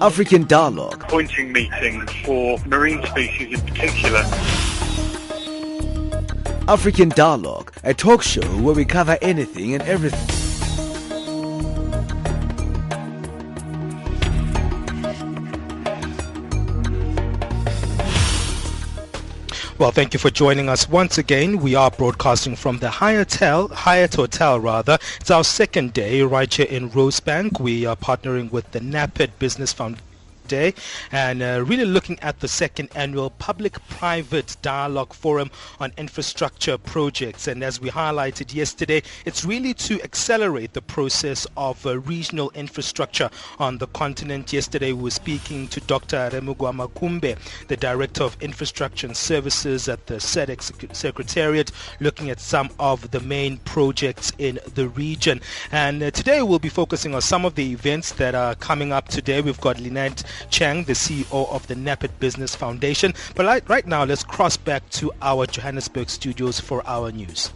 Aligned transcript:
African 0.00 0.46
Dialogue. 0.46 1.06
Pointing 1.08 1.52
meeting 1.52 2.06
for 2.24 2.58
marine 2.66 3.04
species 3.06 3.58
in 3.58 3.66
particular. 3.66 4.24
African 6.68 7.10
Dialogue, 7.10 7.72
a 7.84 7.92
talk 7.92 8.22
show 8.22 8.46
where 8.62 8.74
we 8.74 8.84
cover 8.84 9.18
anything 9.20 9.74
and 9.74 9.82
everything. 9.82 10.39
Well, 19.80 19.92
thank 19.92 20.12
you 20.12 20.20
for 20.20 20.28
joining 20.28 20.68
us 20.68 20.90
once 20.90 21.16
again. 21.16 21.62
We 21.62 21.74
are 21.74 21.90
broadcasting 21.90 22.54
from 22.54 22.80
the 22.80 22.90
Hyatt 22.90 23.32
Hotel, 23.32 23.68
Hyatt 23.68 24.14
Hotel 24.14 24.60
rather. 24.60 24.98
It's 25.18 25.30
our 25.30 25.42
second 25.42 25.94
day 25.94 26.20
right 26.20 26.52
here 26.52 26.66
in 26.66 26.90
Rosebank. 26.90 27.58
We 27.58 27.86
are 27.86 27.96
partnering 27.96 28.52
with 28.52 28.70
the 28.72 28.80
NEPAD 28.80 29.30
Business 29.38 29.72
Foundation 29.72 30.09
Day 30.50 30.74
and 31.12 31.42
uh, 31.42 31.62
really 31.64 31.84
looking 31.84 32.18
at 32.20 32.40
the 32.40 32.48
second 32.48 32.88
annual 32.96 33.30
Public-Private 33.30 34.56
Dialogue 34.62 35.14
Forum 35.14 35.48
on 35.78 35.92
Infrastructure 35.96 36.76
Projects. 36.76 37.46
And 37.46 37.62
as 37.62 37.80
we 37.80 37.88
highlighted 37.88 38.52
yesterday, 38.52 39.02
it's 39.24 39.44
really 39.44 39.74
to 39.74 40.02
accelerate 40.02 40.72
the 40.72 40.82
process 40.82 41.46
of 41.56 41.86
uh, 41.86 42.00
regional 42.00 42.50
infrastructure 42.56 43.30
on 43.60 43.78
the 43.78 43.86
continent. 43.86 44.52
Yesterday 44.52 44.92
we 44.92 45.04
were 45.04 45.10
speaking 45.10 45.68
to 45.68 45.80
Dr. 45.82 46.28
Remugwa 46.32 46.74
Makumbe, 46.74 47.38
the 47.68 47.76
Director 47.76 48.24
of 48.24 48.36
Infrastructure 48.42 49.06
and 49.06 49.16
Services 49.16 49.88
at 49.88 50.08
the 50.08 50.14
SADC 50.16 50.96
Secretariat, 50.96 51.70
looking 52.00 52.28
at 52.28 52.40
some 52.40 52.70
of 52.80 53.12
the 53.12 53.20
main 53.20 53.58
projects 53.58 54.32
in 54.38 54.58
the 54.74 54.88
region. 54.88 55.40
And 55.70 56.02
uh, 56.02 56.10
today 56.10 56.42
we'll 56.42 56.58
be 56.58 56.68
focusing 56.68 57.14
on 57.14 57.22
some 57.22 57.44
of 57.44 57.54
the 57.54 57.70
events 57.70 58.12
that 58.14 58.34
are 58.34 58.56
coming 58.56 58.92
up 58.92 59.06
today. 59.06 59.40
We've 59.40 59.60
got 59.60 59.78
Lynette 59.78 60.24
Chen, 60.48 60.84
the 60.84 60.94
CEO 60.94 61.48
of 61.50 61.66
the 61.66 61.74
NEPAD 61.74 62.18
Business 62.18 62.54
Foundation. 62.54 63.14
But 63.34 63.68
right 63.68 63.86
now, 63.86 64.04
let's 64.04 64.24
cross 64.24 64.56
back 64.56 64.88
to 64.90 65.12
our 65.20 65.46
Johannesburg 65.46 66.08
studios 66.08 66.60
for 66.60 66.86
our 66.86 67.12
news. 67.12 67.50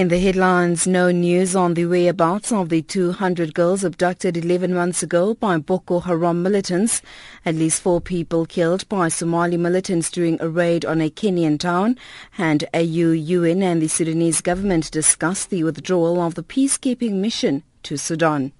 In 0.00 0.08
the 0.08 0.18
headlines, 0.18 0.86
no 0.86 1.10
news 1.10 1.54
on 1.54 1.74
the 1.74 1.84
whereabouts 1.84 2.52
of 2.52 2.70
the 2.70 2.80
200 2.80 3.52
girls 3.52 3.84
abducted 3.84 4.34
11 4.34 4.72
months 4.72 5.02
ago 5.02 5.34
by 5.34 5.58
Boko 5.58 6.00
Haram 6.00 6.42
militants. 6.42 7.02
At 7.44 7.56
least 7.56 7.82
four 7.82 8.00
people 8.00 8.46
killed 8.46 8.88
by 8.88 9.08
Somali 9.08 9.58
militants 9.58 10.10
during 10.10 10.40
a 10.40 10.48
raid 10.48 10.86
on 10.86 11.02
a 11.02 11.10
Kenyan 11.10 11.58
town. 11.58 11.98
And 12.38 12.64
AU, 12.72 13.12
UN 13.12 13.62
and 13.62 13.82
the 13.82 13.88
Sudanese 13.88 14.40
government 14.40 14.90
discussed 14.90 15.50
the 15.50 15.64
withdrawal 15.64 16.22
of 16.22 16.34
the 16.34 16.44
peacekeeping 16.44 17.16
mission 17.16 17.62
to 17.82 17.98
Sudan. 17.98 18.52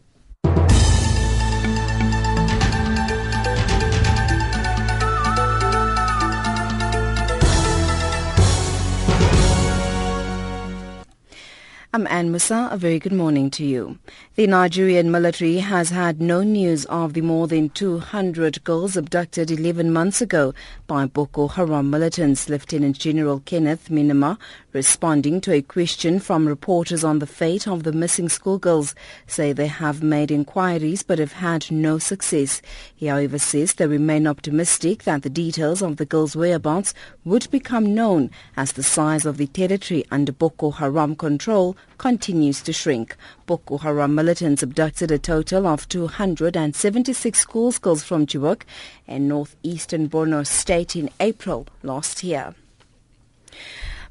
I'm 11.92 12.06
Anne 12.06 12.30
Musa. 12.30 12.68
A 12.70 12.76
very 12.76 13.00
good 13.00 13.12
morning 13.12 13.50
to 13.50 13.64
you. 13.64 13.98
The 14.36 14.46
Nigerian 14.46 15.10
military 15.10 15.56
has 15.56 15.90
had 15.90 16.20
no 16.20 16.44
news 16.44 16.84
of 16.84 17.14
the 17.14 17.20
more 17.20 17.48
than 17.48 17.68
200 17.70 18.62
girls 18.62 18.96
abducted 18.96 19.50
11 19.50 19.92
months 19.92 20.20
ago 20.22 20.54
by 20.86 21.06
Boko 21.06 21.48
Haram 21.48 21.90
militants. 21.90 22.48
Lieutenant 22.48 22.96
General 22.96 23.40
Kenneth 23.40 23.88
Minimah, 23.88 24.38
responding 24.72 25.40
to 25.40 25.52
a 25.52 25.62
question 25.62 26.20
from 26.20 26.46
reporters 26.46 27.02
on 27.02 27.18
the 27.18 27.26
fate 27.26 27.66
of 27.66 27.82
the 27.82 27.92
missing 27.92 28.28
schoolgirls, 28.28 28.94
say 29.26 29.52
they 29.52 29.66
have 29.66 30.00
made 30.00 30.30
inquiries 30.30 31.02
but 31.02 31.18
have 31.18 31.32
had 31.32 31.72
no 31.72 31.98
success. 31.98 32.62
He 33.00 33.06
however 33.06 33.38
says 33.38 33.72
they 33.72 33.86
remain 33.86 34.26
optimistic 34.26 35.04
that 35.04 35.22
the 35.22 35.30
details 35.30 35.80
of 35.80 35.96
the 35.96 36.04
girls' 36.04 36.36
whereabouts 36.36 36.92
would 37.24 37.50
become 37.50 37.94
known 37.94 38.30
as 38.58 38.72
the 38.72 38.82
size 38.82 39.24
of 39.24 39.38
the 39.38 39.46
territory 39.46 40.04
under 40.10 40.32
Boko 40.32 40.70
Haram 40.70 41.16
control 41.16 41.78
continues 41.96 42.60
to 42.60 42.74
shrink. 42.74 43.16
Boko 43.46 43.78
Haram 43.78 44.14
militants 44.14 44.62
abducted 44.62 45.10
a 45.10 45.18
total 45.18 45.66
of 45.66 45.88
276 45.88 47.38
schoolgirls 47.38 48.02
from 48.02 48.26
Chibok 48.26 48.64
and 49.08 49.26
northeastern 49.26 50.06
Borno 50.06 50.46
state 50.46 50.94
in 50.94 51.08
April 51.20 51.68
last 51.82 52.22
year. 52.22 52.54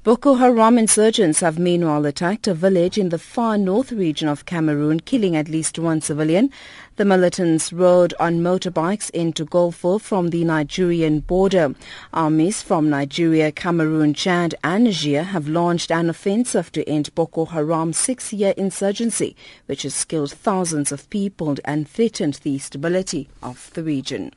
Boko 0.01 0.35
Haram 0.35 0.77
insurgents 0.77 1.41
have 1.41 1.59
meanwhile 1.59 2.05
attacked 2.05 2.47
a 2.47 2.53
village 2.53 2.97
in 2.97 3.09
the 3.09 3.19
far 3.19 3.57
north 3.57 3.91
region 3.91 4.29
of 4.29 4.45
Cameroon, 4.45 5.01
killing 5.01 5.35
at 5.35 5.49
least 5.49 5.77
one 5.77 5.99
civilian. 5.99 6.51
The 6.95 7.03
militants 7.03 7.73
rode 7.73 8.13
on 8.17 8.39
motorbikes 8.39 9.09
into 9.09 9.45
Golfo 9.45 9.99
from 9.99 10.29
the 10.29 10.45
Nigerian 10.45 11.19
border. 11.19 11.75
Armies 12.13 12.61
from 12.61 12.89
Nigeria, 12.89 13.51
Cameroon, 13.51 14.13
Chad 14.13 14.55
and 14.63 14.85
Niger 14.85 15.23
have 15.23 15.49
launched 15.49 15.91
an 15.91 16.09
offensive 16.09 16.71
to 16.71 16.87
end 16.87 17.13
Boko 17.13 17.43
Haram's 17.43 17.97
six-year 17.97 18.53
insurgency, 18.55 19.35
which 19.65 19.83
has 19.83 20.05
killed 20.05 20.31
thousands 20.31 20.93
of 20.93 21.09
people 21.09 21.57
and 21.65 21.89
threatened 21.89 22.35
the 22.43 22.57
stability 22.59 23.27
of 23.43 23.69
the 23.73 23.83
region. 23.83 24.31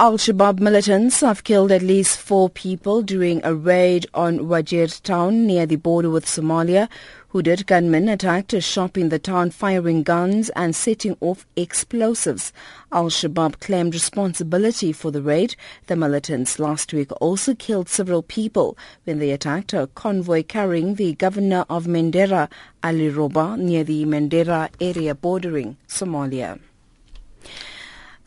Al-Shabaab 0.00 0.60
militants 0.60 1.22
have 1.22 1.42
killed 1.42 1.72
at 1.72 1.82
least 1.82 2.20
four 2.20 2.48
people 2.48 3.02
during 3.02 3.44
a 3.44 3.52
raid 3.52 4.06
on 4.14 4.38
Wajir 4.38 5.02
town 5.02 5.44
near 5.44 5.66
the 5.66 5.74
border 5.74 6.08
with 6.08 6.24
Somalia. 6.24 6.88
Hooded 7.30 7.66
gunmen 7.66 8.08
attacked 8.08 8.52
a 8.52 8.60
shop 8.60 8.96
in 8.96 9.08
the 9.08 9.18
town 9.18 9.50
firing 9.50 10.04
guns 10.04 10.50
and 10.50 10.76
setting 10.76 11.16
off 11.20 11.48
explosives. 11.56 12.52
Al-Shabaab 12.92 13.58
claimed 13.58 13.92
responsibility 13.92 14.92
for 14.92 15.10
the 15.10 15.20
raid. 15.20 15.56
The 15.88 15.96
militants 15.96 16.60
last 16.60 16.92
week 16.92 17.10
also 17.20 17.56
killed 17.56 17.88
several 17.88 18.22
people 18.22 18.78
when 19.02 19.18
they 19.18 19.32
attacked 19.32 19.72
a 19.72 19.88
convoy 19.96 20.44
carrying 20.44 20.94
the 20.94 21.14
governor 21.14 21.64
of 21.68 21.86
Mandera, 21.86 22.48
Ali 22.84 23.08
Roba, 23.08 23.56
near 23.56 23.82
the 23.82 24.04
Mandera 24.04 24.70
area 24.80 25.16
bordering 25.16 25.76
Somalia. 25.88 26.60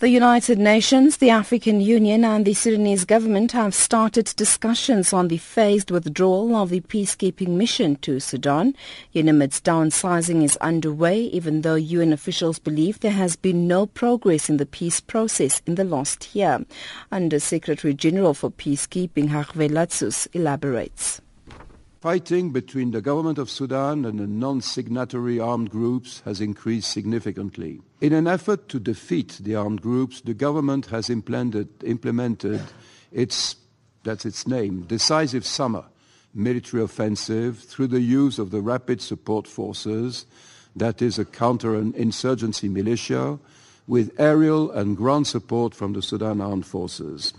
The 0.02 0.10
United 0.10 0.58
Nations, 0.58 1.18
the 1.18 1.30
African 1.30 1.80
Union 1.80 2.26
and 2.26 2.44
the 2.44 2.56
Sudanese 2.56 3.06
government 3.06 3.52
have 3.52 3.76
started 3.76 4.34
discussions 4.36 5.14
on 5.14 5.28
the 5.28 5.38
phased 5.38 5.92
withdrawal 5.92 6.56
of 6.56 6.72
the 6.72 6.82
peacekeeping 6.82 7.50
mission 7.50 7.98
to 7.98 8.20
Sudan. 8.20 8.76
UNAMID's 9.14 9.62
downsizing 9.62 10.44
is 10.44 10.58
underway 10.58 11.22
even 11.26 11.62
though 11.62 11.76
UN 11.76 12.14
officials 12.14 12.58
believe 12.58 13.02
there 13.02 13.12
has 13.12 13.36
been 13.36 13.68
no 13.68 13.86
progress 13.86 14.50
in 14.50 14.58
the 14.58 14.66
peace 14.66 15.00
process 15.00 15.62
in 15.68 15.76
the 15.76 15.84
last 15.84 16.36
year. 16.36 16.66
Under 17.12 17.40
Secretary 17.40 17.94
General 17.94 18.34
for 18.34 18.50
Peacekeeping 18.50 19.30
Hervé 19.30 19.70
Ladsous 19.70 20.28
elaborates. 20.34 21.22
Fighting 22.02 22.50
between 22.50 22.90
the 22.90 23.00
government 23.00 23.38
of 23.38 23.48
Sudan 23.48 24.06
and 24.06 24.18
the 24.18 24.26
non-signatory 24.26 25.40
armed 25.40 25.70
groups 25.70 26.22
has 26.26 26.42
increased 26.42 26.90
significantly. 26.90 27.80
In 28.02 28.12
an 28.12 28.26
effort 28.26 28.68
to 28.70 28.80
defeat 28.80 29.38
the 29.40 29.54
armed 29.54 29.84
groups, 29.84 30.20
the 30.20 30.34
government 30.34 30.88
has 30.88 31.12
implemented, 31.12 32.64
its, 33.12 33.56
that's 34.02 34.26
its 34.26 34.48
name, 34.48 34.82
decisive 34.88 35.46
summer 35.46 35.86
military 36.34 36.82
offensive 36.82 37.60
through 37.60 37.88
the 37.88 38.02
use 38.02 38.40
of 38.40 38.50
the 38.50 38.62
Rapid 38.62 39.00
Support 39.00 39.48
Forces, 39.48 40.26
that 40.76 41.04
is 41.04 41.20
a 41.20 41.26
counter-insurgency 41.26 42.68
militia, 42.68 43.38
with 43.86 44.20
aerial 44.20 44.72
and 44.72 44.98
ground 44.98 45.28
support 45.28 45.76
from 45.76 45.94
the 45.94 46.02
Sudan 46.02 46.42
Armed 46.42 46.66
Forces. 46.66 47.34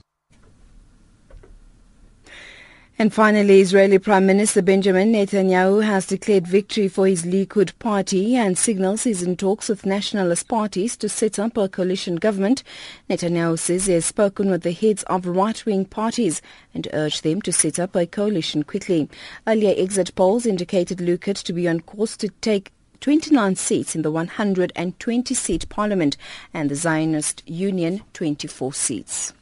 And 3.02 3.12
finally, 3.12 3.60
Israeli 3.60 3.98
Prime 3.98 4.26
Minister 4.26 4.62
Benjamin 4.62 5.12
Netanyahu 5.12 5.82
has 5.82 6.06
declared 6.06 6.46
victory 6.46 6.86
for 6.86 7.08
his 7.08 7.24
Likud 7.24 7.76
party 7.80 8.36
and 8.36 8.56
signals 8.56 9.02
he's 9.02 9.24
in 9.24 9.36
talks 9.36 9.68
with 9.68 9.84
nationalist 9.84 10.46
parties 10.46 10.96
to 10.98 11.08
set 11.08 11.36
up 11.40 11.56
a 11.56 11.68
coalition 11.68 12.14
government. 12.14 12.62
Netanyahu 13.10 13.58
says 13.58 13.86
he 13.86 13.94
has 13.94 14.06
spoken 14.06 14.50
with 14.50 14.62
the 14.62 14.70
heads 14.70 15.02
of 15.08 15.26
right-wing 15.26 15.86
parties 15.86 16.40
and 16.74 16.86
urged 16.92 17.24
them 17.24 17.42
to 17.42 17.52
set 17.52 17.80
up 17.80 17.96
a 17.96 18.06
coalition 18.06 18.62
quickly. 18.62 19.10
Earlier 19.48 19.74
exit 19.76 20.14
polls 20.14 20.46
indicated 20.46 20.98
Likud 20.98 21.42
to 21.42 21.52
be 21.52 21.66
on 21.66 21.80
course 21.80 22.16
to 22.18 22.28
take 22.40 22.70
29 23.00 23.56
seats 23.56 23.96
in 23.96 24.02
the 24.02 24.12
120-seat 24.12 25.68
parliament 25.68 26.16
and 26.54 26.70
the 26.70 26.76
Zionist 26.76 27.42
Union 27.48 28.02
24 28.12 28.72
seats. 28.72 29.32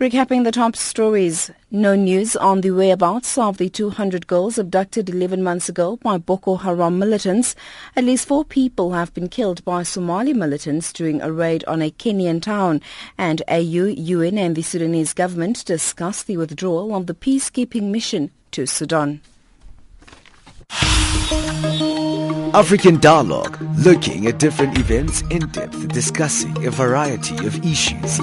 Recapping 0.00 0.44
the 0.44 0.50
top 0.50 0.76
stories, 0.76 1.50
no 1.70 1.94
news 1.94 2.34
on 2.34 2.62
the 2.62 2.70
whereabouts 2.70 3.36
of 3.36 3.58
the 3.58 3.68
200 3.68 4.26
girls 4.26 4.56
abducted 4.56 5.10
11 5.10 5.42
months 5.42 5.68
ago 5.68 5.96
by 5.96 6.16
Boko 6.16 6.56
Haram 6.56 6.98
militants. 6.98 7.54
At 7.94 8.04
least 8.04 8.26
four 8.26 8.46
people 8.46 8.94
have 8.94 9.12
been 9.12 9.28
killed 9.28 9.62
by 9.62 9.82
Somali 9.82 10.32
militants 10.32 10.90
during 10.94 11.20
a 11.20 11.30
raid 11.30 11.64
on 11.66 11.82
a 11.82 11.90
Kenyan 11.90 12.40
town. 12.40 12.80
And 13.18 13.42
AU, 13.46 13.60
UN 13.60 14.38
and 14.38 14.56
the 14.56 14.62
Sudanese 14.62 15.12
government 15.12 15.66
discuss 15.66 16.22
the 16.22 16.38
withdrawal 16.38 16.94
of 16.96 17.06
the 17.06 17.12
peacekeeping 17.12 17.90
mission 17.90 18.30
to 18.52 18.64
Sudan. 18.64 19.20
African 22.54 22.98
Dialogue, 23.00 23.58
looking 23.76 24.26
at 24.28 24.38
different 24.38 24.78
events 24.78 25.20
in 25.28 25.46
depth, 25.48 25.88
discussing 25.88 26.66
a 26.66 26.70
variety 26.70 27.36
of 27.46 27.62
issues. 27.66 28.18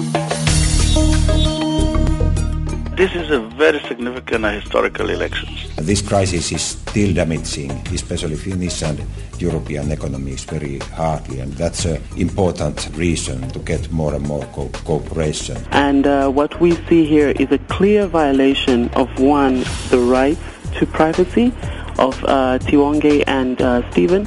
This 2.98 3.14
is 3.14 3.30
a 3.30 3.38
very 3.38 3.78
significant 3.78 4.44
historical 4.46 5.08
election. 5.08 5.48
This 5.76 6.02
crisis 6.02 6.50
is 6.50 6.60
still 6.62 7.14
damaging, 7.14 7.70
especially 7.94 8.34
Finnish 8.34 8.82
and 8.82 9.00
European 9.38 9.92
economies 9.92 10.42
very 10.42 10.80
hardly, 10.96 11.38
and 11.38 11.52
that's 11.52 11.84
an 11.84 12.02
important 12.16 12.90
reason 12.96 13.48
to 13.50 13.60
get 13.60 13.88
more 13.92 14.14
and 14.14 14.26
more 14.26 14.42
co- 14.46 14.68
cooperation. 14.84 15.58
And 15.70 16.08
uh, 16.08 16.28
what 16.28 16.60
we 16.60 16.74
see 16.88 17.06
here 17.06 17.28
is 17.28 17.52
a 17.52 17.58
clear 17.68 18.08
violation 18.08 18.88
of 18.94 19.08
one, 19.20 19.60
the 19.90 20.00
rights 20.00 20.42
to 20.80 20.86
privacy 20.86 21.52
of 22.00 22.18
uh, 22.24 22.58
Tiwonge 22.58 23.22
and 23.28 23.62
uh, 23.62 23.88
Stephen, 23.92 24.26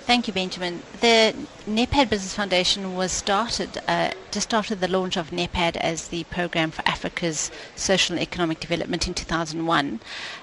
Thank 0.08 0.26
you, 0.26 0.32
Benjamin. 0.32 0.82
The 1.02 1.34
NEPAD 1.66 2.08
Business 2.08 2.32
Foundation 2.32 2.96
was 2.96 3.12
started 3.12 3.78
uh, 3.87 4.12
just 4.31 4.55
after 4.55 4.75
the 4.75 4.88
launch 4.88 5.19
of 5.19 5.32
NEPAD 5.32 5.76
as 5.76 6.08
the 6.08 6.25
program 6.25 6.70
for 6.70 6.81
Africa's 6.88 7.50
social 7.76 8.14
and 8.14 8.22
economic 8.22 8.58
development 8.58 9.06
in 9.06 9.12
2001. 9.12 10.00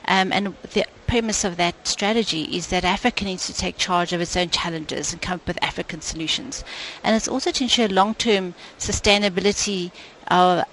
Um, 0.08 0.32
and 0.32 0.56
the 0.74 0.86
premise 1.08 1.44
of 1.44 1.58
that 1.58 1.88
strategy 1.88 2.44
is 2.44 2.68
that 2.68 2.84
Africa 2.84 3.26
needs 3.26 3.48
to 3.48 3.56
take 3.56 3.80
charge 3.80 4.14
of 4.14 4.22
its 4.22 4.38
own 4.38 4.52
challenges 4.52 5.12
and 5.12 5.20
come 5.20 5.38
up 5.38 5.48
with 5.48 5.58
African 5.64 6.00
solutions. 6.00 6.64
And 7.04 7.16
it's 7.16 7.28
also 7.28 7.50
to 7.50 7.64
ensure 7.64 7.88
long-term 7.88 8.54
sustainability 8.78 9.92
uh, 10.28 10.64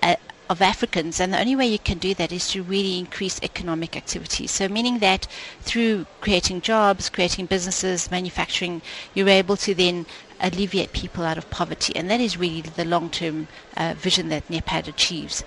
of 0.52 0.60
Africans, 0.60 1.18
and 1.18 1.32
the 1.32 1.40
only 1.40 1.56
way 1.56 1.66
you 1.66 1.78
can 1.78 1.98
do 1.98 2.12
that 2.14 2.30
is 2.30 2.46
to 2.50 2.62
really 2.62 2.98
increase 2.98 3.40
economic 3.42 3.96
activity. 3.96 4.46
So, 4.46 4.68
meaning 4.68 4.98
that 4.98 5.26
through 5.62 6.06
creating 6.20 6.60
jobs, 6.60 7.08
creating 7.08 7.46
businesses, 7.46 8.10
manufacturing, 8.10 8.82
you're 9.14 9.30
able 9.30 9.56
to 9.56 9.74
then 9.74 10.04
alleviate 10.40 10.92
people 10.92 11.24
out 11.24 11.38
of 11.38 11.48
poverty, 11.48 11.96
and 11.96 12.10
that 12.10 12.20
is 12.20 12.36
really 12.36 12.60
the 12.60 12.84
long-term 12.84 13.48
uh, 13.76 13.94
vision 13.96 14.28
that 14.28 14.48
NEPAD 14.50 14.88
achieves. 14.88 15.42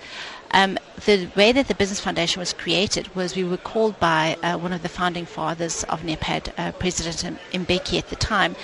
Um, 0.51 0.79
the 1.05 1.29
way 1.35 1.51
that 1.51 1.67
the 1.67 1.75
Business 1.75 1.99
Foundation 1.99 2.39
was 2.39 2.53
created 2.53 3.13
was 3.15 3.35
we 3.35 3.43
were 3.43 3.57
called 3.57 3.99
by 3.99 4.37
uh, 4.41 4.57
one 4.57 4.73
of 4.73 4.81
the 4.81 4.89
founding 4.89 5.25
fathers 5.25 5.83
of 5.83 6.01
NEPAD, 6.01 6.51
uh, 6.57 6.71
President 6.73 7.39
Mbeki 7.51 7.99
at 7.99 8.09
the 8.09 8.15
time, 8.15 8.55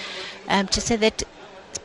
um, 0.48 0.68
to 0.70 0.82
say 0.82 0.96
that 0.96 1.22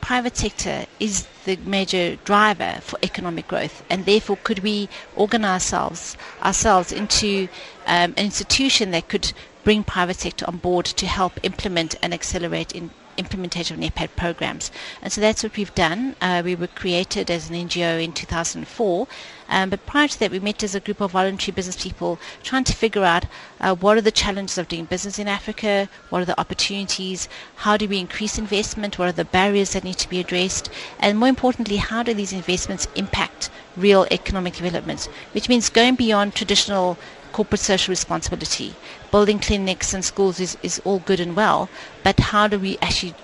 private 0.07 0.37
sector 0.37 0.87
is 1.01 1.27
the 1.47 1.57
major 1.65 2.15
driver 2.25 2.79
for 2.81 2.97
economic 3.03 3.49
growth, 3.49 3.83
and 3.91 4.07
therefore 4.07 4.39
could 4.45 4.61
we 4.61 4.89
organize 5.17 5.73
ourselves, 5.73 6.17
ourselves 6.45 6.93
into 6.93 7.49
um, 7.89 8.15
an 8.17 8.25
institution 8.27 8.93
that 8.93 9.09
could 9.09 9.33
bring 9.65 9.83
private 9.83 10.15
sector 10.15 10.45
on 10.47 10.59
board 10.59 10.85
to 10.87 11.09
help 11.09 11.33
implement 11.43 11.97
and 12.03 12.15
accelerate 12.15 12.73
in 12.73 12.89
implementation 13.17 13.75
of 13.75 13.81
NEPAD 13.81 14.15
programs. 14.15 14.71
And 15.03 15.13
so 15.13 15.21
that's 15.21 15.43
what 15.43 15.57
we've 15.57 15.75
done. 15.75 16.15
Uh, 16.21 16.41
we 16.45 16.55
were 16.55 16.69
created 16.69 17.29
as 17.29 17.51
an 17.51 17.57
NGO 17.57 18.01
in 18.01 18.13
2004, 18.13 19.09
um, 19.49 19.71
but 19.71 19.85
prior 19.87 20.09
to 20.09 20.19
that, 20.21 20.31
we 20.31 20.41
met 20.41 20.63
as 20.63 20.75
a 20.75 20.81
group 20.81 21.01
of 21.01 21.13
voluntary 21.13 21.55
business 21.55 21.83
people 21.83 22.19
trying 22.43 22.65
to 22.65 22.73
figure 22.73 23.05
out 23.05 23.27
uh, 23.61 23.75
what 23.75 23.97
are 23.97 24.03
the 24.03 24.11
challenges 24.11 24.59
of 24.59 24.69
doing 24.69 24.85
business 24.85 25.19
in 25.19 25.29
Africa, 25.29 25.89
what 26.11 26.23
are 26.23 26.27
the 26.27 26.41
opportunities, 26.41 27.29
how 27.57 27.77
do 27.77 27.89
we 27.89 27.99
increase 27.99 28.39
investment, 28.39 28.99
what 28.99 29.09
are 29.09 29.13
the 29.13 29.25
barriers 29.25 29.73
that 29.73 29.85
need 29.85 29.99
to 29.99 30.09
be 30.09 30.21
addressed, 30.21 30.71
and 30.99 31.19
more 31.19 31.29
importantly, 31.29 31.77
how 31.77 32.03
do 32.03 32.15
these 32.15 32.33
investments 32.33 32.89
impact 32.95 33.51
real 33.77 34.07
economic 34.11 34.55
development, 34.55 35.09
which 35.33 35.49
means 35.49 35.69
going 35.69 35.95
beyond 35.95 36.35
traditional 36.35 36.97
corporate 37.33 37.61
social 37.61 37.93
responsibility. 37.93 38.75
Building 39.11 39.39
clinics 39.39 39.93
and 39.93 40.05
schools 40.05 40.41
is, 40.41 40.57
is 40.63 40.81
all 40.85 41.01
good 41.01 41.21
and 41.21 41.37
well, 41.37 41.69
but 42.03 42.19
how 42.19 42.49
do 42.49 42.59
we 42.59 42.79
actually 42.81 43.15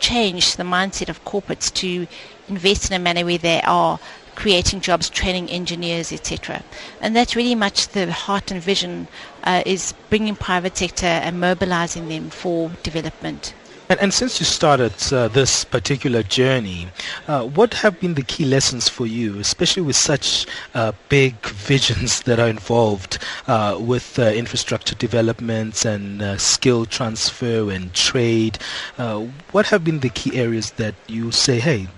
change 0.00 0.56
the 0.56 0.62
mindset 0.62 1.08
of 1.08 1.24
corporates 1.24 1.72
to 1.74 2.06
invest 2.48 2.90
in 2.90 2.96
a 2.96 2.98
manner 2.98 3.24
where 3.24 3.38
they 3.38 3.60
are 3.62 3.98
creating 4.38 4.80
jobs, 4.80 5.10
training 5.10 5.50
engineers, 5.50 6.12
etc. 6.12 6.62
And 7.00 7.16
that's 7.16 7.34
really 7.34 7.56
much 7.56 7.88
the 7.88 8.12
heart 8.12 8.52
and 8.52 8.62
vision 8.62 9.08
uh, 9.42 9.64
is 9.66 9.94
bringing 10.10 10.36
private 10.36 10.76
sector 10.76 11.06
and 11.06 11.40
mobilizing 11.40 12.08
them 12.08 12.30
for 12.30 12.70
development. 12.84 13.52
And, 13.88 13.98
and, 13.98 14.14
since 14.14 14.38
you 14.38 14.46
started 14.46 14.92
uh, 15.12 15.26
this 15.26 15.64
particular 15.64 16.22
journey, 16.22 16.88
uh, 17.26 17.46
what 17.46 17.74
have 17.74 17.98
been 17.98 18.14
the 18.14 18.22
key 18.22 18.44
lessons 18.44 18.88
for 18.88 19.06
you, 19.06 19.40
especially 19.40 19.82
with 19.82 19.96
such 19.96 20.46
uh, 20.74 20.92
big 21.08 21.34
visions 21.46 22.20
that 22.22 22.38
are 22.38 22.48
involved 22.48 23.18
uh, 23.48 23.76
with 23.80 24.20
uh, 24.20 24.22
infrastructure 24.24 24.94
developments 24.94 25.84
and 25.84 26.40
skill 26.40 26.84
transfer 26.84 27.72
and 27.72 27.92
trade? 27.92 28.58
what 29.50 29.66
have 29.66 29.82
been 29.82 29.98
the 30.00 30.10
key 30.10 30.36
areas 30.36 30.72
that 30.72 30.94
you 31.08 31.32
say, 31.32 31.58
hey, 31.58 31.88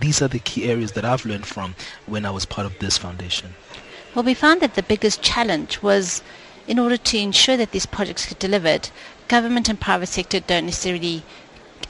these 0.00 0.22
are 0.22 0.28
the 0.28 0.38
key 0.38 0.64
areas 0.70 0.92
that 0.92 1.04
I've 1.04 1.24
learned 1.24 1.46
from 1.46 1.74
when 2.06 2.24
I 2.24 2.30
was 2.30 2.44
part 2.44 2.66
of 2.66 2.78
this 2.78 2.98
foundation? 2.98 3.54
Well, 4.14 4.24
we 4.24 4.34
found 4.34 4.60
that 4.60 4.74
the 4.74 4.82
biggest 4.82 5.22
challenge 5.22 5.82
was 5.82 6.22
in 6.66 6.78
order 6.78 6.96
to 6.96 7.18
ensure 7.18 7.56
that 7.56 7.72
these 7.72 7.86
projects 7.86 8.26
get 8.26 8.38
delivered, 8.38 8.90
government 9.28 9.68
and 9.68 9.80
private 9.80 10.06
sector 10.06 10.40
don't 10.40 10.66
necessarily 10.66 11.22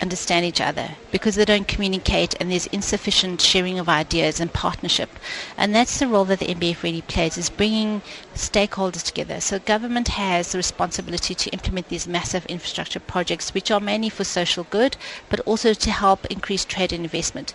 understand 0.00 0.44
each 0.44 0.60
other 0.60 0.90
because 1.12 1.36
they 1.36 1.44
don't 1.44 1.68
communicate 1.68 2.34
and 2.40 2.50
there's 2.50 2.66
insufficient 2.68 3.40
sharing 3.40 3.78
of 3.78 3.88
ideas 3.88 4.40
and 4.40 4.52
partnership. 4.52 5.10
And 5.56 5.74
that's 5.74 5.98
the 5.98 6.08
role 6.08 6.24
that 6.26 6.40
the 6.40 6.54
NBF 6.54 6.82
really 6.82 7.02
plays 7.02 7.38
is 7.38 7.50
bringing 7.50 8.02
stakeholders 8.34 9.04
together. 9.04 9.40
So 9.40 9.58
government 9.58 10.08
has 10.08 10.52
the 10.52 10.58
responsibility 10.58 11.34
to 11.34 11.50
implement 11.50 11.88
these 11.88 12.08
massive 12.08 12.44
infrastructure 12.46 13.00
projects 13.00 13.54
which 13.54 13.70
are 13.70 13.80
mainly 13.80 14.08
for 14.08 14.24
social 14.24 14.64
good 14.70 14.96
but 15.28 15.40
also 15.40 15.72
to 15.72 15.90
help 15.90 16.26
increase 16.26 16.64
trade 16.64 16.92
and 16.92 17.04
investment 17.04 17.54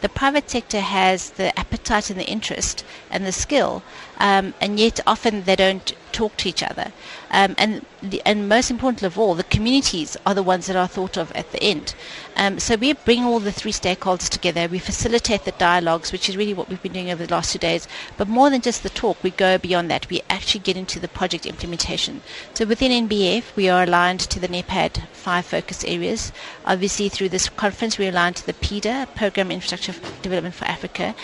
the 0.00 0.08
private 0.08 0.48
sector 0.48 0.80
has 0.80 1.30
the 1.30 1.56
appetite 1.58 2.10
and 2.10 2.18
the 2.18 2.26
interest 2.26 2.84
and 3.10 3.26
the 3.26 3.32
skill, 3.32 3.82
um, 4.18 4.54
and 4.60 4.78
yet 4.78 5.00
often 5.06 5.44
they 5.44 5.56
don't 5.56 5.94
talk 6.12 6.36
to 6.38 6.48
each 6.48 6.62
other. 6.62 6.92
Um, 7.30 7.54
and 7.58 7.84
the, 8.02 8.22
and 8.24 8.48
most 8.48 8.70
important 8.70 9.02
of 9.02 9.18
all, 9.18 9.34
the 9.34 9.44
communities 9.44 10.16
are 10.24 10.34
the 10.34 10.42
ones 10.42 10.66
that 10.66 10.76
are 10.76 10.88
thought 10.88 11.16
of 11.16 11.30
at 11.32 11.52
the 11.52 11.62
end. 11.62 11.94
Um, 12.36 12.58
so 12.58 12.76
we 12.76 12.92
bring 12.92 13.24
all 13.24 13.40
the 13.40 13.52
three 13.52 13.72
stakeholders 13.72 14.28
together. 14.28 14.68
We 14.68 14.78
facilitate 14.78 15.44
the 15.44 15.52
dialogues, 15.52 16.12
which 16.12 16.28
is 16.28 16.36
really 16.36 16.54
what 16.54 16.68
we've 16.68 16.82
been 16.82 16.92
doing 16.92 17.10
over 17.10 17.26
the 17.26 17.34
last 17.34 17.52
two 17.52 17.58
days. 17.58 17.88
But 18.16 18.28
more 18.28 18.50
than 18.50 18.60
just 18.60 18.82
the 18.82 18.90
talk, 18.90 19.22
we 19.22 19.30
go 19.30 19.58
beyond 19.58 19.90
that. 19.90 20.08
We 20.08 20.22
actually 20.30 20.60
get 20.60 20.76
into 20.76 21.00
the 21.00 21.08
project 21.08 21.46
implementation. 21.46 22.22
So 22.54 22.64
within 22.64 23.08
NBF, 23.08 23.56
we 23.56 23.68
are 23.68 23.82
aligned 23.82 24.20
to 24.20 24.38
the 24.40 24.48
NEPAD 24.48 25.06
five 25.12 25.44
focus 25.46 25.84
areas. 25.84 26.32
Obviously, 26.64 27.08
through 27.08 27.30
this 27.30 27.48
conference, 27.48 27.98
we're 27.98 28.10
aligned 28.10 28.36
to 28.36 28.46
the 28.46 28.54
PIDA, 28.54 29.08
Program 29.14 29.50
Infrastructure 29.50 29.94
Development 30.22 30.54
for 30.54 30.64
Africa. 30.64 31.14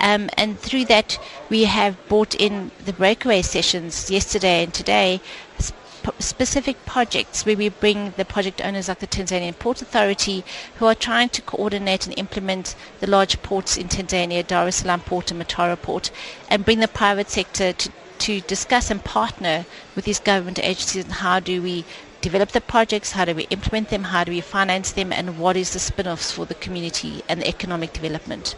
Um, 0.00 0.30
and 0.36 0.58
through 0.58 0.86
that, 0.86 1.18
we 1.48 1.64
have 1.64 1.96
brought 2.08 2.34
in 2.34 2.70
the 2.84 2.92
breakaway 2.92 3.42
sessions 3.42 4.10
yesterday 4.10 4.64
and 4.64 4.72
today, 4.72 5.20
specific 6.18 6.84
projects 6.86 7.44
where 7.44 7.56
we 7.56 7.68
bring 7.68 8.12
the 8.16 8.24
project 8.24 8.60
owners 8.64 8.88
like 8.88 9.00
the 9.00 9.06
Tanzanian 9.06 9.58
Port 9.58 9.82
Authority 9.82 10.44
who 10.76 10.86
are 10.86 10.94
trying 10.94 11.28
to 11.28 11.42
coordinate 11.42 12.06
and 12.06 12.18
implement 12.18 12.74
the 13.00 13.06
large 13.06 13.42
ports 13.42 13.76
in 13.76 13.88
Tanzania, 13.88 14.46
Dar 14.46 14.66
es 14.68 14.76
Salaam 14.76 15.00
Port 15.00 15.30
and 15.30 15.42
Mtwara 15.42 15.80
Port, 15.80 16.10
and 16.48 16.64
bring 16.64 16.80
the 16.80 16.88
private 16.88 17.28
sector 17.28 17.72
to 17.74 17.90
to 18.20 18.40
discuss 18.42 18.90
and 18.90 19.02
partner 19.02 19.64
with 19.96 20.04
these 20.04 20.20
government 20.20 20.58
agencies 20.58 21.04
on 21.06 21.10
how 21.10 21.40
do 21.40 21.62
we 21.62 21.84
develop 22.20 22.50
the 22.50 22.60
projects, 22.60 23.12
how 23.12 23.24
do 23.24 23.34
we 23.34 23.44
implement 23.50 23.88
them, 23.88 24.04
how 24.04 24.24
do 24.24 24.32
we 24.32 24.40
finance 24.40 24.92
them, 24.92 25.12
and 25.12 25.38
what 25.38 25.56
is 25.56 25.72
the 25.72 25.78
spin-offs 25.78 26.32
for 26.32 26.46
the 26.46 26.54
community 26.54 27.22
and 27.28 27.40
the 27.40 27.48
economic 27.48 27.92
development. 27.92 28.54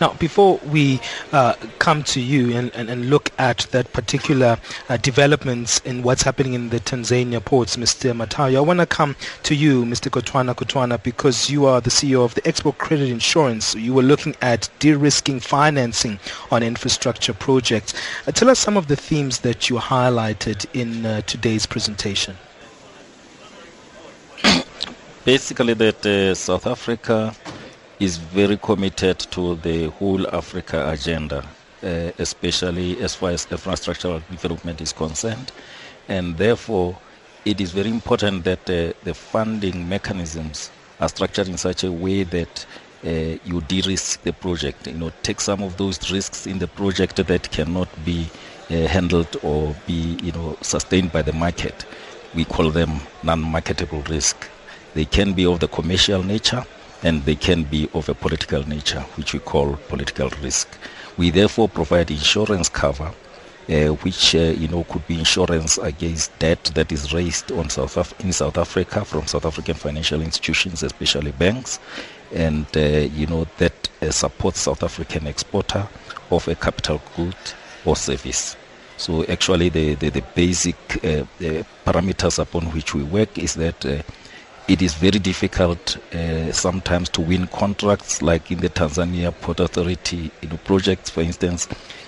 Now, 0.00 0.14
before 0.14 0.58
we 0.66 1.00
uh, 1.32 1.54
come 1.78 2.02
to 2.04 2.20
you 2.20 2.56
and, 2.56 2.74
and, 2.74 2.88
and, 2.88 3.10
look 3.10 3.30
at 3.38 3.58
that 3.70 3.92
particular 3.92 4.58
uh, 4.88 4.96
developments 4.96 5.80
in 5.80 6.02
what's 6.02 6.22
happening 6.22 6.54
in 6.54 6.70
the 6.70 6.80
Tanzania 6.80 7.44
ports, 7.44 7.76
Mr. 7.76 8.12
Matayo, 8.16 8.56
I 8.56 8.60
want 8.60 8.80
to 8.80 8.86
come 8.86 9.16
to 9.42 9.54
you, 9.54 9.84
Mr. 9.84 10.10
Kutoane 10.10 10.54
Kutoane, 10.54 11.02
because 11.02 11.50
you 11.50 11.66
are 11.66 11.80
the 11.80 11.90
CEO 11.90 12.24
of 12.24 12.34
the 12.34 12.46
Export 12.46 12.78
Credit 12.78 13.10
Insurance. 13.10 13.74
You 13.74 13.94
were 13.94 14.02
looking 14.02 14.34
at 14.40 14.68
de-risking 14.78 15.40
financing 15.40 16.18
on 16.50 16.62
infrastructure 16.62 17.34
projects. 17.34 17.94
Uh, 18.26 18.32
tell 18.32 18.48
us 18.48 18.58
some 18.58 18.76
of 18.76 18.86
the 18.88 18.96
themes 18.96 19.40
that 19.40 19.68
you 19.68 19.76
highlighted 19.76 20.66
in 20.74 21.04
uh, 21.04 21.20
today's 21.22 21.66
presentation 21.66 22.36
basically 25.24 25.74
that 25.74 26.04
uh, 26.06 26.34
South 26.34 26.66
Africa 26.66 27.34
is 27.98 28.16
very 28.16 28.56
committed 28.56 29.18
to 29.18 29.56
the 29.56 29.86
whole 29.90 30.26
Africa 30.34 30.90
agenda, 30.90 31.44
uh, 31.82 31.86
especially 32.18 33.00
as 33.02 33.14
far 33.14 33.30
as 33.30 33.46
infrastructural 33.46 34.22
development 34.30 34.80
is 34.80 34.92
concerned. 34.92 35.52
And 36.08 36.36
therefore, 36.36 36.96
it 37.44 37.60
is 37.60 37.72
very 37.72 37.90
important 37.90 38.44
that 38.44 38.60
uh, 38.70 38.92
the 39.04 39.14
funding 39.14 39.88
mechanisms 39.88 40.70
are 41.00 41.08
structured 41.08 41.48
in 41.48 41.58
such 41.58 41.84
a 41.84 41.92
way 41.92 42.22
that 42.24 42.66
uh, 43.04 43.08
you 43.44 43.60
de-risk 43.68 44.22
the 44.22 44.32
project. 44.32 44.86
You 44.86 44.94
know, 44.94 45.12
take 45.22 45.40
some 45.40 45.62
of 45.62 45.76
those 45.76 46.10
risks 46.10 46.46
in 46.46 46.58
the 46.58 46.68
project 46.68 47.16
that 47.16 47.50
cannot 47.50 47.88
be 48.04 48.28
uh, 48.70 48.74
handled 48.86 49.36
or 49.42 49.74
be, 49.86 50.18
you 50.22 50.32
know, 50.32 50.56
sustained 50.62 51.12
by 51.12 51.22
the 51.22 51.32
market. 51.32 51.84
We 52.34 52.44
call 52.44 52.70
them 52.70 53.00
non-marketable 53.22 54.02
risk. 54.02 54.48
They 54.94 55.04
can 55.04 55.32
be 55.34 55.46
of 55.46 55.60
the 55.60 55.68
commercial 55.68 56.22
nature 56.22 56.64
and 57.02 57.22
they 57.24 57.36
can 57.36 57.64
be 57.64 57.88
of 57.94 58.08
a 58.08 58.14
political 58.14 58.66
nature, 58.68 59.00
which 59.16 59.32
we 59.32 59.38
call 59.40 59.76
political 59.88 60.28
risk. 60.42 60.68
We 61.16 61.30
therefore 61.30 61.68
provide 61.68 62.10
insurance 62.10 62.68
cover, 62.68 63.12
uh, 63.68 63.86
which 64.02 64.34
uh, 64.34 64.38
you 64.38 64.68
know 64.68 64.84
could 64.84 65.06
be 65.06 65.18
insurance 65.18 65.78
against 65.78 66.36
debt 66.38 66.62
that 66.74 66.92
is 66.92 67.12
raised 67.12 67.52
on 67.52 67.70
South 67.70 67.96
Af- 67.96 68.14
in 68.20 68.32
South 68.32 68.58
Africa 68.58 69.04
from 69.04 69.26
South 69.26 69.46
African 69.46 69.74
financial 69.74 70.20
institutions, 70.22 70.82
especially 70.82 71.32
banks, 71.32 71.78
and 72.34 72.66
uh, 72.76 72.80
you 72.80 73.26
know 73.26 73.46
that 73.58 73.88
uh, 74.02 74.10
supports 74.10 74.60
South 74.60 74.82
African 74.82 75.26
exporter 75.26 75.86
of 76.30 76.46
a 76.48 76.54
capital 76.54 77.00
good 77.16 77.36
or 77.84 77.96
service. 77.96 78.56
So 78.96 79.24
actually, 79.26 79.68
the 79.70 79.94
the, 79.94 80.10
the 80.10 80.22
basic 80.34 80.76
uh, 81.04 81.24
parameters 81.86 82.38
upon 82.38 82.64
which 82.72 82.94
we 82.94 83.02
work 83.04 83.38
is 83.38 83.54
that 83.54 83.86
uh, 83.86 84.02
it 84.70 84.80
is 84.82 84.94
very 84.94 85.18
difficult 85.18 85.96
uh, 86.14 86.52
sometimes 86.52 87.08
to 87.08 87.20
win 87.20 87.48
contracts 87.48 88.22
like 88.22 88.52
in 88.52 88.58
the 88.58 88.68
Tanzania 88.68 89.32
Port 89.40 89.58
Authority 89.58 90.30
you 90.40 90.48
know, 90.48 90.58
projects 90.58 91.10
for 91.10 91.22
instance 91.22 91.66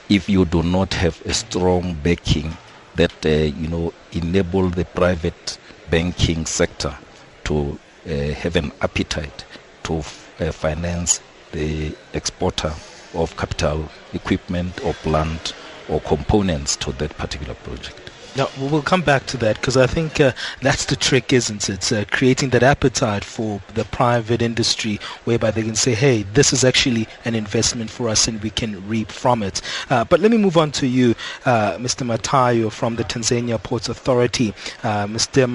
if 0.09 0.29
you 0.29 0.45
do 0.45 0.63
not 0.63 0.95
have 0.95 1.21
a 1.27 1.35
strong 1.35 1.95
backing 2.05 2.57
that 2.95 3.11
uh, 3.27 3.31
you 3.31 3.67
know 3.67 3.93
enable 4.13 4.69
the 4.69 4.85
private 4.85 5.59
banking 5.91 6.47
sector 6.47 6.97
to 7.43 7.81
uh, 8.07 8.11
have 8.13 8.55
an 8.55 8.71
appetite 8.81 9.45
to 9.83 9.99
f- 9.99 10.33
uh, 10.41 10.53
finance 10.53 11.21
the 11.51 11.97
exporter 12.15 12.73
of 13.13 13.37
capital 13.37 13.91
equipment 14.13 14.81
or 14.85 14.95
plant 14.95 15.53
or 15.89 16.01
components 16.03 16.77
to 16.77 16.93
that 16.93 17.17
particular 17.17 17.55
project. 17.55 18.12
No, 18.35 18.49
we'll 18.59 18.81
come 18.81 19.03
back 19.03 19.27
to 19.27 19.37
that 19.39 19.57
because 19.57 19.77
I 19.77 19.87
think 19.87 20.19
uh, 20.19 20.33
that's 20.63 20.87
the 20.87 20.97
trick, 20.97 21.35
isn't 21.35 21.69
it? 21.69 21.93
Uh, 21.93 22.07
creating 22.11 22.49
that 22.51 22.63
appetite 22.63 23.25
for 23.25 23.61
the 23.75 23.85
private 23.85 24.41
industry 24.41 24.99
whereby 25.25 25.51
they 25.51 25.63
can 25.63 25.75
say, 25.75 25.93
hey, 25.93 26.23
this 26.23 26.51
is 26.51 26.65
actually 26.65 27.07
an 27.27 27.35
investment 27.35 27.91
for 27.91 28.09
us 28.09 28.27
and 28.27 28.43
we 28.43 28.49
can 28.49 28.89
reap 28.89 29.13
from 29.13 29.43
it. 29.43 29.61
Uh, 29.91 30.05
but 30.05 30.19
let 30.21 30.31
me 30.31 30.39
move 30.39 30.57
on 30.57 30.73
to 30.73 30.87
you, 30.87 31.15
uh, 31.45 31.77
Mr. 31.77 32.07
Matayo 32.07 32.73
from 32.73 32.97
the 32.97 33.05
Tanzania 33.05 33.63
Ports 33.63 33.91
Authority. 33.91 34.55
Uh, 34.83 35.07
Mr. 35.07 35.47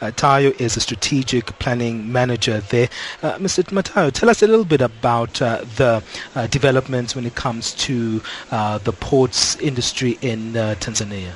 Matayo 0.00 0.58
is 0.60 0.76
a 0.76 0.80
strategic 0.80 1.46
planning 1.58 2.12
manager 2.12 2.60
there. 2.60 2.88
Uh, 3.24 3.38
Mr. 3.38 3.64
Matayo, 3.64 4.12
tell 4.12 4.30
us 4.30 4.40
a 4.40 4.46
little 4.46 4.64
bit 4.64 4.80
about 4.80 5.34
the 5.34 6.00
developments 6.48 7.16
when 7.16 7.26
it 7.26 7.34
comes 7.34 7.74
to 7.74 8.22
the 8.50 8.94
ports 9.00 9.56
industry 9.56 10.16
in 10.22 10.52
Tanzania. 10.52 11.32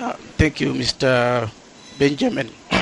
Thank 0.00 0.62
you, 0.62 0.72
Mr. 0.72 1.50
Benjamin. 1.98 2.48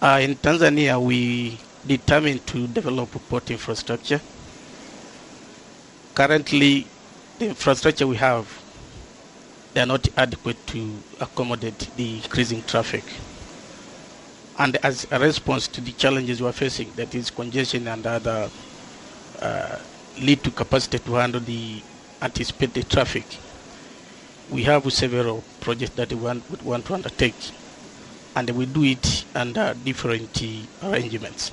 uh, 0.00 0.20
in 0.22 0.36
Tanzania, 0.36 1.02
we 1.04 1.58
determined 1.84 2.46
to 2.46 2.68
develop 2.68 3.10
port 3.28 3.50
infrastructure. 3.50 4.20
Currently, 6.14 6.86
the 7.40 7.48
infrastructure 7.48 8.06
we 8.06 8.16
have, 8.18 8.46
they 9.74 9.80
are 9.80 9.86
not 9.86 10.06
adequate 10.16 10.64
to 10.68 10.98
accommodate 11.20 11.90
the 11.96 12.18
increasing 12.18 12.62
traffic. 12.62 13.02
And 14.60 14.76
as 14.84 15.08
a 15.10 15.18
response 15.18 15.66
to 15.68 15.80
the 15.80 15.90
challenges 15.90 16.40
we 16.40 16.46
are 16.46 16.52
facing, 16.52 16.92
that 16.92 17.16
is 17.16 17.30
congestion 17.32 17.88
and 17.88 18.06
other 18.06 18.48
uh, 19.42 19.76
lead 20.20 20.44
to 20.44 20.52
capacity 20.52 21.00
to 21.00 21.14
handle 21.14 21.40
the 21.40 21.82
anticipated 22.22 22.88
traffic, 22.88 23.24
we 24.50 24.64
have 24.64 24.92
several 24.92 25.44
projects 25.60 25.94
that 25.94 26.10
we 26.12 26.16
want, 26.16 26.42
we 26.50 26.56
want 26.68 26.84
to 26.86 26.94
undertake, 26.94 27.34
and 28.34 28.50
we 28.50 28.66
do 28.66 28.82
it 28.84 29.24
under 29.34 29.74
different 29.84 30.42
arrangements. 30.82 31.52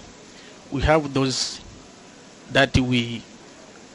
We 0.71 0.81
have 0.81 1.13
those 1.13 1.61
that 2.51 2.75
we 2.77 3.21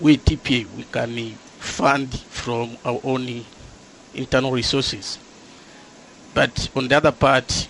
we 0.01 0.17
TPA, 0.19 0.67
we 0.77 0.85
can 0.85 1.35
fund 1.59 2.19
from 2.19 2.77
our 2.85 3.01
own 3.05 3.45
internal 4.15 4.53
resources. 4.53 5.19
But 6.35 6.71
on 6.75 6.89
the 6.89 6.97
other 6.97 7.13
part, 7.13 7.69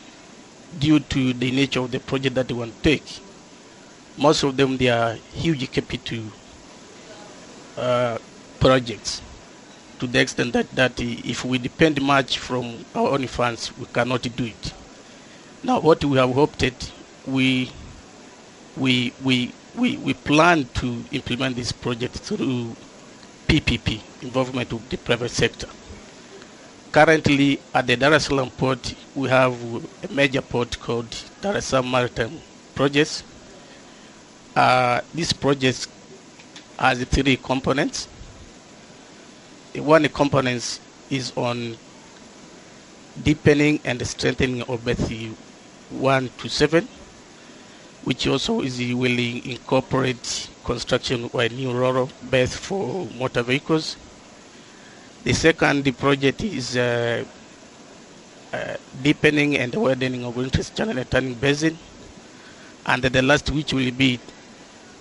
due 0.78 1.00
to 1.00 1.32
the 1.32 1.50
nature 1.50 1.80
of 1.80 1.90
the 1.90 2.00
project 2.00 2.34
that 2.36 2.48
they 2.48 2.54
want 2.54 2.74
to 2.76 2.82
take, 2.82 3.04
most 4.16 4.42
of 4.42 4.56
them 4.56 4.76
they 4.76 4.88
are 4.88 5.14
huge 5.32 5.70
capital 5.72 6.24
uh, 7.76 8.18
projects 8.60 9.20
to 10.02 10.08
the 10.08 10.18
extent 10.20 10.52
that, 10.52 10.68
that 10.72 10.98
if 10.98 11.44
we 11.44 11.58
depend 11.58 12.02
much 12.02 12.36
from 12.36 12.84
our 12.92 13.10
own 13.10 13.24
funds, 13.28 13.70
we 13.78 13.86
cannot 13.86 14.22
do 14.34 14.46
it. 14.46 14.72
Now, 15.62 15.78
what 15.78 16.04
we 16.04 16.18
have 16.18 16.32
hoped 16.34 16.90
we 17.24 17.70
we 18.76 19.12
we 19.22 19.52
we, 19.76 19.96
we 19.98 20.12
plan 20.14 20.64
to 20.74 21.04
implement 21.12 21.54
this 21.54 21.70
project 21.70 22.14
through 22.18 22.74
PPP, 23.46 24.00
involvement 24.24 24.72
of 24.72 24.88
the 24.90 24.96
private 24.98 25.28
sector. 25.28 25.68
Currently, 26.90 27.60
at 27.72 27.86
the 27.86 27.96
Dar 27.96 28.12
es 28.14 28.24
Salaam 28.26 28.50
port, 28.50 28.96
we 29.14 29.28
have 29.28 29.54
a 30.04 30.12
major 30.12 30.42
port 30.42 30.80
called 30.80 31.14
Dar 31.40 31.54
es 31.56 31.66
Salaam 31.66 31.92
Maritime 31.92 32.40
Projects. 32.74 33.22
Uh, 34.56 35.00
this 35.14 35.32
project 35.32 35.86
has 36.76 37.04
three 37.04 37.36
components. 37.36 38.08
One 39.74 40.06
component 40.08 40.80
is 41.10 41.32
on 41.36 41.76
deepening 43.22 43.80
and 43.84 44.06
strengthening 44.06 44.62
of 44.62 44.84
Berth 44.84 45.10
1 45.90 46.30
to 46.38 46.48
7, 46.48 46.88
which 48.04 48.26
also 48.26 48.60
is 48.60 48.78
will 48.94 49.18
incorporate 49.18 50.48
construction 50.64 51.24
of 51.24 51.34
a 51.34 51.48
new 51.48 51.72
ro-ro 51.72 52.08
berth 52.22 52.54
for 52.54 53.06
motor 53.18 53.42
vehicles. 53.42 53.96
The 55.24 55.32
second 55.32 55.84
the 55.84 55.92
project 55.92 56.42
is 56.42 56.76
uh, 56.76 57.24
uh, 58.52 58.74
deepening 59.02 59.56
and 59.56 59.74
widening 59.74 60.24
of 60.24 60.36
entrance 60.36 60.70
channel 60.70 60.98
and 60.98 61.10
turning 61.10 61.34
basin. 61.34 61.78
And 62.84 63.02
the 63.02 63.22
last, 63.22 63.50
which 63.50 63.72
will 63.72 63.90
be 63.92 64.18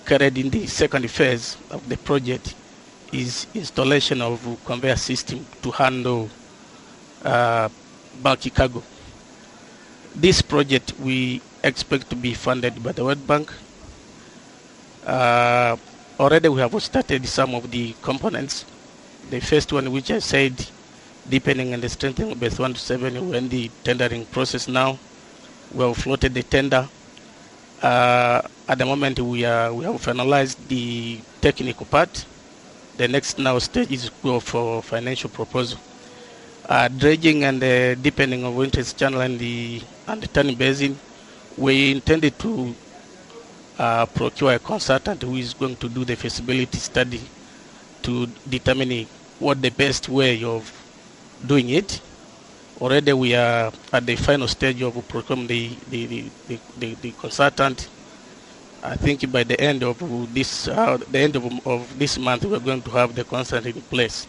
carried 0.06 0.38
in 0.38 0.50
the 0.50 0.68
second 0.68 1.10
phase 1.10 1.58
of 1.72 1.88
the 1.90 1.98
project, 1.98 2.54
is 3.12 3.48
installation 3.54 4.22
of 4.22 4.40
conveyor 4.66 4.96
system 4.96 5.46
to 5.62 5.72
handle 5.72 6.30
uh, 7.24 7.70
bulky 8.22 8.50
cargo. 8.50 8.82
This 10.16 10.42
project 10.42 10.94
we 11.00 11.42
expect 11.64 12.10
to 12.10 12.16
be 12.16 12.34
funded 12.34 12.82
by 12.84 12.92
the 12.92 13.04
World 13.04 13.26
Bank. 13.28 13.52
Uh, 15.06 15.78
already 16.20 16.50
we 16.50 16.60
have 16.62 16.74
started 16.84 17.26
some 17.28 17.56
of 17.56 17.72
the 17.72 17.94
components 18.02 18.66
the 19.32 19.40
first 19.40 19.72
one, 19.72 19.92
which 19.92 20.12
I 20.12 20.20
said, 20.20 20.54
deepening 21.30 21.74
and 21.74 21.90
strengthening 21.90 22.38
Berth 22.38 22.60
1 22.60 22.74
to 22.74 22.80
7, 22.80 23.30
we're 23.30 23.36
in 23.38 23.50
the 23.50 23.70
tendering 23.84 24.26
process 24.26 24.68
now. 24.68 25.00
We 25.74 25.86
have 25.86 25.96
floated 25.98 26.34
the 26.34 26.44
tender. 26.44 26.88
Uh, 27.82 28.42
at 28.68 28.78
the 28.78 28.86
moment, 28.86 29.20
we, 29.22 29.46
are, 29.46 29.74
we 29.74 29.86
have 29.86 29.96
finalized 29.96 30.58
the 30.68 31.20
technical 31.40 31.86
part. 31.86 32.26
The 33.02 33.08
next 33.08 33.40
now 33.40 33.58
stage 33.58 33.92
is 33.92 34.10
for 34.10 34.84
financial 34.84 35.32
proposal. 35.32 35.80
Uh, 36.70 36.88
dredging 36.88 37.44
and 37.44 37.60
the 37.60 37.98
deepening 38.00 38.44
of 38.46 38.62
entrance 38.62 38.94
channel 38.94 39.22
and 39.22 39.40
the, 39.40 39.82
and 40.08 40.22
the 40.22 40.28
turning 40.28 40.54
basin, 40.56 40.96
we 41.58 41.94
intended 41.94 42.38
to 42.38 42.76
uh, 43.80 44.06
procure 44.06 44.54
a 44.54 44.60
consultant 44.60 45.24
who 45.24 45.36
is 45.36 45.56
going 45.56 45.76
to 45.78 45.90
do 45.90 46.06
the 46.06 46.16
feasibility 46.16 46.78
study 46.78 47.20
to 48.04 48.28
determine 48.48 49.08
what 49.40 49.60
the 49.64 49.72
best 49.72 50.08
way 50.08 50.44
of 50.44 50.72
doing 51.44 51.72
it. 51.72 52.00
Already 52.80 53.14
we 53.14 53.34
are 53.34 53.72
at 53.92 54.06
the 54.06 54.16
final 54.16 54.48
stage 54.48 54.80
of 54.84 55.08
procuring 55.08 55.48
the, 55.48 55.72
the, 55.90 56.06
the, 56.06 56.60
the, 56.78 56.94
the 57.02 57.12
consultant. 57.14 57.90
I 58.84 58.96
think 58.96 59.32
by 59.32 59.44
the 59.44 59.60
end 59.62 59.84
of 59.84 60.00
this 60.34 60.68
uh, 60.68 60.98
the 60.98 61.20
end 61.20 61.36
of, 61.36 61.46
of 61.68 62.00
this 62.00 62.18
month 62.18 62.46
we're 62.46 62.60
going 62.60 62.82
to 62.82 62.90
have 62.92 63.14
the 63.14 63.24
consultant 63.24 63.76
in 63.76 63.82
place. 63.84 64.26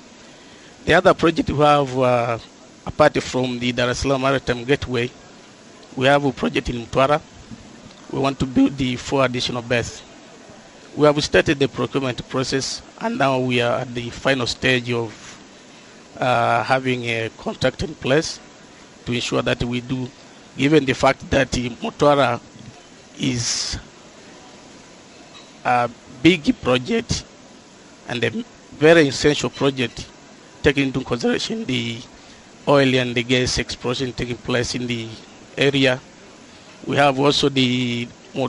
The 0.84 0.92
other 0.94 1.14
project 1.14 1.48
we 1.48 1.58
have, 1.64 1.98
uh, 1.98 2.38
apart 2.84 3.22
from 3.22 3.58
the 3.58 3.72
Dar 3.72 3.88
es 3.88 4.00
Salaam 4.00 4.20
Maritime 4.20 4.64
Gateway, 4.64 5.10
we 5.96 6.06
have 6.06 6.24
a 6.24 6.32
project 6.32 6.68
in 6.68 6.84
Mtwara. 6.84 7.20
We 8.12 8.18
want 8.18 8.38
to 8.40 8.46
build 8.46 8.76
the 8.76 8.96
four 8.96 9.24
additional 9.24 9.62
berths. 9.62 10.02
We 10.96 11.06
have 11.06 11.22
started 11.24 11.58
the 11.58 11.68
procurement 11.68 12.28
process 12.28 12.82
and 13.00 13.16
now 13.16 13.38
we 13.38 13.62
are 13.62 13.80
at 13.80 13.94
the 13.94 14.10
final 14.10 14.46
stage 14.46 14.90
of 14.92 15.12
uh, 16.18 16.62
having 16.62 17.04
a 17.04 17.30
contract 17.38 17.82
in 17.84 17.94
place 17.94 18.38
to 19.06 19.12
ensure 19.12 19.40
that 19.40 19.64
we 19.64 19.80
do, 19.80 20.10
given 20.58 20.84
the 20.84 20.92
fact 20.92 21.30
that 21.30 21.50
Mtwara 21.52 22.38
is 23.18 23.78
a 25.64 25.90
big 26.22 26.54
project 26.62 27.24
and 28.08 28.22
a 28.24 28.30
very 28.78 29.08
essential 29.08 29.50
project, 29.50 30.06
taking 30.62 30.88
into 30.88 31.00
consideration 31.04 31.64
the 31.64 31.98
oil 32.68 32.94
and 32.94 33.14
the 33.14 33.22
gas 33.22 33.58
exploration 33.58 34.12
taking 34.12 34.36
place 34.36 34.74
in 34.74 34.86
the 34.86 35.08
area. 35.56 36.00
We 36.86 36.96
have 36.96 37.18
also 37.18 37.48
the 37.48 38.08
uh, 38.34 38.48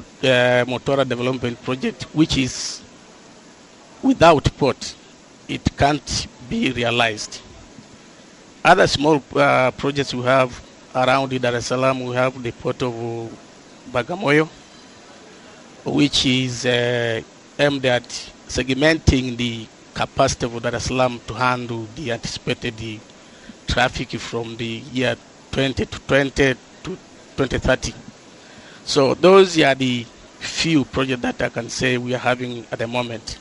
Mtwara 0.66 1.08
Development 1.08 1.62
Project, 1.64 2.04
which 2.14 2.38
is 2.38 2.82
without 4.02 4.44
port, 4.58 4.96
it 5.48 5.62
can't 5.78 6.28
be 6.50 6.72
realized. 6.72 7.40
Other 8.64 8.88
small 8.88 9.22
uh, 9.36 9.72
projects 9.72 10.14
we 10.14 10.24
have 10.24 10.62
around 10.96 11.30
Dar 11.42 11.56
es 11.56 11.66
Salaam, 11.68 12.04
we 12.04 12.16
have 12.16 12.42
the 12.42 12.52
port 12.52 12.82
of 12.84 12.94
Bagamoyo, 13.92 14.48
which 15.86 16.26
is 16.26 16.66
uh, 16.66 17.22
aimed 17.60 17.86
at 17.86 18.04
segmenting 18.48 19.36
the 19.38 19.66
capacity 19.94 20.46
of 20.46 20.62
Dar 20.62 20.76
es 20.76 20.86
Salaam 20.86 21.20
to 21.28 21.34
handle 21.34 21.88
the 21.96 22.12
anticipated 22.12 23.00
traffic 23.68 24.10
from 24.20 24.56
the 24.58 24.66
year 24.92 25.16
20 25.52 25.86
to 25.86 26.00
20 26.00 26.32
to 26.84 26.98
2030. 27.38 27.94
So 28.86 29.14
those 29.14 29.60
are 29.62 29.76
the 29.76 30.06
few 30.40 30.84
projects 30.86 31.22
that 31.22 31.42
I 31.42 31.50
can 31.50 31.70
say 31.70 31.98
we 31.98 32.14
are 32.14 32.18
having 32.18 32.66
at 32.72 32.80
the 32.80 32.88
moment. 32.88 33.38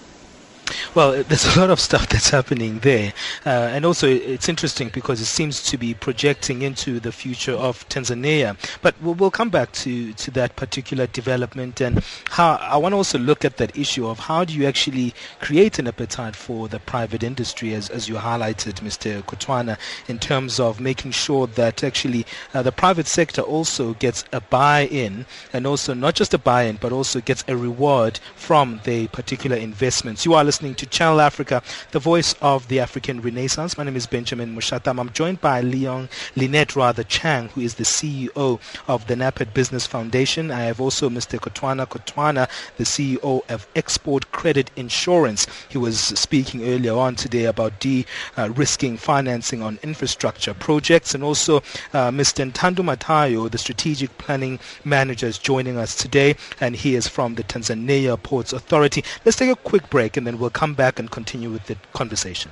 Well, 0.94 1.22
there's 1.28 1.56
a 1.56 1.60
lot 1.60 1.70
of 1.70 1.80
stuff 1.80 2.08
that's 2.08 2.30
happening 2.30 2.80
there. 2.80 3.12
Uh, 3.44 3.70
and 3.72 3.84
also, 3.84 4.08
it's 4.08 4.48
interesting 4.48 4.90
because 4.90 5.20
it 5.20 5.26
seems 5.26 5.62
to 5.64 5.78
be 5.78 5.94
projecting 5.94 6.62
into 6.62 7.00
the 7.00 7.12
future 7.12 7.52
of 7.52 7.88
Tanzania. 7.88 8.56
But 8.80 8.94
we'll, 9.00 9.32
come 9.32 9.50
back 9.50 9.72
to, 9.72 10.12
to 10.12 10.30
that 10.32 10.56
particular 10.56 11.06
development. 11.06 11.80
And 11.80 12.04
how 12.28 12.56
I 12.56 12.76
want 12.76 12.92
to 12.92 12.98
also 12.98 13.18
look 13.18 13.44
at 13.44 13.56
that 13.56 13.76
issue 13.76 14.06
of 14.06 14.18
how 14.18 14.44
do 14.44 14.52
you 14.52 14.66
actually 14.66 15.14
create 15.40 15.78
an 15.78 15.88
appetite 15.88 16.36
for 16.36 16.68
the 16.68 16.78
private 16.80 17.22
industry, 17.22 17.74
as, 17.74 17.88
as 17.88 18.08
you 18.08 18.16
highlighted, 18.16 18.74
Mr. 18.80 19.22
Kutoane, 19.22 19.78
in 20.08 20.18
terms 20.18 20.60
of 20.60 20.80
making 20.80 21.12
sure 21.12 21.46
that 21.46 21.82
actually 21.82 22.26
uh, 22.54 22.62
the 22.62 22.72
private 22.72 23.06
sector 23.06 23.42
also 23.42 23.94
gets 23.94 24.24
a 24.32 24.40
buy-in 24.40 25.26
and 25.52 25.66
also 25.66 25.94
not 25.94 26.14
just 26.14 26.34
a 26.34 26.38
buy-in, 26.38 26.76
but 26.76 26.92
also 26.92 27.20
gets 27.20 27.44
a 27.48 27.56
reward 27.56 28.20
from 28.34 28.80
the 28.84 29.08
particular 29.08 29.56
investments. 29.56 30.24
You 30.24 30.34
are 30.34 30.44
listening 30.44 30.61
listening 30.62 30.76
to 30.76 30.86
Channel 30.86 31.20
Africa, 31.20 31.60
the 31.90 31.98
voice 31.98 32.36
of 32.40 32.68
the 32.68 32.78
African 32.78 33.20
Renaissance. 33.20 33.76
My 33.76 33.82
name 33.82 33.96
is 33.96 34.06
Benjamin 34.06 34.54
Mushatam. 34.54 35.00
I'm 35.00 35.10
joined 35.10 35.40
by 35.40 35.60
Leon 35.60 36.08
Lynette 36.36 36.76
Rather 36.76 37.02
Chen, 37.02 37.48
who 37.48 37.62
is 37.62 37.74
the 37.74 37.82
CEO 37.82 38.60
of 38.86 39.06
the 39.08 39.16
NEPAD 39.16 39.54
Business 39.54 39.88
Foundation. 39.88 40.52
I 40.52 40.60
have 40.60 40.80
also 40.80 41.08
Mr. 41.08 41.40
Kutoane 41.40 41.84
Kutoane, 41.88 42.48
the 42.76 42.84
CEO 42.84 43.42
of 43.50 43.66
Export 43.74 44.30
Credit 44.30 44.70
Insurance. 44.76 45.48
He 45.68 45.78
was 45.78 45.98
speaking 45.98 46.62
earlier 46.62 46.94
on 46.94 47.16
today 47.16 47.46
about 47.46 47.80
de-risking 47.80 48.98
financing 48.98 49.62
on 49.62 49.80
infrastructure 49.82 50.54
projects. 50.54 51.12
And 51.12 51.24
also 51.24 51.56
uh, 51.92 52.12
Mr. 52.12 52.48
Ntando 52.48 52.84
Matayo, 52.84 53.50
the 53.50 53.58
Strategic 53.58 54.16
Planning 54.18 54.60
Manager, 54.84 55.26
is 55.26 55.38
joining 55.38 55.76
us 55.76 55.96
today, 55.96 56.36
and 56.60 56.76
he 56.76 56.94
is 56.94 57.08
from 57.08 57.34
the 57.34 57.42
Tanzania 57.42 58.22
Ports 58.22 58.52
Authority. 58.52 59.02
Let's 59.24 59.36
take 59.36 59.50
a 59.50 59.56
quick 59.56 59.90
break, 59.90 60.16
and 60.16 60.24
then 60.24 60.38
we'll 60.38 60.51
come 60.52 60.74
back 60.74 60.98
and 60.98 61.10
continue 61.10 61.50
with 61.50 61.66
the 61.66 61.76
conversation. 61.92 62.50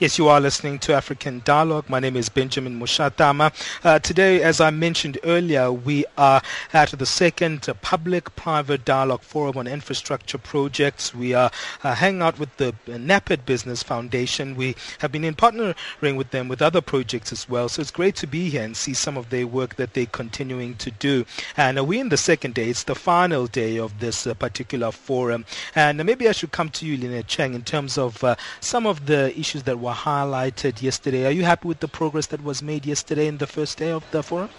Yes, 0.00 0.16
you 0.16 0.28
are 0.28 0.40
listening 0.40 0.78
to 0.80 0.94
African 0.94 1.42
Dialogue. 1.44 1.90
My 1.90 1.98
name 1.98 2.14
is 2.16 2.28
Benjamin 2.28 2.78
Mushatama. 2.78 3.52
Uh, 3.84 3.98
today, 3.98 4.44
as 4.44 4.60
I 4.60 4.70
mentioned 4.70 5.18
earlier, 5.24 5.72
we 5.72 6.04
are 6.16 6.40
at 6.72 6.90
the 6.90 7.04
second 7.04 7.68
uh, 7.68 7.74
public-private 7.74 8.84
dialogue 8.84 9.22
forum 9.22 9.56
on 9.56 9.66
infrastructure 9.66 10.38
projects. 10.38 11.12
We 11.12 11.34
are 11.34 11.50
uh, 11.82 11.96
hanging 11.96 12.22
out 12.22 12.38
with 12.38 12.56
the 12.58 12.76
NEPAD 12.86 13.44
Business 13.44 13.82
Foundation. 13.82 14.54
We 14.54 14.76
have 15.00 15.10
been 15.10 15.24
in 15.24 15.34
partnering 15.34 16.16
with 16.16 16.30
them 16.30 16.46
with 16.46 16.62
other 16.62 16.80
projects 16.80 17.32
as 17.32 17.48
well. 17.48 17.68
So 17.68 17.82
it's 17.82 17.90
great 17.90 18.14
to 18.16 18.28
be 18.28 18.50
here 18.50 18.62
and 18.62 18.76
see 18.76 18.94
some 18.94 19.16
of 19.16 19.30
their 19.30 19.48
work 19.48 19.74
that 19.76 19.94
they're 19.94 20.06
continuing 20.06 20.76
to 20.76 20.92
do. 20.92 21.26
And 21.56 21.76
uh, 21.76 21.82
we're 21.82 22.00
in 22.00 22.10
the 22.10 22.16
second 22.16 22.54
day. 22.54 22.68
It's 22.68 22.84
the 22.84 22.94
final 22.94 23.48
day 23.48 23.78
of 23.80 23.98
this 23.98 24.28
uh, 24.28 24.34
particular 24.34 24.92
forum. 24.92 25.44
And 25.74 26.00
uh, 26.00 26.04
maybe 26.04 26.28
I 26.28 26.32
should 26.32 26.52
come 26.52 26.68
to 26.68 26.86
you, 26.86 26.96
Lynette 26.96 27.26
Chen, 27.26 27.52
in 27.52 27.62
terms 27.62 27.98
of 27.98 28.22
some 28.60 28.86
of 28.86 29.06
the 29.06 29.36
issues 29.36 29.64
that 29.64 29.87
were 29.88 29.94
highlighted 29.94 30.82
yesterday. 30.82 31.26
Are 31.26 31.36
you 31.38 31.44
happy 31.44 31.66
with 31.66 31.80
the 31.80 31.88
progress 31.88 32.26
that 32.26 32.42
was 32.44 32.62
made 32.62 32.84
yesterday 32.84 33.26
in 33.26 33.38
the 33.38 33.46
first 33.46 33.78
day 33.78 33.90
of 33.90 34.04
the 34.10 34.22
forum? 34.22 34.50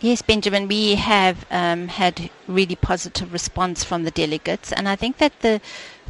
Yes, 0.00 0.22
Benjamin, 0.22 0.68
we 0.68 0.94
have 0.94 1.46
um, 1.50 1.88
had 1.88 2.30
really 2.46 2.76
positive 2.76 3.32
response 3.32 3.82
from 3.82 4.04
the 4.04 4.10
delegates, 4.10 4.72
and 4.72 4.88
I 4.88 4.96
think 4.96 5.18
that 5.18 5.40
the 5.40 5.60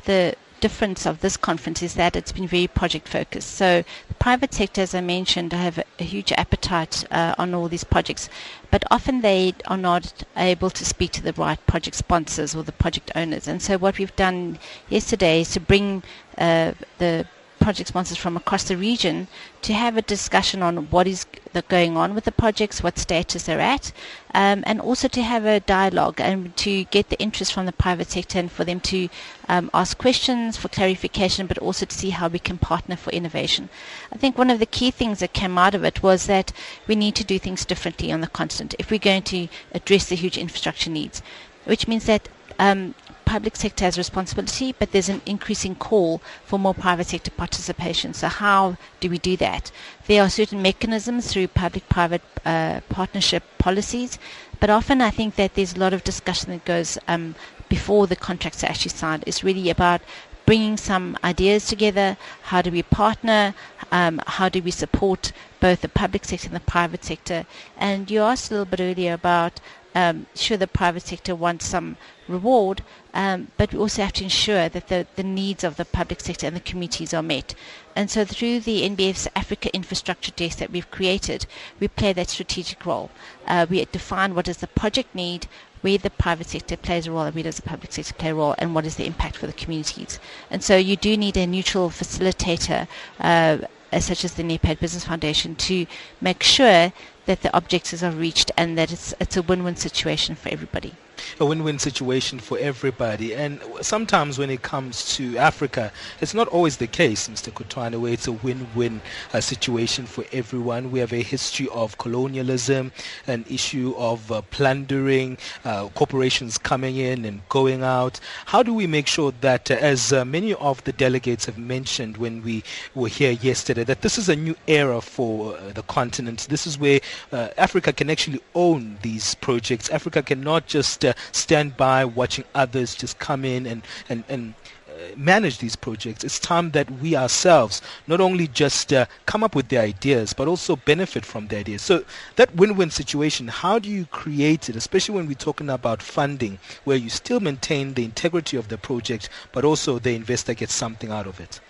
the 0.05 0.35
difference 0.61 1.07
of 1.07 1.20
this 1.20 1.37
conference 1.37 1.83
is 1.83 1.94
that 1.94 2.16
it's 2.16 2.33
been 2.33 2.49
very 2.49 2.66
project 2.66 3.07
focused. 3.09 3.51
So 3.62 3.85
the 4.09 4.14
private 4.14 4.55
sector, 4.55 4.81
as 4.81 4.94
I 4.94 5.01
mentioned, 5.01 5.53
have 5.53 5.79
a, 5.79 5.85
a 5.99 6.05
huge 6.05 6.33
appetite 6.33 7.05
uh, 7.11 7.35
on 7.38 7.55
all 7.55 7.68
these 7.68 7.85
projects, 7.85 8.29
but 8.70 8.83
often 8.90 9.20
they 9.20 9.55
are 9.66 9.77
not 9.77 10.22
able 10.37 10.70
to 10.70 10.85
speak 10.85 11.12
to 11.12 11.22
the 11.22 11.35
right 11.35 11.61
project 11.66 11.96
sponsors 11.96 12.55
or 12.57 12.62
the 12.64 12.72
project 12.85 13.11
owners. 13.14 13.46
And 13.49 13.61
so 13.61 13.77
what 13.79 13.99
we've 13.99 14.16
done 14.16 14.59
yesterday 14.88 15.42
is 15.42 15.51
to 15.53 15.61
bring 15.61 16.03
uh, 16.38 16.72
the 16.99 17.27
project 17.66 17.88
sponsors 17.88 18.16
from 18.16 18.37
across 18.37 18.62
the 18.62 18.76
region 18.76 19.26
to 19.61 19.72
have 19.72 19.96
a 19.96 20.02
discussion 20.02 20.62
on 20.62 20.88
what 20.92 21.05
is 21.09 21.26
going 21.68 21.96
on 21.96 22.14
with 22.14 22.22
the 22.22 22.31
projects, 22.31 22.81
what 22.81 22.96
status 22.96 23.42
they're 23.42 23.59
at, 23.59 23.90
um, 24.35 24.62
and 24.64 24.81
also 24.81 25.09
to 25.09 25.20
have 25.20 25.44
a 25.44 25.59
dialogue 25.59 26.20
and 26.20 26.57
to 26.57 26.85
get 26.85 27.09
the 27.09 27.18
interest 27.18 27.52
from 27.52 27.66
the 27.66 27.72
private 27.72 28.09
sector 28.09 28.38
and 28.38 28.52
for 28.52 28.64
them 28.64 28.79
to 28.79 29.09
um, 29.48 29.68
ask 29.74 29.98
questions 29.98 30.57
for 30.57 30.68
clarification, 30.68 31.48
but 31.48 31.59
also 31.59 31.85
to 31.85 31.98
see 31.98 32.11
how 32.11 32.29
we 32.29 32.38
can 32.38 32.57
partner 32.57 32.94
for 32.94 33.11
innovation. 33.11 33.68
I 34.12 34.16
think 34.16 34.38
one 34.38 34.50
of 34.50 34.61
the 34.61 34.72
key 34.79 34.92
things 34.92 35.18
that 35.18 35.33
came 35.33 35.59
out 35.59 35.74
of 35.74 35.83
it 35.83 36.05
was 36.05 36.26
that 36.26 36.52
we 36.87 36.94
need 36.94 37.16
to 37.16 37.24
do 37.24 37.37
things 37.37 37.64
differently 37.64 38.12
on 38.12 38.20
the 38.20 38.29
continent 38.29 38.76
if 38.79 38.92
we're 38.92 39.11
going 39.11 39.24
to 39.35 39.48
address 39.72 40.09
the 40.09 40.14
huge 40.14 40.38
infrastructure 40.38 40.90
needs, 40.90 41.20
which 41.64 41.88
means 41.88 42.07
that 42.07 42.29
um, 42.61 42.94
public 43.27 43.57
sector 43.57 43.85
has 43.85 43.99
responsibility, 43.99 44.73
but 44.79 44.93
there's 44.93 45.11
an 45.11 45.21
increasing 45.27 45.75
call 45.75 46.23
for 46.45 46.59
more 46.59 46.73
private 46.73 47.09
sector 47.09 47.33
participation. 47.33 48.15
So 48.15 48.29
how 48.29 48.77
do 49.01 49.11
we 49.11 49.19
do 49.19 49.37
that? 49.39 49.71
There 50.07 50.23
are 50.23 50.31
certain 50.31 50.62
mechanisms 50.62 51.27
through 51.27 51.49
public-private 51.49 52.23
uh, 52.47 52.81
partnership 52.89 53.43
policies, 53.59 54.19
but 54.61 54.71
often 54.71 55.01
I 55.03 55.11
think 55.11 55.35
that 55.35 55.55
there's 55.55 55.75
a 55.75 55.81
lot 55.81 55.93
of 55.93 56.05
discussion 56.05 56.51
that 56.53 56.65
goes 56.65 56.97
um, 57.09 57.35
before 57.69 58.07
the 58.07 58.17
contracts 58.17 58.62
are 58.62 58.69
actually 58.69 58.91
signed. 58.91 59.25
It's 59.27 59.45
really 59.45 59.69
about 59.71 60.01
bringing 60.47 60.77
some 60.77 61.19
ideas 61.25 61.67
together. 61.67 62.17
How 62.43 62.62
do 62.62 62.71
we 62.71 62.83
partner? 62.85 63.55
Um, 63.91 64.23
how 64.27 64.49
do 64.49 64.62
we 64.62 64.71
support 64.71 65.33
both 65.61 65.81
the 65.81 65.89
public 65.89 66.25
sector 66.25 66.47
and 66.47 66.57
the 66.57 66.61
private 66.61 67.05
sector? 67.05 67.45
And 67.77 68.09
you 68.09 68.21
asked 68.21 68.51
a 68.51 68.55
little 68.55 68.65
bit 68.65 68.81
earlier 68.81 69.15
about 69.15 69.61
um, 69.97 70.27
sure 70.35 70.57
the 70.59 70.67
private 70.67 71.03
sector 71.03 71.35
wants 71.35 71.67
some 71.67 71.97
reward, 72.29 72.83
um, 73.16 73.48
but 73.57 73.72
we 73.72 73.79
also 73.79 74.02
have 74.02 74.12
to 74.12 74.24
ensure 74.24 74.68
that 74.68 74.88
the, 74.88 75.07
the 75.16 75.22
needs 75.22 75.64
of 75.64 75.76
the 75.76 75.87
public 75.87 76.20
sector 76.20 76.46
and 76.46 76.55
the 76.55 76.61
communities 76.61 77.14
are 77.14 77.22
met. 77.22 77.55
And 77.96 78.11
so 78.11 78.26
through 78.26 78.61
the 78.61 78.87
NBF's 78.87 79.26
Africa 79.35 79.74
Infrastructure 79.74 80.33
Desk 80.33 80.59
that 80.59 80.70
we've 80.70 80.90
created, 80.90 81.46
we 81.81 81.88
play 81.88 82.12
that 82.12 82.29
strategic 82.29 82.85
role. 82.85 83.11
Uh, 83.46 83.64
we 83.70 83.83
define 83.87 84.35
what 84.35 84.48
is 84.48 84.59
the 84.59 84.66
project 84.66 85.14
need, 85.14 85.46
where 85.81 85.96
the 85.96 86.11
private 86.11 86.48
sector 86.50 86.76
plays 86.76 87.07
a 87.07 87.11
role 87.11 87.22
and 87.22 87.35
where 87.35 87.44
does 87.44 87.57
the 87.57 87.62
public 87.62 87.90
sector 87.90 88.12
play 88.12 88.33
a 88.33 88.35
role 88.35 88.55
and 88.59 88.74
what 88.74 88.85
is 88.85 88.96
the 88.96 89.07
impact 89.07 89.37
for 89.38 89.46
the 89.46 89.55
communities. 89.55 90.20
And 90.50 90.62
so 90.62 90.76
you 90.76 90.96
do 90.96 91.16
need 91.16 91.38
a 91.38 91.46
neutral 91.46 91.88
facilitator 91.88 92.87
uh, 93.18 93.59
such 93.98 94.26
as 94.26 94.35
the 94.35 94.42
NEPAD 94.42 94.79
Business 94.79 95.07
Foundation 95.07 95.55
to 95.55 95.87
make 96.20 96.42
sure 96.42 96.92
that 97.24 97.40
the 97.40 97.57
objectives 97.57 98.02
are 98.02 98.11
reached 98.11 98.50
and 98.59 98.76
that 98.76 98.92
it's, 98.92 99.14
it's 99.18 99.38
a 99.38 99.42
win-win 99.42 99.76
situation 99.76 100.35
for 100.35 100.50
everybody 100.50 100.92
a 101.40 101.46
win-win 101.46 101.79
situation 101.79 102.38
for 102.38 102.59
everybody. 102.59 103.35
And 103.35 103.61
sometimes 103.83 104.38
when 104.38 104.50
it 104.50 104.62
comes 104.62 105.16
to 105.16 105.37
Africa, 105.38 105.92
it's 106.20 106.35
not 106.35 106.48
always 106.48 106.76
the 106.79 106.87
case, 106.87 107.29
Mr. 107.29 107.52
Kutoane, 107.52 108.00
where 108.00 108.12
it's 108.12 108.26
a 108.26 108.33
win-win 108.33 109.00
uh, 109.33 109.40
situation 109.40 110.07
for 110.07 110.24
everyone. 110.33 110.90
We 110.90 111.00
have 111.00 111.12
a 111.12 111.22
history 111.22 111.68
of 111.72 111.98
colonialism, 111.98 112.92
an 113.26 113.44
issue 113.48 113.94
of 113.96 114.31
uh, 114.31 114.42
plundering, 114.50 115.38
uh, 115.64 115.88
corporations 115.88 116.59
coming 116.59 116.96
in 116.96 117.24
and 117.24 117.46
going 117.48 117.83
out. 117.83 118.20
How 118.46 118.62
do 118.62 118.74
we 118.74 118.87
make 118.87 119.07
sure 119.07 119.33
that, 119.40 119.70
uh, 119.70 119.74
as 119.74 120.12
uh, 120.12 120.24
many 120.24 120.55
of 120.55 120.83
the 120.85 120.92
delegates 120.92 121.46
have 121.46 121.59
mentioned 121.59 122.16
when 122.16 122.42
we 122.42 122.62
were 122.94 123.09
here 123.09 123.33
yesterday, 123.33 123.85
that 123.85 124.02
this 124.02 124.18
is 124.18 124.29
a 124.29 124.37
new 124.37 124.57
era 124.66 125.00
for 125.00 125.57
uh, 125.57 125.72
the 125.72 125.83
continent? 125.83 126.46
This 126.48 126.66
is 126.66 126.79
where 126.79 127.00
Africa 127.33 127.92
can 127.92 128.11
actually 128.11 128.40
own 128.55 128.98
these 129.02 129.35
projects. 129.37 129.90
Africa 129.90 130.22
cannot 130.22 130.66
just 130.66 131.05
stand 131.33 131.77
by 131.77 132.05
watching 132.05 132.45
others 132.55 132.95
just 132.95 133.19
come 133.19 133.45
in 133.45 133.66
and, 133.66 133.83
and, 134.09 134.25
and 134.29 134.55
uh, 134.88 135.14
manage 135.16 135.59
these 135.59 135.77
projects. 135.77 136.25
It's 136.25 136.38
time 136.38 136.71
that 136.71 136.90
we 136.90 137.14
ourselves 137.14 137.83
not 138.07 138.21
only 138.21 138.49
just 138.49 138.92
uh, 138.92 139.05
come 139.27 139.45
up 139.45 139.55
with 139.55 139.69
the 139.69 139.77
ideas, 139.77 140.33
but 140.33 140.49
also 140.49 140.77
benefit 140.77 141.25
from 141.25 141.49
the 141.49 141.59
ideas. 141.59 141.83
So 141.83 142.05
that 142.37 142.55
win-win 142.55 142.90
situation, 142.90 143.49
how 143.49 143.79
do 143.79 143.90
you 143.90 144.07
create 144.07 144.71
it, 144.71 144.77
especially 144.77 145.16
when 145.16 145.27
we're 145.27 145.35
talking 145.35 145.69
about 145.69 146.01
funding, 146.01 146.59
where 146.85 146.97
you 146.97 147.11
still 147.11 147.40
maintain 147.40 147.95
the 147.95 148.05
integrity 148.05 148.57
of 148.57 148.69
the 148.69 148.79
project, 148.79 149.29
but 149.53 149.64
also 149.64 149.99
the 149.99 150.14
investor 150.14 150.55
gets 150.55 150.73
something 150.73 151.11
out 151.11 151.27
of 151.27 151.40
it? 151.40 151.61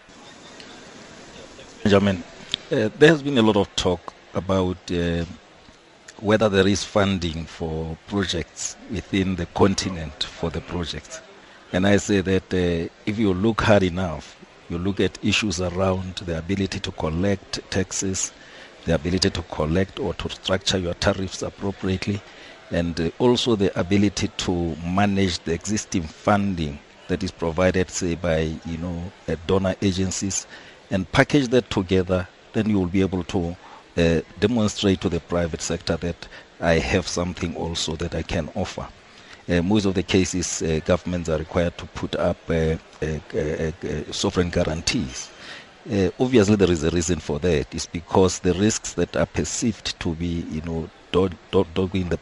Benjamin, 1.82 2.22
uh, 2.70 2.90
there 2.98 3.10
has 3.10 3.22
been 3.22 3.38
a 3.38 3.42
lot 3.42 3.56
of 3.56 3.74
talk 3.76 4.12
about 4.34 4.76
uh, 4.92 5.24
whether 6.20 6.48
there 6.48 6.66
is 6.66 6.82
funding 6.82 7.44
for 7.44 7.96
projects 8.06 8.76
within 8.90 9.36
the 9.36 9.46
continent 9.46 10.24
for 10.24 10.50
the 10.50 10.60
projects. 10.62 11.20
And 11.72 11.86
I 11.86 11.98
say 11.98 12.20
that 12.22 12.54
uh, 12.54 12.88
if 13.04 13.18
you 13.18 13.34
look 13.34 13.60
hard 13.60 13.82
enough, 13.82 14.36
you 14.70 14.78
look 14.78 14.98
at 15.00 15.22
issues 15.24 15.60
around 15.60 16.16
the 16.16 16.38
ability 16.38 16.80
to 16.80 16.90
collect 16.92 17.60
taxes, 17.70 18.32
the 18.84 18.94
ability 18.94 19.30
to 19.30 19.42
collect 19.42 19.98
or 20.00 20.14
to 20.14 20.28
structure 20.30 20.78
your 20.78 20.94
tariffs 20.94 21.42
appropriately, 21.42 22.20
and 22.70 22.98
uh, 23.00 23.10
also 23.18 23.54
the 23.56 23.78
ability 23.78 24.28
to 24.38 24.74
manage 24.76 25.38
the 25.40 25.52
existing 25.52 26.02
funding 26.02 26.78
that 27.08 27.22
is 27.22 27.30
provided, 27.30 27.90
say, 27.90 28.14
by 28.14 28.40
you 28.64 28.78
know 28.78 29.02
uh, 29.28 29.36
donor 29.46 29.74
agencies, 29.82 30.46
and 30.90 31.10
package 31.12 31.48
that 31.48 31.68
together. 31.70 32.26
Then 32.54 32.70
you 32.70 32.78
will 32.78 32.86
be 32.86 33.02
able 33.02 33.22
to 33.24 33.54
uh, 33.96 34.20
demonstrate 34.40 35.00
to 35.00 35.08
the 35.08 35.20
private 35.20 35.60
sector 35.60 35.96
that 35.96 36.28
I 36.60 36.74
have 36.74 37.06
something 37.06 37.56
also 37.56 37.96
that 37.96 38.14
I 38.14 38.22
can 38.22 38.48
offer. 38.54 38.86
Uh, 39.48 39.62
most 39.62 39.84
of 39.84 39.94
the 39.94 40.02
cases, 40.02 40.62
uh, 40.62 40.80
governments 40.84 41.28
are 41.28 41.38
required 41.38 41.78
to 41.78 41.86
put 41.86 42.16
up 42.16 42.38
uh, 42.50 42.76
sovereign 44.10 44.50
guarantees. 44.50 45.30
Uh, 45.90 46.10
obviously, 46.18 46.56
there 46.56 46.70
is 46.70 46.82
a 46.82 46.90
reason 46.90 47.20
for 47.20 47.38
that. 47.38 47.72
It's 47.72 47.86
because 47.86 48.40
the 48.40 48.54
risks 48.54 48.94
that 48.94 49.16
are 49.16 49.26
perceived 49.26 49.98
to 50.00 50.14
be, 50.14 50.44
you 50.50 50.62
know, 50.62 50.90
dogging 51.12 52.08
the, 52.08 52.18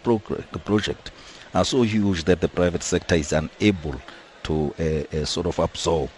the 0.52 0.60
project 0.64 1.10
are 1.54 1.64
so 1.64 1.82
huge 1.82 2.24
that 2.24 2.40
the 2.40 2.48
private 2.48 2.82
sector 2.82 3.14
is 3.14 3.32
unable 3.32 3.94
to 4.42 4.74
uh, 4.78 5.16
uh, 5.16 5.24
sort 5.24 5.46
of 5.46 5.58
absorb. 5.58 6.10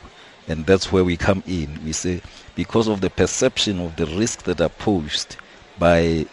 And 0.49 0.67
that's 0.67 0.91
where 0.91 1.05
we 1.05 1.17
come 1.17 1.43
in. 1.47 1.79
We 1.85 1.93
say, 1.93 2.21
because 2.57 2.89
of 2.89 3.01
the 3.01 3.11
perception 3.11 3.81
of 3.81 3.95
the 3.97 4.07
risks 4.07 4.43
that 4.45 4.61
are 4.61 4.69
posed 4.69 5.37
by 5.79 6.27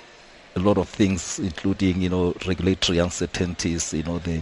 a 0.56 0.60
lot 0.60 0.78
of 0.78 0.88
things, 0.90 1.40
including, 1.40 2.02
you 2.02 2.10
know, 2.10 2.34
regulatory 2.48 3.00
uncertainties, 3.00 3.94
you 3.94 4.04
know, 4.04 4.20
the 4.20 4.42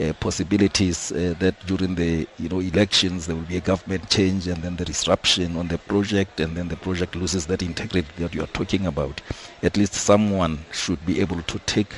uh, 0.00 0.12
possibilities 0.14 1.12
uh, 1.12 1.34
that 1.38 1.54
during 1.66 1.94
the 1.94 2.26
you 2.38 2.48
know 2.48 2.60
elections 2.60 3.26
there 3.26 3.36
will 3.36 3.42
be 3.42 3.58
a 3.58 3.60
government 3.60 4.08
change 4.08 4.46
and 4.46 4.62
then 4.62 4.76
the 4.76 4.84
disruption 4.84 5.56
on 5.56 5.68
the 5.68 5.76
project 5.76 6.40
and 6.40 6.56
then 6.56 6.68
the 6.68 6.76
project 6.76 7.14
loses 7.14 7.46
that 7.46 7.62
integrity 7.62 8.08
that 8.18 8.34
you 8.34 8.42
are 8.42 8.46
talking 8.48 8.86
about. 8.86 9.20
At 9.62 9.76
least 9.76 9.92
someone 9.94 10.64
should 10.72 11.04
be 11.04 11.20
able 11.20 11.42
to 11.42 11.58
take 11.60 11.92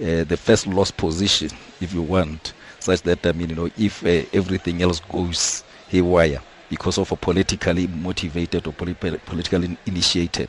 uh, 0.00 0.24
the 0.24 0.36
first 0.36 0.66
lost 0.66 0.96
position, 0.98 1.50
if 1.80 1.94
you 1.94 2.02
want, 2.02 2.52
such 2.80 3.00
that 3.02 3.24
I 3.26 3.32
mean 3.32 3.50
you 3.50 3.56
know 3.56 3.70
if 3.78 4.04
uh, 4.04 4.26
everything 4.34 4.82
else 4.82 5.00
goes 5.00 5.64
haywire 5.88 6.42
because 6.68 6.98
of 6.98 7.12
a 7.12 7.16
politically 7.16 7.86
motivated 7.86 8.66
or 8.66 8.72
politically 8.72 9.76
initiated 9.86 10.48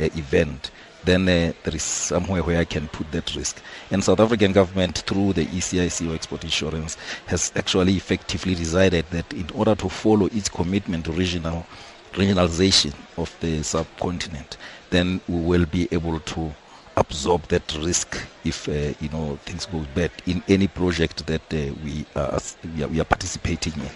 uh, 0.00 0.04
event 0.16 0.70
then 1.06 1.22
uh, 1.28 1.52
there 1.62 1.74
is 1.74 1.82
somewhere 1.84 2.42
where 2.42 2.58
I 2.58 2.64
can 2.64 2.88
put 2.88 3.10
that 3.12 3.34
risk. 3.36 3.62
And 3.92 4.02
South 4.02 4.18
African 4.18 4.52
government, 4.52 4.98
through 4.98 5.34
the 5.34 5.46
ECIC 5.46 6.10
or 6.10 6.14
export 6.16 6.42
insurance, 6.42 6.96
has 7.26 7.52
actually 7.54 7.94
effectively 7.94 8.54
decided 8.56 9.06
that 9.10 9.32
in 9.32 9.48
order 9.54 9.76
to 9.76 9.88
follow 9.88 10.26
its 10.26 10.48
commitment 10.48 11.04
to 11.06 11.12
regional 11.12 11.64
regionalization 12.12 12.92
of 13.16 13.34
the 13.40 13.62
subcontinent, 13.62 14.56
then 14.90 15.20
we 15.28 15.40
will 15.40 15.66
be 15.66 15.86
able 15.92 16.18
to 16.20 16.52
absorb 16.96 17.42
that 17.48 17.76
risk 17.82 18.18
if 18.44 18.68
uh, 18.68 18.94
you 19.00 19.08
know 19.10 19.38
things 19.44 19.66
go 19.66 19.84
bad 19.94 20.10
in 20.26 20.42
any 20.48 20.66
project 20.66 21.26
that 21.26 21.42
uh, 21.52 21.72
we, 21.84 22.06
are, 22.16 22.40
we, 22.74 22.82
are, 22.82 22.88
we 22.88 23.00
are 23.00 23.04
participating 23.04 23.74
in. 23.74 23.90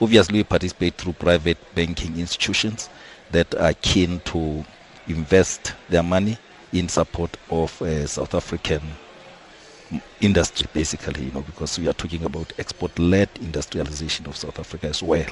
Obviously, 0.00 0.38
we 0.38 0.44
participate 0.44 0.94
through 0.94 1.12
private 1.14 1.58
banking 1.74 2.18
institutions 2.18 2.88
that 3.32 3.54
are 3.54 3.74
keen 3.74 4.20
to 4.20 4.64
invest 5.08 5.74
their 5.88 6.02
money 6.02 6.38
in 6.72 6.88
support 6.88 7.36
of 7.50 7.80
uh, 7.82 8.06
South 8.06 8.34
African 8.34 8.80
industry, 10.20 10.68
basically, 10.72 11.24
you 11.24 11.32
know, 11.32 11.42
because 11.42 11.78
we 11.78 11.88
are 11.88 11.92
talking 11.92 12.24
about 12.24 12.52
export-led 12.58 13.28
industrialization 13.40 14.26
of 14.26 14.36
South 14.36 14.58
Africa 14.58 14.86
as 14.86 15.02
well. 15.02 15.26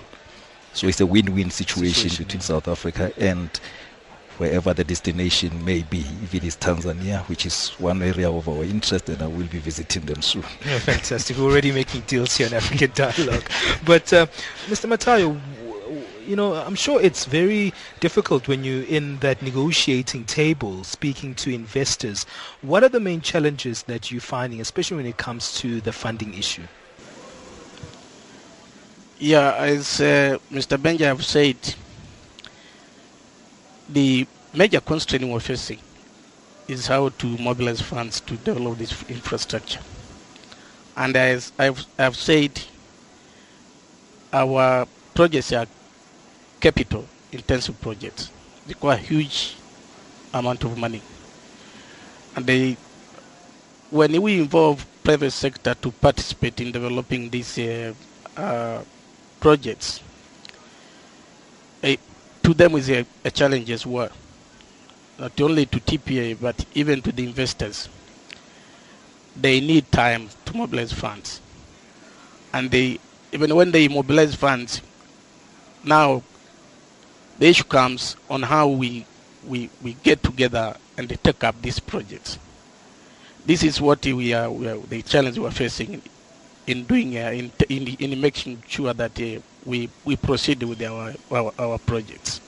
So 0.72 0.86
it's 0.86 1.00
a 1.00 1.06
win-win 1.06 1.50
situation, 1.50 2.10
situation 2.10 2.24
between 2.24 2.40
yeah. 2.40 2.46
South 2.46 2.68
Africa 2.68 3.12
and 3.18 3.48
wherever 4.38 4.72
the 4.72 4.84
destination 4.84 5.64
may 5.64 5.82
be, 5.82 6.00
if 6.22 6.34
it 6.34 6.44
is 6.44 6.56
Tanzania, 6.56 7.20
which 7.28 7.44
is 7.44 7.70
one 7.78 8.02
area 8.02 8.30
of 8.30 8.48
our 8.48 8.62
interest, 8.64 9.08
and 9.08 9.20
I 9.20 9.26
will 9.26 9.46
be 9.46 9.58
visiting 9.58 10.06
them 10.06 10.22
soon. 10.22 10.44
Yeah, 10.64 10.78
fantastic. 10.78 11.36
We're 11.36 11.44
already 11.44 11.72
making 11.72 12.02
deals 12.02 12.36
here 12.36 12.46
in 12.46 12.54
African 12.54 12.92
Dialogue. 12.94 13.48
But, 13.84 14.12
uh, 14.12 14.26
Mr. 14.66 14.88
Matayo, 14.88 15.38
you 16.26 16.36
know, 16.36 16.54
I'm 16.54 16.74
sure 16.74 17.00
it's 17.00 17.24
very 17.24 17.72
difficult 18.00 18.48
when 18.48 18.62
you're 18.62 18.84
in 18.84 19.18
that 19.20 19.40
negotiating 19.42 20.26
table 20.26 20.84
speaking 20.84 21.34
to 21.36 21.50
investors. 21.50 22.26
What 22.60 22.84
are 22.84 22.90
the 22.90 23.00
main 23.00 23.22
challenges 23.22 23.84
that 23.84 24.10
you're 24.10 24.20
finding, 24.20 24.60
especially 24.60 24.98
when 24.98 25.06
it 25.06 25.16
comes 25.16 25.54
to 25.60 25.80
the 25.80 25.92
funding 25.92 26.34
issue? 26.34 26.64
Yeah, 29.18 29.54
as 29.54 30.00
uh, 30.00 30.38
Mr. 30.52 30.76
Benja 30.76 31.06
have 31.06 31.24
said, 31.24 31.56
the 33.88 34.26
major 34.54 34.80
constraint 34.80 35.26
we're 35.26 35.40
facing 35.40 35.78
is 36.66 36.86
how 36.86 37.08
to 37.08 37.26
mobilize 37.38 37.80
funds 37.80 38.20
to 38.20 38.36
develop 38.36 38.78
this 38.78 39.08
infrastructure. 39.08 39.80
And 40.96 41.16
as 41.16 41.52
I've, 41.58 41.84
I've 41.98 42.16
said, 42.16 42.60
our 44.32 44.86
projects 45.14 45.52
are 45.52 45.66
capital 46.60 47.06
intensive 47.32 47.80
projects 47.80 48.30
they 48.68 48.74
require 48.74 48.98
huge 48.98 49.56
amount 50.34 50.62
of 50.64 50.76
money. 50.76 51.00
And 52.36 52.44
they, 52.44 52.76
when 53.90 54.20
we 54.20 54.40
involve 54.40 54.84
private 55.02 55.30
sector 55.30 55.74
to 55.74 55.90
participate 55.90 56.60
in 56.60 56.70
developing 56.70 57.30
these 57.30 57.58
uh, 57.58 57.94
uh, 58.36 58.82
projects, 59.40 60.00
to 62.48 62.54
them 62.54 62.74
is 62.76 62.88
a, 62.88 63.04
a 63.26 63.30
challenge 63.30 63.70
as 63.70 63.84
well. 63.84 64.08
Not 65.18 65.38
only 65.38 65.66
to 65.66 65.78
TPA, 65.80 66.40
but 66.40 66.64
even 66.72 67.02
to 67.02 67.12
the 67.12 67.22
investors. 67.22 67.90
They 69.36 69.60
need 69.60 69.92
time 69.92 70.30
to 70.46 70.56
mobilize 70.56 70.90
funds. 70.90 71.42
And 72.54 72.70
they, 72.70 73.00
even 73.32 73.54
when 73.54 73.70
they 73.70 73.86
mobilize 73.86 74.34
funds, 74.34 74.80
now 75.84 76.22
the 77.38 77.48
issue 77.48 77.64
comes 77.64 78.16
on 78.30 78.44
how 78.44 78.68
we, 78.68 79.04
we, 79.46 79.68
we 79.82 79.92
get 80.02 80.22
together 80.22 80.74
and 80.96 81.06
take 81.22 81.44
up 81.44 81.60
these 81.60 81.78
projects. 81.78 82.38
This 83.44 83.62
is 83.62 83.78
what 83.78 84.02
we 84.06 84.32
are, 84.32 84.50
we 84.50 84.68
are 84.68 84.78
the 84.78 85.02
challenge 85.02 85.38
we 85.38 85.44
are 85.46 85.50
facing 85.50 86.00
in 86.66 86.84
doing, 86.84 87.18
uh, 87.18 87.30
in, 87.30 87.52
in, 87.68 87.88
in 87.98 88.18
making 88.18 88.62
sure 88.66 88.94
that 88.94 89.20
uh, 89.20 89.38
we, 89.68 89.90
we 90.04 90.16
proceed 90.16 90.62
with 90.62 90.82
our, 90.82 91.14
our, 91.30 91.52
our 91.58 91.78
projects. 91.78 92.40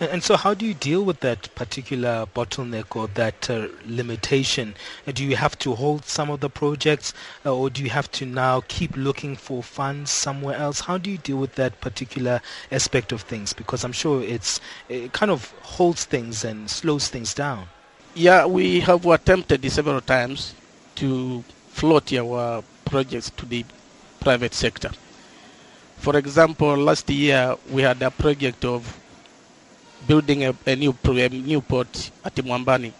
And, 0.00 0.22
so, 0.22 0.36
how 0.36 0.54
do 0.54 0.66
you 0.66 0.74
deal 0.74 1.04
with 1.04 1.20
that 1.20 1.54
particular 1.54 2.26
bottleneck 2.34 2.94
or 2.96 3.06
that 3.08 3.48
uh, 3.48 3.68
limitation? 3.86 4.74
Uh, 5.06 5.12
do 5.12 5.24
you 5.24 5.36
have 5.36 5.58
to 5.60 5.74
hold 5.74 6.04
some 6.04 6.30
of 6.30 6.40
the 6.40 6.50
projects, 6.50 7.12
uh, 7.46 7.54
or 7.54 7.70
do 7.70 7.82
you 7.82 7.90
have 7.90 8.10
to 8.12 8.26
now 8.26 8.62
keep 8.66 8.96
looking 8.96 9.36
for 9.36 9.62
funds 9.62 10.10
somewhere 10.10 10.56
else? 10.56 10.80
How 10.80 10.98
do 10.98 11.10
you 11.10 11.18
deal 11.18 11.38
with 11.38 11.54
that 11.54 11.80
particular 11.80 12.40
aspect 12.70 13.12
of 13.12 13.22
things? 13.22 13.52
Because 13.52 13.84
I'm 13.84 13.92
sure 13.92 14.22
it's 14.22 14.60
it 14.88 15.12
kind 15.12 15.30
of 15.30 15.52
holds 15.62 16.04
things 16.04 16.44
and 16.44 16.68
slows 16.70 17.08
things 17.08 17.34
down. 17.34 17.66
Yeah, 18.14 18.46
we 18.46 18.80
have 18.80 19.06
attempted 19.06 19.68
several 19.70 20.00
times 20.00 20.54
to 20.96 21.42
float 21.68 22.12
our 22.12 22.62
projects 22.84 23.30
to 23.30 23.46
the 23.46 23.64
private 24.20 24.54
sector. 24.54 24.90
For 26.04 26.18
example, 26.18 26.76
last 26.76 27.08
year 27.08 27.56
we 27.70 27.80
had 27.80 28.02
a 28.02 28.10
project 28.10 28.62
of 28.66 28.84
building 30.06 30.44
a, 30.44 30.54
a 30.66 30.76
new 30.76 30.94
a 31.06 31.28
new 31.30 31.62
port 31.62 32.10
at 32.22 32.34
Mwambani, 32.34 32.92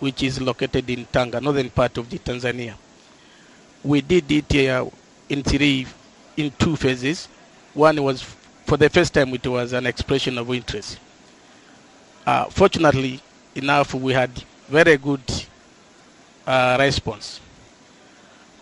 which 0.00 0.24
is 0.24 0.40
located 0.40 0.90
in 0.90 1.04
Tanga, 1.04 1.40
northern 1.40 1.70
part 1.70 1.96
of 1.98 2.10
the 2.10 2.18
Tanzania. 2.18 2.74
We 3.84 4.00
did 4.00 4.28
it 4.32 4.68
uh, 4.68 4.86
in 5.28 5.44
three, 5.44 5.86
in 6.36 6.50
two 6.58 6.74
phases. 6.74 7.28
One 7.74 8.02
was 8.02 8.22
for 8.66 8.76
the 8.76 8.90
first 8.90 9.14
time 9.14 9.32
it 9.32 9.46
was 9.46 9.72
an 9.72 9.86
expression 9.86 10.36
of 10.36 10.52
interest. 10.52 10.98
Uh, 12.26 12.46
fortunately 12.46 13.20
enough, 13.54 13.94
we 13.94 14.14
had 14.14 14.32
very 14.68 14.96
good 14.96 15.22
uh, 16.44 16.76
response. 16.80 17.38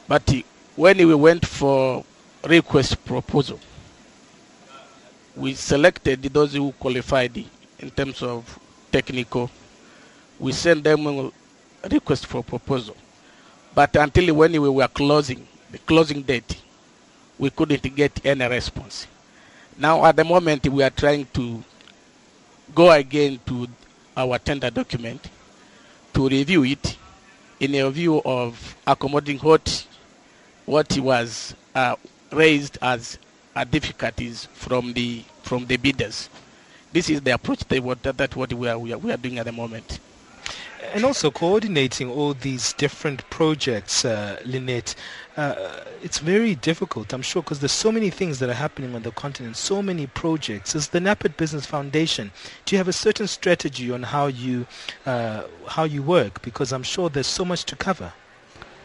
But 0.06 0.30
when 0.76 0.98
we 0.98 1.14
went 1.14 1.46
for 1.46 2.04
request 2.44 3.04
proposal, 3.04 3.58
we 5.36 5.54
selected 5.54 6.22
those 6.22 6.54
who 6.54 6.72
qualified 6.72 7.36
in 7.78 7.90
terms 7.90 8.22
of 8.22 8.58
technical. 8.90 9.50
We 10.38 10.52
sent 10.52 10.84
them 10.84 11.06
a 11.06 11.30
request 11.88 12.26
for 12.26 12.42
proposal. 12.42 12.96
But 13.74 13.94
until 13.96 14.34
when 14.34 14.52
we 14.52 14.68
were 14.68 14.88
closing, 14.88 15.46
the 15.70 15.78
closing 15.78 16.22
date, 16.22 16.60
we 17.38 17.50
couldn't 17.50 17.94
get 17.94 18.24
any 18.24 18.46
response. 18.46 19.06
Now 19.76 20.04
at 20.04 20.16
the 20.16 20.24
moment 20.24 20.66
we 20.66 20.82
are 20.82 20.90
trying 20.90 21.26
to 21.34 21.62
go 22.74 22.90
again 22.90 23.38
to 23.46 23.68
our 24.16 24.38
tender 24.38 24.70
document 24.70 25.30
to 26.14 26.28
review 26.28 26.64
it 26.64 26.96
in 27.60 27.74
a 27.76 27.88
view 27.90 28.20
of 28.24 28.76
accommodating 28.86 29.38
what 29.40 29.86
what 30.66 30.98
was 30.98 31.54
uh, 31.74 31.94
raised 32.32 32.78
as 32.82 33.18
difficulties 33.70 34.46
from 34.52 34.92
the 34.92 35.24
from 35.42 35.66
the 35.66 35.76
bidders 35.76 36.28
this 36.92 37.10
is 37.10 37.20
the 37.20 37.32
approach 37.32 37.60
that, 37.60 38.02
that, 38.02 38.16
that 38.16 38.36
what 38.36 38.52
we 38.52 38.68
are, 38.68 38.78
we 38.78 38.92
are, 38.92 38.98
we 38.98 39.12
are 39.12 39.16
doing 39.16 39.38
at 39.38 39.44
the 39.46 39.52
moment. 39.52 40.00
And 40.94 41.04
also 41.04 41.30
coordinating 41.30 42.10
all 42.10 42.32
these 42.32 42.72
different 42.72 43.28
projects, 43.28 44.06
uh, 44.06 44.40
Lynette, 44.46 44.94
uh, 45.36 45.80
it's 46.02 46.18
very 46.18 46.54
difficult, 46.54 47.12
I'm 47.12 47.20
sure, 47.20 47.42
because 47.42 47.60
there's 47.60 47.72
so 47.72 47.92
many 47.92 48.08
things 48.08 48.38
that 48.38 48.48
are 48.48 48.54
happening 48.54 48.94
on 48.94 49.02
the 49.02 49.10
continent, 49.10 49.56
so 49.56 49.82
many 49.82 50.06
projects. 50.06 50.74
As 50.74 50.88
the 50.88 50.98
NEPAD 50.98 51.36
Business 51.36 51.66
Foundation, 51.66 52.30
do 52.64 52.74
you 52.74 52.78
have 52.78 52.88
a 52.88 52.92
certain 52.92 53.26
strategy 53.26 53.92
on 53.92 54.04
how 54.04 54.28
you 54.28 54.66
uh, 55.04 55.42
how 55.66 55.84
you 55.84 56.02
work? 56.02 56.40
Because 56.40 56.72
I'm 56.72 56.84
sure 56.84 57.10
there's 57.10 57.26
so 57.26 57.44
much 57.44 57.64
to 57.64 57.76
cover. 57.76 58.14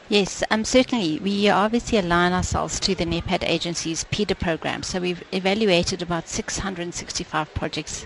Yes, 0.09 0.43
um, 0.51 0.65
certainly. 0.65 1.17
We 1.19 1.49
obviously 1.49 1.97
align 1.97 2.33
ourselves 2.33 2.79
to 2.81 2.93
the 2.93 3.05
NEPAD 3.05 3.43
agency's 3.43 4.03
PIDA 4.03 4.35
program. 4.35 4.83
So 4.83 4.99
we've 4.99 5.23
evaluated 5.31 6.01
about 6.01 6.27
665 6.27 7.53
projects 7.53 8.05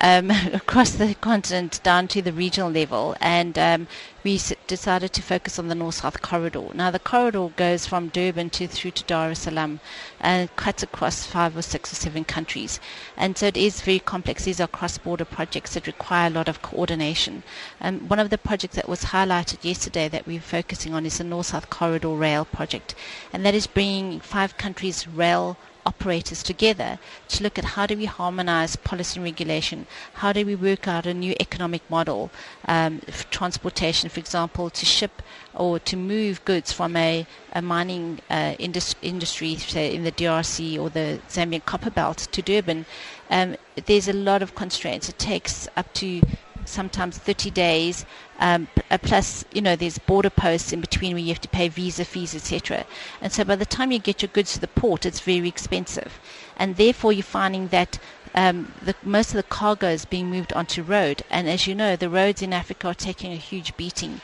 um, 0.00 0.30
across 0.52 0.92
the 0.92 1.14
continent 1.14 1.80
down 1.82 2.08
to 2.08 2.22
the 2.22 2.32
regional 2.32 2.70
level, 2.70 3.16
and 3.20 3.58
um, 3.58 3.88
we 4.24 4.40
decided 4.66 5.12
to 5.12 5.22
focus 5.22 5.58
on 5.58 5.68
the 5.68 5.74
north-south 5.74 6.20
corridor. 6.20 6.68
Now, 6.74 6.90
the 6.90 6.98
corridor 6.98 7.48
goes 7.56 7.86
from 7.86 8.08
Durban 8.08 8.50
to 8.50 8.66
through 8.66 8.90
to 8.92 9.04
Dar 9.04 9.30
es 9.30 9.40
Salaam 9.40 9.80
and 10.20 10.54
cuts 10.56 10.82
across 10.82 11.24
five 11.26 11.56
or 11.56 11.62
six 11.62 11.92
or 11.92 11.96
seven 11.96 12.24
countries, 12.24 12.80
and 13.16 13.38
so 13.38 13.46
it 13.46 13.56
is 13.56 13.80
very 13.80 13.98
complex. 13.98 14.44
These 14.44 14.60
are 14.60 14.68
cross-border 14.68 15.24
projects 15.24 15.74
that 15.74 15.86
require 15.86 16.26
a 16.26 16.30
lot 16.30 16.48
of 16.48 16.62
coordination. 16.62 17.42
Um, 17.80 18.08
one 18.08 18.18
of 18.18 18.30
the 18.30 18.38
projects 18.38 18.76
that 18.76 18.88
was 18.88 19.04
highlighted 19.06 19.64
yesterday 19.64 20.08
that 20.08 20.26
we're 20.26 20.40
focusing 20.40 20.94
on 20.94 21.06
is 21.06 21.18
the 21.18 21.24
north-south 21.24 21.70
corridor 21.70 22.08
rail 22.08 22.44
project, 22.44 22.94
and 23.32 23.44
that 23.46 23.54
is 23.54 23.66
bringing 23.66 24.20
five 24.20 24.56
countries 24.56 25.06
rail 25.06 25.56
operators 25.86 26.42
together 26.42 26.98
to 27.28 27.42
look 27.42 27.58
at 27.58 27.64
how 27.64 27.86
do 27.86 27.96
we 27.96 28.04
harmonize 28.04 28.76
policy 28.76 29.18
and 29.18 29.24
regulation, 29.24 29.86
how 30.14 30.32
do 30.32 30.44
we 30.44 30.54
work 30.54 30.86
out 30.86 31.06
a 31.06 31.14
new 31.14 31.34
economic 31.40 31.82
model, 31.88 32.30
um, 32.66 33.00
transportation, 33.30 34.10
for 34.10 34.20
example, 34.20 34.68
to 34.68 34.84
ship 34.84 35.22
or 35.54 35.78
to 35.78 35.96
move 35.96 36.44
goods 36.44 36.72
from 36.72 36.96
a, 36.96 37.26
a 37.52 37.62
mining 37.62 38.20
uh, 38.28 38.54
indus- 38.58 38.96
industry, 39.00 39.56
say 39.56 39.94
in 39.94 40.04
the 40.04 40.12
DRC 40.12 40.78
or 40.78 40.90
the 40.90 41.20
Zambian 41.28 41.64
copper 41.64 41.90
belt 41.90 42.18
to 42.32 42.42
Durban. 42.42 42.84
Um, 43.30 43.56
there's 43.86 44.08
a 44.08 44.12
lot 44.12 44.42
of 44.42 44.54
constraints. 44.54 45.08
It 45.08 45.18
takes 45.18 45.68
up 45.76 45.92
to 45.94 46.20
sometimes 46.66 47.18
30 47.18 47.50
days, 47.50 48.04
um, 48.38 48.68
uh, 48.90 48.98
plus, 48.98 49.44
you 49.52 49.62
know, 49.62 49.76
there's 49.76 49.98
border 49.98 50.30
posts 50.30 50.72
in 50.72 50.80
between 50.80 51.12
where 51.12 51.22
you 51.22 51.28
have 51.28 51.40
to 51.40 51.48
pay 51.48 51.68
visa 51.68 52.04
fees, 52.04 52.34
etc. 52.34 52.84
And 53.20 53.32
so 53.32 53.44
by 53.44 53.56
the 53.56 53.64
time 53.64 53.92
you 53.92 53.98
get 53.98 54.22
your 54.22 54.30
goods 54.32 54.54
to 54.54 54.60
the 54.60 54.68
port, 54.68 55.06
it's 55.06 55.20
very 55.20 55.48
expensive. 55.48 56.20
And 56.56 56.76
therefore, 56.76 57.12
you're 57.12 57.22
finding 57.22 57.68
that 57.68 57.98
um, 58.34 58.72
the, 58.82 58.94
most 59.02 59.30
of 59.30 59.36
the 59.36 59.42
cargo 59.42 59.88
is 59.88 60.04
being 60.04 60.28
moved 60.28 60.52
onto 60.52 60.82
road. 60.82 61.22
And 61.30 61.48
as 61.48 61.66
you 61.66 61.74
know, 61.74 61.96
the 61.96 62.10
roads 62.10 62.42
in 62.42 62.52
Africa 62.52 62.88
are 62.88 62.94
taking 62.94 63.32
a 63.32 63.36
huge 63.36 63.76
beating. 63.76 64.20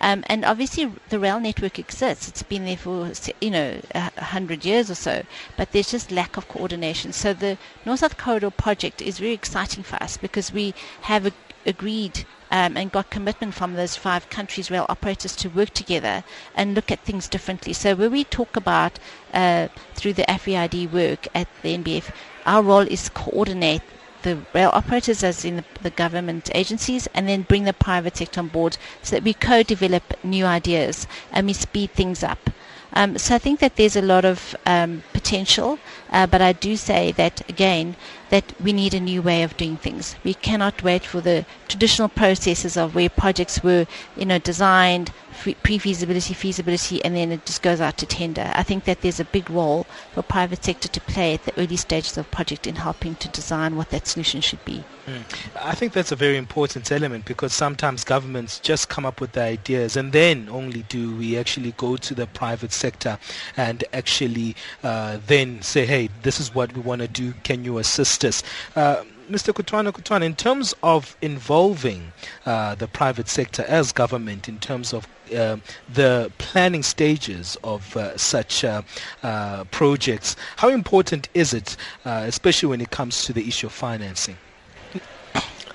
Um, 0.00 0.24
and 0.26 0.44
obviously, 0.44 0.92
the 1.08 1.18
rail 1.18 1.40
network 1.40 1.78
exists. 1.78 2.28
It's 2.28 2.42
been 2.42 2.64
there 2.64 2.76
for 2.76 3.12
you 3.40 3.50
know 3.50 3.80
a 3.94 4.24
hundred 4.24 4.64
years 4.64 4.90
or 4.90 4.94
so, 4.96 5.22
but 5.56 5.72
there's 5.72 5.90
just 5.90 6.10
lack 6.10 6.36
of 6.36 6.48
coordination. 6.48 7.12
So 7.12 7.32
the 7.32 7.56
North 7.86 8.00
South 8.00 8.18
Corridor 8.18 8.50
project 8.50 9.00
is 9.00 9.18
very 9.18 9.32
exciting 9.32 9.84
for 9.84 9.96
us 10.02 10.16
because 10.16 10.52
we 10.52 10.74
have 11.02 11.26
a, 11.26 11.32
agreed 11.66 12.24
um, 12.50 12.76
and 12.76 12.92
got 12.92 13.10
commitment 13.10 13.54
from 13.54 13.74
those 13.74 13.96
five 13.96 14.30
countries 14.30 14.70
rail 14.70 14.86
operators 14.88 15.34
to 15.36 15.48
work 15.48 15.70
together 15.70 16.22
and 16.54 16.74
look 16.74 16.90
at 16.90 17.00
things 17.00 17.28
differently. 17.28 17.72
So 17.72 17.94
when 17.94 18.12
we 18.12 18.24
talk 18.24 18.56
about 18.56 18.98
uh, 19.32 19.68
through 19.94 20.12
the 20.14 20.22
AfriID 20.24 20.92
work 20.92 21.26
at 21.34 21.48
the 21.62 21.76
NBF, 21.76 22.10
our 22.46 22.62
role 22.62 22.86
is 22.86 23.08
coordinate 23.08 23.82
the 24.22 24.38
rail 24.54 24.70
operators 24.72 25.22
as 25.22 25.44
in 25.44 25.56
the, 25.56 25.64
the, 25.82 25.90
government 25.90 26.50
agencies 26.54 27.06
and 27.12 27.28
then 27.28 27.42
bring 27.42 27.64
the 27.64 27.72
private 27.74 28.16
sector 28.16 28.40
on 28.40 28.48
board 28.48 28.78
so 29.02 29.16
that 29.16 29.22
we 29.22 29.34
co-develop 29.34 30.02
new 30.24 30.46
ideas 30.46 31.06
and 31.30 31.46
we 31.46 31.52
speed 31.52 31.90
things 31.90 32.22
up. 32.24 32.50
Um, 32.94 33.18
so 33.18 33.34
I 33.34 33.38
think 33.38 33.58
that 33.60 33.74
there's 33.76 33.96
a 33.96 34.02
lot 34.02 34.24
of 34.24 34.56
um, 34.66 35.02
potential, 35.12 35.78
uh, 36.10 36.26
but 36.28 36.40
I 36.40 36.52
do 36.52 36.76
say 36.76 37.10
that 37.12 37.48
again 37.48 37.96
that 38.30 38.52
we 38.62 38.72
need 38.72 38.94
a 38.94 39.00
new 39.00 39.20
way 39.20 39.42
of 39.42 39.56
doing 39.56 39.76
things. 39.76 40.14
We 40.24 40.34
cannot 40.34 40.82
wait 40.82 41.04
for 41.04 41.20
the 41.20 41.44
traditional 41.68 42.08
processes 42.08 42.76
of 42.76 42.94
where 42.94 43.08
projects 43.08 43.62
were, 43.62 43.86
you 44.16 44.24
know, 44.26 44.38
designed, 44.38 45.12
pre-feasibility, 45.62 46.34
feasibility, 46.34 47.04
and 47.04 47.16
then 47.16 47.32
it 47.32 47.44
just 47.46 47.62
goes 47.62 47.80
out 47.80 47.96
to 47.98 48.06
tender. 48.06 48.52
I 48.54 48.62
think 48.62 48.84
that 48.84 49.00
there's 49.00 49.20
a 49.20 49.24
big 49.24 49.50
role 49.50 49.86
for 50.12 50.22
private 50.22 50.64
sector 50.64 50.88
to 50.88 51.00
play 51.00 51.34
at 51.34 51.44
the 51.44 51.58
early 51.58 51.76
stages 51.76 52.16
of 52.16 52.30
project 52.30 52.66
in 52.66 52.76
helping 52.76 53.14
to 53.16 53.28
design 53.28 53.76
what 53.76 53.90
that 53.90 54.06
solution 54.06 54.40
should 54.40 54.64
be. 54.64 54.84
Mm. 55.06 55.22
I 55.60 55.74
think 55.74 55.92
that's 55.92 56.12
a 56.12 56.16
very 56.16 56.36
important 56.36 56.90
element 56.90 57.26
because 57.26 57.52
sometimes 57.52 58.04
governments 58.04 58.58
just 58.60 58.88
come 58.88 59.04
up 59.04 59.20
with 59.20 59.32
the 59.32 59.42
ideas 59.42 59.96
and 59.96 60.12
then 60.12 60.48
only 60.50 60.82
do 60.88 61.14
we 61.16 61.36
actually 61.36 61.72
go 61.72 61.96
to 61.96 62.14
the 62.14 62.26
private 62.26 62.72
sector 62.72 63.18
and 63.56 63.84
actually 63.92 64.56
uh, 64.82 65.18
then 65.26 65.60
say, 65.62 65.84
hey, 65.84 66.08
this 66.22 66.40
is 66.40 66.54
what 66.54 66.72
we 66.74 66.80
want 66.80 67.02
to 67.02 67.08
do. 67.08 67.32
Can 67.42 67.64
you 67.64 67.78
assist 67.78 68.24
us? 68.24 68.42
Uh, 68.74 69.04
Mr. 69.30 69.54
Kutoane 69.54 69.90
Kutoane, 69.92 70.22
in 70.22 70.34
terms 70.34 70.74
of 70.82 71.16
involving 71.22 72.12
uh, 72.44 72.74
the 72.74 72.86
private 72.86 73.28
sector 73.28 73.64
as 73.68 73.92
government 73.92 74.48
in 74.48 74.58
terms 74.58 74.92
of 74.92 75.06
uh, 75.34 75.56
the 75.92 76.30
planning 76.38 76.82
stages 76.82 77.56
of 77.64 77.96
uh, 77.96 78.16
such 78.18 78.64
uh, 78.64 78.82
uh, 79.22 79.64
projects, 79.64 80.36
how 80.56 80.68
important 80.68 81.28
is 81.34 81.54
it, 81.54 81.76
uh, 82.04 82.24
especially 82.26 82.68
when 82.68 82.80
it 82.80 82.90
comes 82.90 83.24
to 83.24 83.32
the 83.32 83.46
issue 83.48 83.66
of 83.66 83.72
financing? 83.72 84.36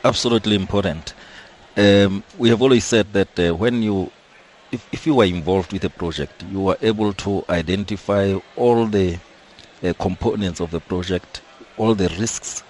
Absolutely 0.03 0.55
important. 0.55 1.13
Um, 1.75 2.23
we 2.37 2.49
have 2.49 2.61
always 2.61 2.85
said 2.85 3.11
that 3.13 3.57
when 3.57 3.81
you 3.81 4.11
if, 4.71 4.87
if 4.91 5.07
you 5.07 5.15
were 5.15 5.25
involved 5.25 5.73
with 5.73 5.83
a 5.83 5.89
project, 5.89 6.43
you 6.51 6.59
were 6.59 6.77
able 6.81 7.11
to 7.13 7.43
identify 7.49 8.37
all 8.55 8.85
the 8.85 9.17
components 9.97 10.59
of 10.59 10.69
the 10.69 10.79
project, 10.79 11.41
all 11.77 11.95
the 11.95 12.09
risks, 12.19 12.63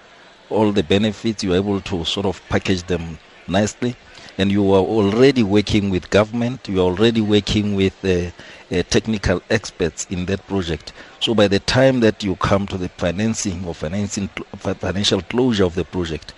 all 0.50 0.72
the 0.72 0.82
benefits, 0.82 1.42
you 1.44 1.52
are 1.52 1.56
able 1.56 1.80
to 1.80 2.04
sort 2.04 2.26
of 2.26 2.40
package 2.48 2.82
them 2.84 3.18
nicely. 3.48 3.96
And 4.38 4.50
you 4.50 4.72
are 4.72 4.80
already 4.80 5.42
working 5.42 5.90
with 5.90 6.08
government, 6.08 6.66
you 6.68 6.80
are 6.80 6.84
already 6.84 7.20
working 7.20 7.74
with 7.74 8.02
uh, 8.04 8.30
uh, 8.74 8.82
technical 8.84 9.42
experts 9.50 10.06
in 10.08 10.24
that 10.26 10.46
project. 10.46 10.92
So 11.20 11.34
by 11.34 11.46
the 11.48 11.58
time 11.60 12.00
that 12.00 12.22
you 12.22 12.36
come 12.36 12.66
to 12.68 12.78
the 12.78 12.88
financing 12.88 13.64
or 13.66 13.74
financing 13.74 14.28
financial 14.28 15.20
closure 15.22 15.64
of 15.64 15.74
the 15.74 15.84
project 15.84 16.32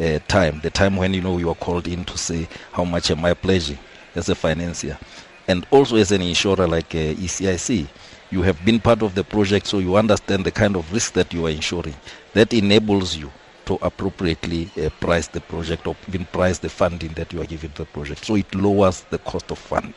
uh, 0.00 0.18
time, 0.28 0.60
the 0.62 0.70
time 0.70 0.96
when 0.96 1.12
you 1.12 1.20
know 1.20 1.36
you 1.36 1.50
are 1.50 1.54
called 1.54 1.86
in 1.88 2.04
to 2.06 2.16
say 2.16 2.48
how 2.72 2.84
much 2.84 3.10
am 3.10 3.24
I 3.24 3.34
pledging 3.34 3.78
as 4.14 4.28
a 4.30 4.34
financier, 4.34 4.98
and 5.46 5.66
also 5.70 5.96
as 5.96 6.10
an 6.12 6.22
insurer 6.22 6.66
like 6.66 6.94
uh, 6.94 7.14
ECIC, 7.20 7.86
you 8.30 8.42
have 8.42 8.64
been 8.64 8.80
part 8.80 9.02
of 9.02 9.14
the 9.14 9.24
project, 9.24 9.66
so 9.66 9.78
you 9.78 9.96
understand 9.96 10.44
the 10.44 10.50
kind 10.50 10.74
of 10.76 10.90
risk 10.90 11.12
that 11.14 11.34
you 11.34 11.46
are 11.46 11.50
insuring. 11.50 11.94
That 12.32 12.54
enables 12.54 13.14
you 13.16 13.30
to 13.66 13.78
appropriately 13.82 14.70
uh, 14.76 14.90
price 15.00 15.28
the 15.28 15.40
project 15.40 15.86
or 15.86 15.96
even 16.08 16.24
price 16.26 16.58
the 16.58 16.68
funding 16.68 17.12
that 17.14 17.32
you 17.32 17.40
are 17.40 17.46
giving 17.46 17.72
the 17.74 17.84
project. 17.86 18.24
So 18.24 18.34
it 18.36 18.54
lowers 18.54 19.02
the 19.10 19.18
cost 19.18 19.50
of 19.50 19.58
funding. 19.58 19.94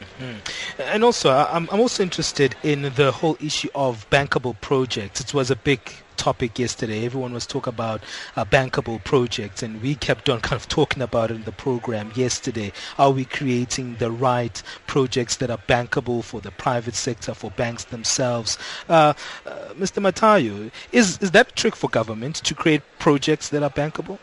Mm-hmm. 0.00 0.82
And 0.82 1.04
also, 1.04 1.30
I'm, 1.30 1.68
I'm 1.70 1.80
also 1.80 2.02
interested 2.02 2.54
in 2.62 2.82
the 2.94 3.12
whole 3.12 3.36
issue 3.40 3.68
of 3.74 4.08
bankable 4.10 4.60
projects. 4.60 5.20
It 5.20 5.34
was 5.34 5.50
a 5.50 5.56
big 5.56 5.80
topic 6.18 6.58
yesterday. 6.58 7.06
Everyone 7.06 7.32
was 7.32 7.46
talking 7.46 7.72
about 7.72 8.02
uh, 8.36 8.44
bankable 8.44 9.02
projects, 9.02 9.62
and 9.62 9.80
we 9.80 9.94
kept 9.94 10.28
on 10.28 10.40
kind 10.48 10.60
of 10.60 10.68
talking 10.68 11.02
about 11.02 11.30
it 11.30 11.36
in 11.36 11.44
the 11.44 11.52
program 11.52 12.12
yesterday. 12.14 12.72
Are 12.98 13.10
we 13.10 13.24
creating 13.24 13.96
the 13.96 14.10
right 14.10 14.62
projects 14.86 15.36
that 15.36 15.50
are 15.50 15.62
bankable 15.68 16.22
for 16.22 16.40
the 16.40 16.50
private 16.50 16.94
sector, 16.94 17.32
for 17.32 17.50
banks 17.52 17.84
themselves? 17.84 18.58
Uh, 18.88 19.14
uh, 19.46 19.50
Mr. 19.78 20.02
Matayo, 20.02 20.70
is, 20.92 21.18
is 21.18 21.30
that 21.30 21.48
a 21.48 21.52
trick 21.52 21.74
for 21.76 21.88
government 21.88 22.36
to 22.36 22.54
create 22.54 22.82
projects 22.98 23.48
that 23.48 23.62
are 23.62 23.70
bankable? 23.70 24.18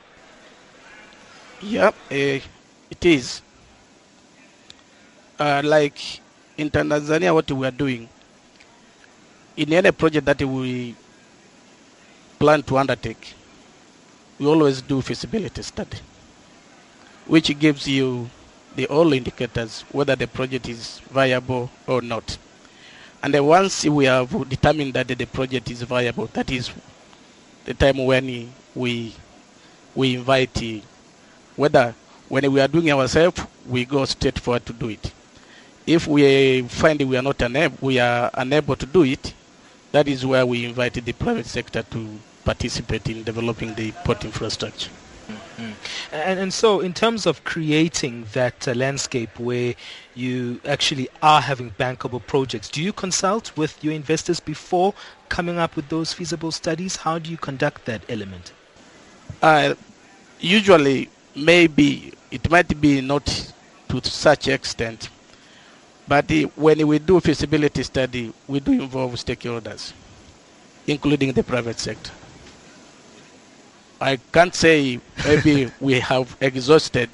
Yeah, 1.61 1.87
uh, 1.87 1.93
it 2.11 3.03
is. 3.05 3.41
Uh, 5.39 5.61
like 5.65 5.97
in 6.57 6.69
Tanzania, 6.69 7.33
what 7.33 7.49
we 7.51 7.65
are 7.65 7.71
doing, 7.71 8.07
in 9.57 9.71
any 9.73 9.91
project 9.91 10.25
that 10.25 10.41
we 10.41 10.95
plan 12.39 12.63
to 12.63 12.77
undertake, 12.77 13.33
we 14.39 14.45
always 14.45 14.81
do 14.81 15.01
feasibility 15.01 15.61
study, 15.61 15.97
which 17.25 17.57
gives 17.59 17.87
you 17.87 18.29
the 18.75 18.87
all 18.87 19.13
indicators 19.13 19.83
whether 19.91 20.15
the 20.15 20.27
project 20.27 20.67
is 20.67 20.99
viable 21.11 21.69
or 21.87 22.01
not. 22.01 22.37
And 23.23 23.33
then 23.33 23.45
once 23.45 23.85
we 23.85 24.05
have 24.05 24.49
determined 24.49 24.93
that 24.93 25.07
the 25.07 25.25
project 25.25 25.71
is 25.71 25.81
viable, 25.81 26.27
that 26.33 26.51
is 26.51 26.69
the 27.63 27.73
time 27.73 27.97
when 28.05 28.53
we 28.75 29.15
we 29.95 30.15
invite 30.15 30.83
whether 31.55 31.95
when 32.27 32.51
we 32.51 32.59
are 32.59 32.67
doing 32.67 32.91
ourselves, 32.91 33.41
we 33.67 33.85
go 33.85 34.03
straight 34.05 34.37
forward 34.39 34.65
to 34.65 34.73
do 34.73 34.89
it. 34.89 35.11
If 35.87 36.07
we 36.07 36.63
find 36.63 36.99
we 37.01 37.15
are 37.17 37.21
not 37.21 37.41
unable, 37.41 37.77
we 37.81 37.99
are 37.99 38.29
unable 38.33 38.75
to 38.75 38.85
do 38.85 39.03
it, 39.03 39.33
that 39.95 40.09
is 40.09 40.25
where 40.25 40.45
we 40.45 40.65
invite 40.65 40.93
the 40.93 41.13
private 41.13 41.45
sector 41.45 41.81
to 41.83 42.19
participate 42.43 43.07
in 43.07 43.23
developing 43.23 43.73
the 43.75 43.93
port 44.03 44.25
infrastructure. 44.25 44.91
Mm-hmm. 45.29 45.71
And, 46.11 46.39
and 46.39 46.53
so, 46.53 46.81
in 46.81 46.93
terms 46.93 47.25
of 47.25 47.45
creating 47.45 48.25
that 48.33 48.67
uh, 48.67 48.73
landscape 48.73 49.39
where 49.39 49.73
you 50.13 50.59
actually 50.65 51.07
are 51.23 51.39
having 51.39 51.71
bankable 51.71 52.21
projects, 52.27 52.67
do 52.67 52.83
you 52.83 52.91
consult 52.91 53.55
with 53.55 53.81
your 53.81 53.93
investors 53.93 54.41
before 54.41 54.93
coming 55.29 55.57
up 55.57 55.77
with 55.77 55.87
those 55.87 56.11
feasible 56.11 56.51
studies? 56.51 56.97
How 56.97 57.17
do 57.17 57.31
you 57.31 57.37
conduct 57.37 57.85
that 57.85 58.03
element? 58.09 58.51
Uh, 59.41 59.75
usually, 60.41 61.07
maybe 61.37 62.11
it 62.31 62.51
might 62.51 62.81
be 62.81 62.99
not 62.99 63.53
to 63.87 64.03
such 64.03 64.49
extent, 64.49 65.07
but 66.07 66.31
uh, 66.31 66.35
when 66.55 66.85
we 66.87 66.99
do 66.99 67.19
feasibility 67.19 67.83
study, 67.83 68.31
we 68.47 68.59
do 68.59 68.71
involve 68.73 69.13
stakeholders, 69.13 69.93
including 70.87 71.31
the 71.33 71.43
private 71.43 71.79
sector. 71.79 72.11
I 73.99 74.17
can't 74.31 74.53
say 74.53 74.99
maybe 75.25 75.71
we 75.79 75.99
have 75.99 76.35
exhausted, 76.41 77.09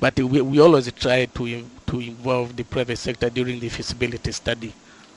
but 0.00 0.18
we, 0.18 0.40
we 0.42 0.60
always 0.60 0.90
try 0.92 1.24
to 1.26 1.64
to 1.86 2.00
involve 2.00 2.54
the 2.54 2.64
private 2.64 2.98
sector 2.98 3.30
during 3.30 3.58
the 3.60 3.68
feasibility 3.70 4.30
study 4.32 4.72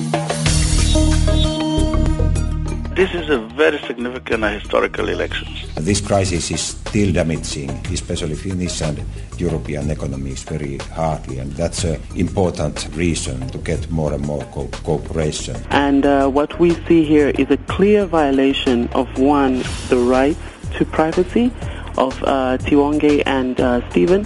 This 2.96 3.14
is 3.14 3.30
a 3.30 3.40
very 3.40 3.78
significant 3.80 4.46
historical 4.46 5.10
election. 5.10 5.50
This 5.76 6.00
crisis 6.00 6.50
is 6.50 6.62
still 6.62 7.12
damaging, 7.12 7.70
especially 7.92 8.36
Finnish 8.36 8.82
and 8.82 9.04
European 9.38 9.92
economies 9.92 10.44
very 10.44 10.78
hardly, 10.78 11.40
and 11.40 11.52
that's 11.52 11.84
an 11.84 12.00
important 12.16 12.88
reason 12.96 13.50
to 13.50 13.58
get 13.58 13.92
more 13.92 14.14
and 14.14 14.26
more 14.26 14.46
co- 14.54 14.70
cooperation. 14.86 15.58
And 15.72 16.06
uh, 16.06 16.30
what 16.30 16.58
we 16.58 16.74
see 16.88 17.04
here 17.04 17.34
is 17.38 17.52
a 17.52 17.58
clear 17.68 18.06
violation 18.06 18.88
of 18.94 19.10
one, 19.20 19.62
the 19.90 19.98
rights 19.98 20.40
to 20.78 20.86
privacy 20.86 21.52
of 21.98 22.24
uh, 22.24 22.58
Tiwonge 22.60 23.24
and 23.26 23.60
uh, 23.60 23.90
Stephen, 23.90 24.26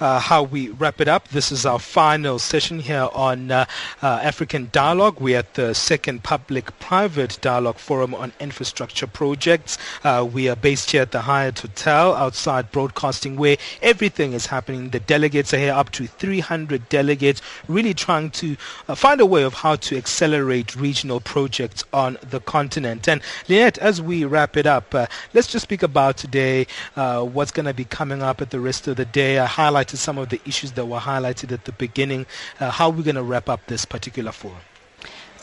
Uh, 0.00 0.18
how 0.18 0.42
we 0.42 0.70
wrap 0.70 1.00
it 1.00 1.08
up. 1.08 1.28
This 1.28 1.52
is 1.52 1.66
our 1.66 1.78
final 1.78 2.38
session 2.38 2.80
here 2.80 3.08
on 3.12 3.50
uh, 3.50 3.66
uh, 4.02 4.20
African 4.22 4.68
Dialogue. 4.72 5.20
We're 5.20 5.38
at 5.38 5.54
the 5.54 5.74
second 5.74 6.22
public-private 6.22 7.38
dialogue 7.40 7.78
forum 7.78 8.14
on 8.14 8.32
infrastructure 8.40 9.06
projects. 9.06 9.78
Uh, 10.02 10.26
we 10.30 10.48
are 10.48 10.56
based 10.56 10.90
here 10.90 11.02
at 11.02 11.12
the 11.12 11.20
Hyatt 11.20 11.58
Hotel 11.60 12.14
outside 12.14 12.72
broadcasting 12.72 13.36
where 13.36 13.56
everything 13.82 14.32
is 14.32 14.46
happening. 14.46 14.90
The 14.90 15.00
delegates 15.00 15.52
are 15.52 15.58
here, 15.58 15.74
up 15.74 15.90
to 15.92 16.06
300 16.06 16.88
delegates, 16.88 17.42
really 17.68 17.94
trying 17.94 18.30
to 18.30 18.56
uh, 18.88 18.94
find 18.94 19.20
a 19.20 19.26
way 19.26 19.42
of 19.42 19.54
how 19.54 19.76
to 19.76 19.96
accelerate 19.96 20.74
regional 20.76 21.20
projects 21.20 21.84
on 21.92 22.16
the 22.22 22.40
continent. 22.40 23.08
And 23.08 23.20
Lynette, 23.48 23.78
as 23.78 24.00
we 24.00 24.24
wrap 24.24 24.56
it 24.56 24.66
up, 24.66 24.94
let's 25.34 25.46
just 25.46 25.64
speak 25.64 25.82
about 25.82 26.16
today, 26.16 26.66
what's 26.94 27.50
going 27.50 27.66
to 27.66 27.74
be 27.74 27.84
coming 27.84 28.22
up 28.22 28.40
at 28.40 28.50
the 28.50 28.60
rest 28.60 28.88
of 28.88 28.96
the 28.96 29.04
day. 29.04 29.38
I 29.38 29.46
highlight 29.46 29.89
to 29.90 29.96
some 29.96 30.18
of 30.18 30.28
the 30.30 30.40
issues 30.46 30.72
that 30.72 30.86
were 30.86 30.98
highlighted 30.98 31.52
at 31.52 31.64
the 31.64 31.72
beginning. 31.72 32.26
Uh, 32.58 32.70
how 32.70 32.86
are 32.86 32.92
we 32.92 33.02
going 33.02 33.16
to 33.16 33.22
wrap 33.22 33.48
up 33.48 33.66
this 33.66 33.84
particular 33.84 34.32
forum? 34.32 34.58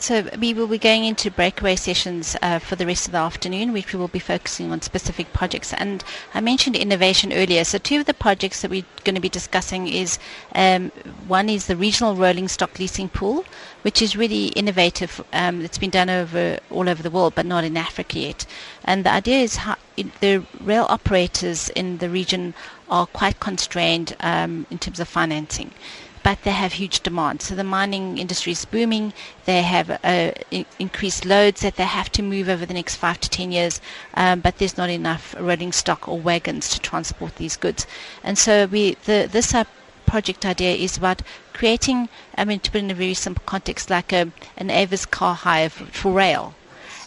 So 0.00 0.28
we 0.38 0.54
will 0.54 0.68
be 0.68 0.78
going 0.78 1.04
into 1.04 1.28
breakaway 1.28 1.74
sessions 1.74 2.36
uh, 2.40 2.60
for 2.60 2.76
the 2.76 2.86
rest 2.86 3.06
of 3.06 3.12
the 3.12 3.18
afternoon, 3.18 3.72
which 3.72 3.92
we 3.92 3.98
will 3.98 4.06
be 4.06 4.20
focusing 4.20 4.70
on 4.70 4.80
specific 4.80 5.32
projects. 5.32 5.74
And 5.74 6.04
I 6.34 6.40
mentioned 6.40 6.76
innovation 6.76 7.32
earlier. 7.32 7.64
So 7.64 7.78
two 7.78 8.00
of 8.00 8.06
the 8.06 8.14
projects 8.14 8.62
that 8.62 8.70
we're 8.70 8.84
going 9.02 9.16
to 9.16 9.20
be 9.20 9.28
discussing 9.28 9.88
is 9.88 10.20
um, 10.54 10.92
one 11.26 11.48
is 11.48 11.66
the 11.66 11.76
regional 11.76 12.14
rolling 12.14 12.46
stock 12.46 12.78
leasing 12.78 13.08
pool, 13.08 13.44
which 13.82 14.00
is 14.00 14.16
really 14.16 14.46
innovative. 14.48 15.20
Um, 15.32 15.62
it's 15.62 15.78
been 15.78 15.90
done 15.90 16.10
over 16.10 16.60
all 16.70 16.88
over 16.88 17.02
the 17.02 17.10
world, 17.10 17.34
but 17.34 17.44
not 17.44 17.64
in 17.64 17.76
Africa 17.76 18.20
yet. 18.20 18.46
And 18.84 19.04
the 19.04 19.10
idea 19.10 19.38
is 19.38 19.56
how 19.56 19.76
the 20.20 20.44
rail 20.60 20.86
operators 20.88 21.70
in 21.70 21.98
the 21.98 22.08
region 22.08 22.54
are 22.90 23.06
quite 23.06 23.40
constrained 23.40 24.16
um, 24.20 24.66
in 24.70 24.78
terms 24.78 25.00
of 25.00 25.08
financing 25.08 25.72
but 26.28 26.42
they 26.42 26.50
have 26.50 26.74
huge 26.74 27.00
demand. 27.00 27.40
So 27.40 27.54
the 27.54 27.64
mining 27.64 28.18
industry 28.18 28.52
is 28.52 28.66
booming. 28.66 29.14
They 29.46 29.62
have 29.62 29.90
uh, 30.04 30.32
in- 30.50 30.66
increased 30.78 31.24
loads 31.24 31.62
that 31.62 31.76
they 31.76 31.84
have 31.84 32.10
to 32.12 32.22
move 32.22 32.50
over 32.50 32.66
the 32.66 32.74
next 32.74 32.96
five 32.96 33.18
to 33.20 33.30
ten 33.30 33.50
years, 33.50 33.80
um, 34.12 34.40
but 34.40 34.58
there's 34.58 34.76
not 34.76 34.90
enough 34.90 35.34
rolling 35.38 35.72
stock 35.72 36.06
or 36.06 36.18
wagons 36.18 36.68
to 36.70 36.80
transport 36.80 37.36
these 37.36 37.56
goods. 37.56 37.86
And 38.22 38.36
so 38.36 38.66
we 38.66 38.94
the 39.04 39.28
this 39.30 39.54
uh, 39.54 39.64
project 40.06 40.44
idea 40.44 40.74
is 40.74 40.98
about 40.98 41.22
creating. 41.54 42.10
I 42.36 42.44
mean, 42.44 42.60
to 42.60 42.70
put 42.70 42.82
in 42.82 42.90
a 42.90 42.94
very 42.94 43.14
simple 43.14 43.42
context, 43.46 43.88
like 43.88 44.12
a, 44.12 44.30
an 44.56 44.70
Avis 44.70 45.06
car 45.06 45.34
hire 45.34 45.70
for, 45.70 45.84
for 45.86 46.12
rail. 46.12 46.54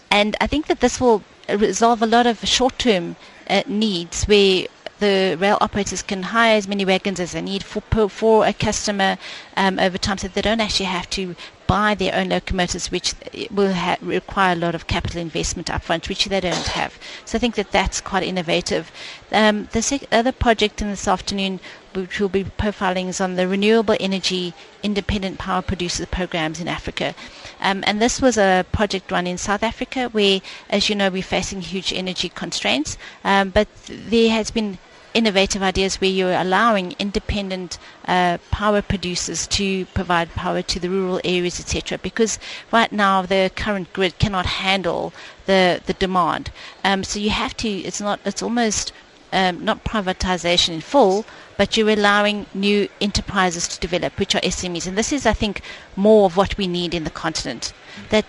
And 0.09 0.35
I 0.41 0.47
think 0.47 0.67
that 0.67 0.79
this 0.79 0.99
will 0.99 1.23
resolve 1.47 2.01
a 2.01 2.07
lot 2.07 2.25
of 2.25 2.45
short-term 2.47 3.15
uh, 3.49 3.63
needs 3.67 4.25
where 4.25 4.65
the 5.01 5.35
rail 5.39 5.57
operators 5.59 6.01
can 6.01 6.23
hire 6.23 6.55
as 6.55 6.67
many 6.67 6.85
wagons 6.85 7.19
as 7.19 7.31
they 7.33 7.41
need 7.41 7.63
for 7.63 7.81
for 8.07 8.45
a 8.45 8.53
customer 8.53 9.17
um, 9.57 9.79
over 9.79 9.97
time, 9.97 10.17
so 10.17 10.27
they 10.27 10.41
don't 10.41 10.61
actually 10.61 10.85
have 10.85 11.09
to 11.09 11.35
buy 11.67 11.95
their 11.95 12.13
own 12.13 12.29
locomotives, 12.29 12.91
which 12.91 13.15
will 13.49 13.73
ha- 13.73 13.97
require 14.01 14.53
a 14.53 14.57
lot 14.57 14.75
of 14.75 14.87
capital 14.87 15.21
investment 15.21 15.69
upfront, 15.69 16.09
which 16.09 16.25
they 16.25 16.41
don't 16.41 16.67
have. 16.67 16.99
So 17.25 17.37
I 17.37 17.39
think 17.39 17.55
that 17.55 17.71
that's 17.71 18.01
quite 18.01 18.23
innovative. 18.23 18.91
Um, 19.31 19.69
the 19.71 19.81
sec- 19.81 20.05
other 20.11 20.33
project 20.33 20.81
in 20.81 20.89
this 20.89 21.07
afternoon, 21.07 21.61
which 21.93 22.19
we'll 22.19 22.29
be 22.29 22.43
profiling, 22.43 23.07
is 23.07 23.21
on 23.21 23.35
the 23.35 23.47
renewable 23.47 23.95
energy 23.99 24.53
independent 24.83 25.39
power 25.39 25.61
producer 25.61 26.05
programs 26.05 26.59
in 26.59 26.67
Africa. 26.67 27.15
Um, 27.61 27.83
and 27.87 28.01
this 28.01 28.21
was 28.21 28.37
a 28.37 28.65
project 28.71 29.11
run 29.11 29.25
in 29.25 29.37
South 29.37 29.63
Africa 29.63 30.09
where, 30.09 30.41
as 30.69 30.89
you 30.89 30.95
know, 30.95 31.09
we're 31.09 31.23
facing 31.23 31.61
huge 31.61 31.93
energy 31.93 32.29
constraints. 32.29 32.97
Um, 33.23 33.49
but 33.49 33.67
there 33.87 34.31
has 34.31 34.51
been 34.51 34.77
innovative 35.13 35.61
ideas 35.61 35.99
where 35.99 36.09
you're 36.09 36.33
allowing 36.33 36.95
independent 36.99 37.77
uh, 38.07 38.37
power 38.49 38.81
producers 38.81 39.47
to 39.47 39.85
provide 39.87 40.29
power 40.31 40.61
to 40.61 40.79
the 40.79 40.89
rural 40.89 41.19
areas, 41.23 41.59
etc. 41.59 41.97
Because 41.97 42.39
right 42.71 42.91
now 42.91 43.21
the 43.21 43.51
current 43.55 43.91
grid 43.93 44.17
cannot 44.19 44.45
handle 44.45 45.13
the 45.45 45.81
the 45.85 45.93
demand. 45.93 46.51
Um, 46.83 47.03
so 47.03 47.19
you 47.19 47.29
have 47.31 47.55
to. 47.57 47.69
It's 47.69 48.01
not. 48.01 48.19
It's 48.25 48.41
almost 48.41 48.93
um, 49.33 49.63
not 49.63 49.83
privatization 49.83 50.69
in 50.69 50.81
full, 50.81 51.25
but 51.57 51.77
you're 51.77 51.89
allowing 51.89 52.45
new 52.53 52.87
enterprises 52.99 53.67
to 53.67 53.79
develop, 53.79 54.17
which 54.19 54.35
are 54.35 54.41
SMEs. 54.41 54.87
And 54.87 54.97
this 54.97 55.11
is, 55.11 55.25
I 55.25 55.33
think, 55.33 55.61
more 55.95 56.25
of 56.25 56.37
what 56.37 56.57
we 56.57 56.67
need 56.67 56.93
in 56.93 57.03
the 57.03 57.09
continent. 57.09 57.73
That 58.09 58.25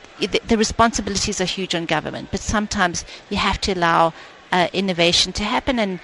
the 0.49 0.59
responsibilities 0.59 1.41
are 1.41 1.45
huge 1.45 1.75
on 1.75 1.87
government, 1.87 2.29
but 2.31 2.41
sometimes 2.41 3.05
you 3.31 3.37
have 3.37 3.61
to 3.63 3.73
allow 3.75 4.13
uh, 4.53 4.69
innovation 4.73 5.33
to 5.33 5.45
happen 5.45 5.79
and 5.79 5.99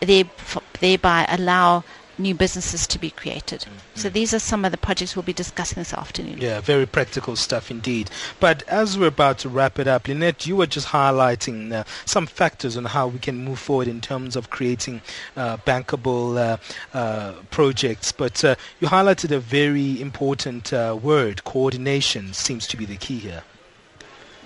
thereby 0.00 1.26
allow 1.28 1.84
new 2.18 2.34
businesses 2.34 2.86
to 2.86 2.98
be 2.98 3.10
created. 3.10 3.60
Mm-hmm. 3.60 3.78
So 3.94 4.08
these 4.08 4.32
are 4.34 4.38
some 4.38 4.64
of 4.64 4.72
the 4.72 4.78
projects 4.78 5.16
we'll 5.16 5.22
be 5.24 5.32
discussing 5.32 5.80
this 5.80 5.92
afternoon. 5.92 6.38
Yeah, 6.38 6.60
very 6.60 6.86
practical 6.86 7.36
stuff 7.36 7.70
indeed. 7.70 8.10
But 8.40 8.62
as 8.68 8.98
we're 8.98 9.08
about 9.08 9.38
to 9.38 9.48
wrap 9.48 9.78
it 9.78 9.88
up, 9.88 10.08
Lynette, 10.08 10.46
you 10.46 10.56
were 10.56 10.66
just 10.66 10.88
highlighting 10.88 11.72
uh, 11.72 11.84
some 12.04 12.26
factors 12.26 12.76
on 12.76 12.84
how 12.84 13.08
we 13.08 13.18
can 13.18 13.44
move 13.44 13.58
forward 13.58 13.88
in 13.88 14.00
terms 14.00 14.36
of 14.36 14.50
creating 14.50 15.02
uh, 15.36 15.56
bankable 15.58 16.36
uh, 16.38 16.56
uh 16.96 17.32
projects. 17.50 18.12
But 18.12 18.44
uh, 18.44 18.54
you 18.80 18.88
highlighted 18.88 19.30
a 19.30 19.40
very 19.40 20.00
important 20.00 20.72
uh, 20.72 20.98
word, 21.00 21.44
coordination 21.44 22.32
seems 22.32 22.66
to 22.68 22.76
be 22.76 22.84
the 22.84 22.96
key 22.96 23.18
here. 23.18 23.42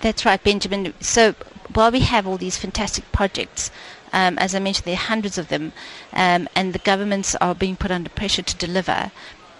That's 0.00 0.24
right, 0.24 0.42
Benjamin. 0.42 0.94
So 1.00 1.34
while 1.74 1.90
we 1.90 2.00
have 2.00 2.26
all 2.26 2.38
these 2.38 2.56
fantastic 2.56 3.10
projects, 3.12 3.70
um, 4.12 4.38
as 4.38 4.54
I 4.54 4.58
mentioned, 4.58 4.86
there 4.86 4.94
are 4.94 4.96
hundreds 4.96 5.38
of 5.38 5.48
them, 5.48 5.72
um, 6.12 6.48
and 6.54 6.72
the 6.72 6.78
governments 6.78 7.34
are 7.36 7.54
being 7.54 7.76
put 7.76 7.90
under 7.90 8.10
pressure 8.10 8.42
to 8.42 8.56
deliver. 8.56 9.10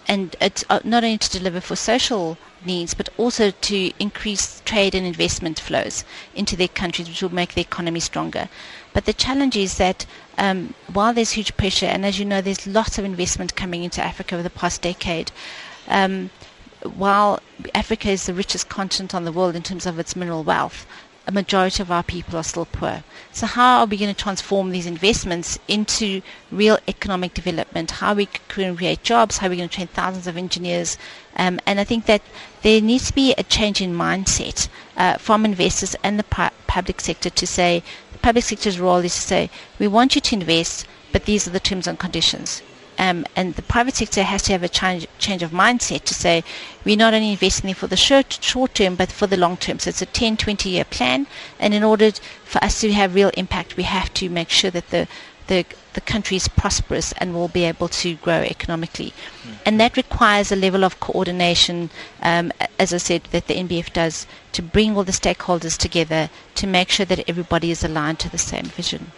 And 0.07 0.35
it's 0.41 0.65
uh, 0.69 0.79
not 0.83 1.03
only 1.03 1.19
to 1.19 1.29
deliver 1.29 1.61
for 1.61 1.75
social 1.75 2.37
needs, 2.65 2.93
but 2.95 3.09
also 3.17 3.51
to 3.51 3.91
increase 3.99 4.61
trade 4.65 4.95
and 4.95 5.05
investment 5.05 5.59
flows 5.59 6.03
into 6.33 6.55
their 6.55 6.67
countries, 6.67 7.07
which 7.07 7.21
will 7.21 7.33
make 7.33 7.53
the 7.53 7.61
economy 7.61 7.99
stronger. 7.99 8.49
But 8.91 9.05
the 9.05 9.13
challenge 9.13 9.55
is 9.55 9.77
that 9.77 10.05
um, 10.37 10.73
while 10.91 11.13
there's 11.13 11.31
huge 11.31 11.55
pressure, 11.57 11.85
and 11.85 12.05
as 12.05 12.17
you 12.17 12.25
know, 12.25 12.41
there's 12.41 12.65
lots 12.65 12.97
of 12.97 13.05
investment 13.05 13.55
coming 13.55 13.83
into 13.83 14.01
Africa 14.01 14.35
over 14.35 14.43
the 14.43 14.49
past 14.49 14.81
decade, 14.81 15.31
um, 15.87 16.31
while 16.83 17.39
Africa 17.75 18.09
is 18.09 18.25
the 18.25 18.33
richest 18.33 18.69
continent 18.69 19.13
on 19.13 19.25
the 19.25 19.31
world 19.31 19.55
in 19.55 19.63
terms 19.63 19.85
of 19.85 19.99
its 19.99 20.15
mineral 20.15 20.43
wealth, 20.43 20.87
a 21.29 21.31
majority 21.31 21.83
of 21.83 21.91
our 21.91 22.01
people 22.01 22.39
are 22.39 22.43
still 22.43 22.65
poor. 22.65 23.03
So 23.31 23.45
how 23.45 23.81
are 23.81 23.85
we 23.85 23.97
going 23.97 24.11
to 24.13 24.19
transform 24.19 24.71
these 24.71 24.87
investments 24.87 25.59
into 25.67 26.23
real 26.51 26.79
economic 26.87 27.35
development? 27.35 27.91
How 27.91 28.13
are 28.13 28.15
we 28.15 28.25
going 28.25 28.71
to 28.73 28.75
create 28.75 29.03
jobs? 29.03 29.37
How 29.37 29.45
are 29.45 29.51
we 29.51 29.57
going 29.57 29.69
to 29.69 29.75
train 29.75 29.89
thousands 29.89 30.25
of 30.25 30.37
engineers? 30.37 30.97
Um, 31.35 31.59
and 31.67 31.79
I 31.79 31.83
think 31.83 32.07
that 32.07 32.23
there 32.63 32.81
needs 32.81 33.09
to 33.09 33.13
be 33.13 33.35
a 33.37 33.43
change 33.43 33.79
in 33.79 33.93
mindset 33.93 34.69
uh, 34.97 35.19
from 35.19 35.45
investors 35.45 35.95
and 36.03 36.17
the 36.17 36.23
pu- 36.23 36.55
public 36.65 36.99
sector 36.99 37.29
to 37.29 37.45
say, 37.45 37.83
the 38.11 38.17
public 38.17 38.45
sector's 38.45 38.79
role 38.79 38.97
is 38.97 39.13
to 39.13 39.21
say, 39.21 39.51
we 39.77 39.87
want 39.87 40.15
you 40.15 40.21
to 40.21 40.35
invest, 40.35 40.87
but 41.11 41.25
these 41.25 41.47
are 41.47 41.51
the 41.51 41.59
terms 41.59 41.85
and 41.85 41.99
conditions. 41.99 42.63
Um, 42.99 43.25
and 43.33 43.55
the 43.55 43.61
private 43.61 43.95
sector 43.95 44.23
has 44.23 44.43
to 44.43 44.51
have 44.51 44.61
a 44.61 44.67
change, 44.67 45.07
change 45.19 45.41
of 45.41 45.51
mindset 45.51 46.03
to 46.03 46.13
say 46.13 46.43
we're 46.83 46.97
not 46.97 47.13
only 47.13 47.31
investing 47.31 47.73
for 47.73 47.87
the 47.87 47.95
short, 47.95 48.37
short 48.41 48.75
term 48.75 48.95
but 48.95 49.09
for 49.09 49.25
the 49.25 49.37
long 49.37 49.55
term. 49.55 49.79
So 49.79 49.89
it's 49.89 50.01
a 50.01 50.05
10, 50.05 50.35
20 50.35 50.69
year 50.69 50.83
plan. 50.83 51.25
And 51.59 51.73
in 51.73 51.81
order 51.81 52.11
for 52.43 52.61
us 52.61 52.81
to 52.81 52.91
have 52.91 53.15
real 53.15 53.31
impact, 53.37 53.77
we 53.77 53.83
have 53.83 54.13
to 54.15 54.29
make 54.29 54.49
sure 54.49 54.69
that 54.71 54.89
the, 54.89 55.07
the, 55.47 55.65
the 55.93 56.01
country 56.01 56.35
is 56.35 56.49
prosperous 56.49 57.13
and 57.13 57.33
will 57.33 57.47
be 57.47 57.63
able 57.63 57.87
to 57.87 58.15
grow 58.15 58.41
economically. 58.41 59.13
Mm-hmm. 59.43 59.53
And 59.65 59.79
that 59.79 59.95
requires 59.95 60.51
a 60.51 60.57
level 60.57 60.83
of 60.83 60.99
coordination, 60.99 61.89
um, 62.21 62.51
as 62.77 62.93
I 62.93 62.97
said, 62.97 63.23
that 63.31 63.47
the 63.47 63.55
NBF 63.55 63.93
does 63.93 64.27
to 64.51 64.61
bring 64.61 64.97
all 64.97 65.05
the 65.05 65.13
stakeholders 65.13 65.77
together 65.77 66.29
to 66.55 66.67
make 66.67 66.89
sure 66.89 67.05
that 67.05 67.29
everybody 67.29 67.71
is 67.71 67.81
aligned 67.81 68.19
to 68.19 68.29
the 68.29 68.37
same 68.37 68.65
vision. 68.65 69.13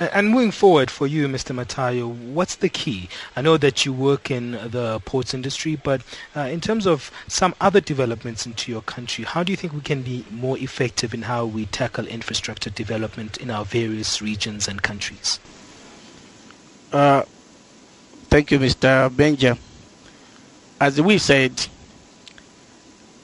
And 0.00 0.28
moving 0.28 0.50
forward 0.50 0.90
for 0.90 1.06
you, 1.06 1.26
Mr. 1.26 1.54
Matayo, 1.54 2.08
what's 2.08 2.54
the 2.56 2.68
key? 2.68 3.08
I 3.34 3.42
know 3.42 3.56
that 3.56 3.84
you 3.84 3.92
work 3.92 4.30
in 4.30 4.52
the 4.52 5.00
ports 5.04 5.34
industry, 5.34 5.76
but 5.76 6.02
uh, 6.36 6.40
in 6.40 6.60
terms 6.60 6.86
of 6.86 7.10
some 7.26 7.54
other 7.60 7.80
developments 7.80 8.46
into 8.46 8.70
your 8.70 8.82
country, 8.82 9.24
how 9.24 9.42
do 9.42 9.52
you 9.52 9.56
think 9.56 9.72
we 9.72 9.80
can 9.80 10.02
be 10.02 10.24
more 10.30 10.56
effective 10.58 11.14
in 11.14 11.22
how 11.22 11.46
we 11.46 11.66
tackle 11.66 12.06
infrastructure 12.06 12.70
development 12.70 13.38
in 13.38 13.50
our 13.50 13.64
various 13.64 14.22
regions 14.22 14.68
and 14.68 14.82
countries? 14.82 15.40
Uh, 16.92 17.22
thank 18.28 18.50
you, 18.50 18.58
Mr. 18.58 19.10
Benja. 19.10 19.58
As 20.80 21.00
we 21.00 21.18
said, 21.18 21.66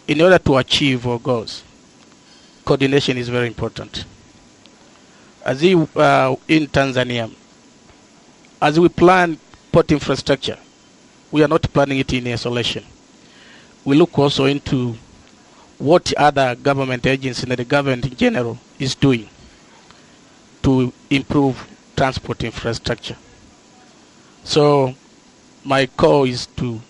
in 0.08 0.20
order 0.20 0.38
to 0.38 0.56
achieve 0.56 1.06
our 1.06 1.18
goals, 1.18 1.62
coordination 2.64 3.16
is 3.16 3.28
very 3.28 3.46
important 3.46 4.04
as 5.44 5.60
we, 5.60 5.74
uh, 5.74 6.34
in 6.48 6.66
Tanzania, 6.66 7.30
as 8.62 8.80
we 8.80 8.88
plan 8.88 9.38
port 9.70 9.92
infrastructure, 9.92 10.58
we 11.30 11.42
are 11.44 11.48
not 11.48 11.62
planning 11.72 11.98
it 11.98 12.12
in 12.14 12.26
isolation. 12.28 12.82
We 13.84 13.96
look 13.96 14.18
also 14.18 14.46
into 14.46 14.96
what 15.78 16.14
other 16.14 16.54
government 16.54 17.06
agencies 17.06 17.44
and 17.44 17.52
the 17.52 17.64
government 17.64 18.06
in 18.06 18.16
general 18.16 18.58
is 18.78 18.94
doing 18.94 19.28
to 20.62 20.92
improve 21.10 21.68
transport 21.94 22.42
infrastructure. 22.42 23.16
So 24.44 24.94
my 25.62 25.86
call 25.86 26.24
is 26.24 26.46
to 26.56 26.80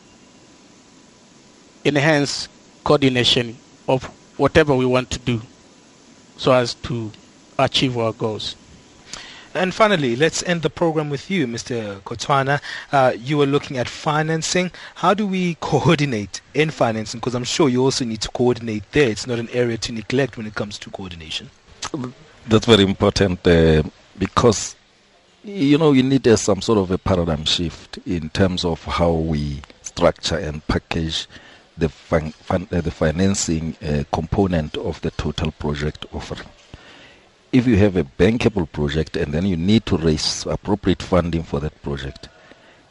enhance 1.84 2.48
coordination 2.84 3.56
of 3.88 4.04
whatever 4.36 4.76
we 4.76 4.86
want 4.86 5.10
to 5.10 5.18
do 5.18 5.42
so 6.36 6.52
as 6.52 6.74
to 6.74 7.10
achieve 7.58 7.96
our 7.96 8.12
goals. 8.12 8.56
And 9.56 9.72
finally, 9.72 10.16
let's 10.16 10.42
end 10.42 10.62
the 10.62 10.70
program 10.70 11.10
with 11.10 11.30
you, 11.30 11.46
Mr. 11.46 12.00
Kutoane. 12.00 12.60
Uh, 12.90 13.12
you 13.16 13.38
were 13.38 13.46
looking 13.46 13.78
at 13.78 13.88
financing. 13.88 14.72
How 14.96 15.14
do 15.14 15.28
we 15.28 15.54
coordinate 15.60 16.40
in 16.54 16.70
financing? 16.70 17.20
Because 17.20 17.36
I'm 17.36 17.44
sure 17.44 17.68
you 17.68 17.82
also 17.84 18.04
need 18.04 18.20
to 18.22 18.28
coordinate 18.30 18.82
there. 18.90 19.08
It's 19.08 19.28
not 19.28 19.38
an 19.38 19.48
area 19.50 19.76
to 19.78 19.92
neglect 19.92 20.36
when 20.36 20.46
it 20.46 20.56
comes 20.56 20.76
to 20.80 20.90
coordination. 20.90 21.50
That's 22.48 22.66
very 22.66 22.82
important 22.82 23.46
uh, 23.46 23.84
because, 24.18 24.74
you 25.44 25.78
know, 25.78 25.92
you 25.92 26.02
need 26.02 26.26
uh, 26.26 26.36
some 26.36 26.60
sort 26.60 26.78
of 26.78 26.90
a 26.90 26.98
paradigm 26.98 27.44
shift 27.44 27.98
in 28.06 28.30
terms 28.30 28.64
of 28.64 28.82
how 28.84 29.12
we 29.12 29.62
structure 29.82 30.36
and 30.36 30.66
package 30.66 31.28
the, 31.78 31.88
fin- 31.88 32.32
fin- 32.32 32.66
the 32.70 32.90
financing 32.90 33.76
uh, 33.86 34.02
component 34.12 34.76
of 34.78 35.00
the 35.02 35.12
total 35.12 35.52
project 35.52 36.06
offering 36.12 36.48
if 37.54 37.68
you 37.68 37.76
have 37.76 37.96
a 37.96 38.02
bankable 38.02 38.70
project 38.72 39.16
and 39.16 39.32
then 39.32 39.46
you 39.46 39.56
need 39.56 39.86
to 39.86 39.96
raise 39.96 40.44
appropriate 40.46 41.00
funding 41.00 41.44
for 41.44 41.60
that 41.60 41.80
project, 41.82 42.26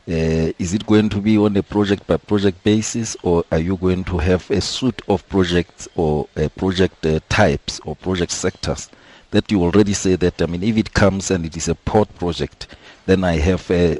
uh, 0.08 0.56
is 0.58 0.74
it 0.74 0.86
going 0.86 1.10
to 1.10 1.20
be 1.20 1.38
on 1.38 1.58
a 1.58 1.62
project 1.62 2.08
by 2.08 2.16
project 2.16 2.64
basis 2.64 3.18
or 3.24 3.44
are 3.52 3.60
you 3.60 3.76
going 3.76 4.06
to 4.06 4.18
have 4.20 4.50
a 4.50 4.62
suite 4.62 5.02
of 5.10 5.28
projects 5.28 5.90
or 5.96 6.30
uh, 6.38 6.48
project 6.56 7.06
uh, 7.06 7.20
types 7.28 7.82
or 7.84 7.94
project 7.98 8.32
sectors 8.32 8.90
that 9.32 9.52
you 9.52 9.62
already 9.62 9.94
say 9.94 10.16
that, 10.16 10.42
I 10.42 10.46
mean, 10.46 10.64
if 10.64 10.78
it 10.78 10.94
comes 10.94 11.30
and 11.30 11.46
it 11.46 11.58
is 11.58 11.68
a 11.68 11.76
port 11.76 12.08
project, 12.16 12.68
then 13.06 13.26
I 13.26 13.36
have 13.40 13.70
uh, 13.70 13.98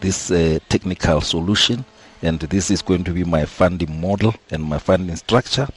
this 0.00 0.30
uh, 0.30 0.58
technical 0.70 1.20
solution 1.20 1.84
and 2.22 2.40
this 2.40 2.70
is 2.70 2.80
going 2.80 3.04
to 3.04 3.10
be 3.10 3.24
my 3.24 3.44
funding 3.44 4.00
model 4.00 4.34
and 4.50 4.62
my 4.62 4.78
funding 4.78 5.16
structure 5.16 5.68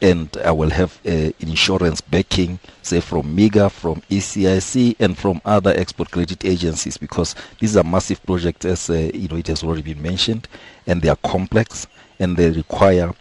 and 0.00 0.36
I 0.44 0.50
will 0.52 0.70
have 0.70 0.98
uh, 1.06 1.30
insurance 1.40 2.00
backing, 2.00 2.58
say 2.82 3.00
from 3.00 3.34
MIGA, 3.36 3.70
from 3.70 4.02
ECIC, 4.10 4.96
and 5.00 5.16
from 5.16 5.40
other 5.44 5.70
export 5.76 6.10
credit 6.10 6.44
agencies 6.44 6.96
because 6.98 7.34
these 7.60 7.76
are 7.76 7.84
massive 7.84 8.24
projects, 8.26 8.64
as 8.66 8.90
uh, 8.90 9.10
you 9.14 9.28
know, 9.28 9.36
it 9.36 9.46
has 9.46 9.62
already 9.62 9.82
been 9.82 10.02
mentioned, 10.02 10.48
and 10.86 11.00
they 11.02 11.08
are 11.08 11.16
complex 11.16 11.86
and 12.18 12.36
they 12.36 12.50
require 12.50 13.12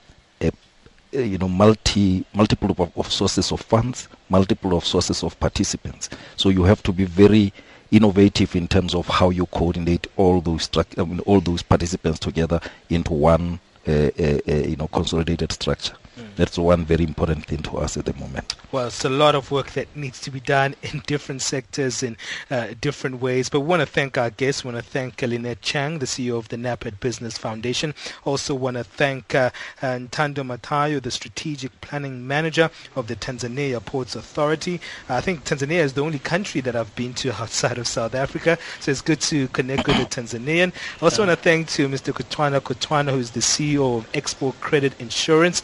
a, 0.42 0.52
a 1.14 1.22
you 1.24 1.38
know 1.38 1.48
multi 1.48 2.26
multiple 2.34 2.72
of, 2.72 2.98
of 2.98 3.12
sources 3.12 3.52
of 3.52 3.62
funds, 3.62 4.08
multiple 4.30 4.76
of 4.76 4.86
sources 4.86 5.24
of 5.24 5.40
participants. 5.40 6.10
So 6.36 6.50
you 6.50 6.64
have 6.64 6.84
to 6.84 6.92
be 6.94 7.06
very 7.06 7.54
innovative 7.92 8.56
in 8.56 8.68
terms 8.68 8.94
of 8.96 9.08
how 9.08 9.30
you 9.30 9.46
coordinate 9.48 10.08
all 10.18 10.42
those 10.42 10.70
I 10.98 11.04
mean, 11.04 11.20
all 11.22 11.40
those 11.40 11.62
participants 11.62 12.20
together 12.20 12.60
into 12.90 13.14
one 13.14 13.60
uh, 13.88 13.92
uh, 13.92 14.40
uh, 14.48 14.54
you 14.54 14.76
know 14.76 14.88
consolidated 14.88 15.52
structure. 15.52 15.94
Mm. 16.18 16.36
That's 16.36 16.58
one 16.58 16.86
very 16.86 17.04
important 17.04 17.46
thing 17.46 17.60
to 17.64 17.78
us 17.78 17.98
at 17.98 18.06
the 18.06 18.14
moment. 18.14 18.56
Well, 18.72 18.88
it's 18.88 19.04
a 19.06 19.10
lot 19.10 19.36
of 19.36 19.52
work 19.52 19.72
that 19.72 19.94
needs 19.96 20.20
to 20.22 20.32
be 20.32 20.40
done 20.40 20.76
in 20.84 21.02
different 21.06 21.42
sectors 21.42 22.04
in 22.04 22.18
uh, 22.50 22.68
different 22.80 23.22
ways. 23.22 23.50
But 23.50 23.62
we 23.62 23.68
want 23.68 23.82
to 23.82 23.86
thank 23.86 24.18
our 24.18 24.30
guests. 24.30 24.64
We 24.64 24.72
want 24.72 24.84
to 24.84 24.90
thank 24.90 25.22
Lynette 25.22 25.62
Chen, 25.62 26.00
the 26.00 26.06
CEO 26.06 26.38
of 26.38 26.50
the 26.50 26.58
NEPAD 26.58 27.00
Business 27.00 27.38
Foundation. 27.38 27.94
Also 28.24 28.54
want 28.56 28.78
to 28.78 28.84
thank 28.84 29.36
uh, 29.36 29.50
uh, 29.82 29.98
Ntando 29.98 30.44
Matayo, 30.44 31.02
the 31.02 31.12
Strategic 31.12 31.80
Planning 31.82 32.28
Manager 32.28 32.70
of 32.96 33.08
the 33.08 33.16
Tanzania 33.16 33.84
Ports 33.84 34.16
Authority. 34.16 34.80
I 35.10 35.22
think 35.22 35.44
Tanzania 35.44 35.84
is 35.84 35.94
the 35.94 36.04
only 36.04 36.20
country 36.20 36.62
that 36.62 36.76
I've 36.76 36.96
been 36.96 37.14
to 37.16 37.34
outside 37.42 37.78
of 37.78 37.88
South 37.88 38.16
Africa, 38.16 38.58
so 38.80 38.92
it's 38.92 39.02
good 39.02 39.22
to 39.22 39.48
connect 39.50 39.88
with 39.88 39.98
a 39.98 40.06
Tanzanian. 40.06 40.74
I 41.02 41.06
also 41.06 41.26
want 41.26 41.38
to 41.38 41.44
thank 41.44 41.68
to 41.70 41.88
Mr. 41.88 42.14
Kutoane 42.14 42.60
Kutoane, 42.60 43.12
who 43.12 43.20
is 43.20 43.32
the 43.32 43.40
CEO 43.40 43.98
of 43.98 44.10
Export 44.14 44.60
Credit 44.62 44.94
Insurance, 45.00 45.62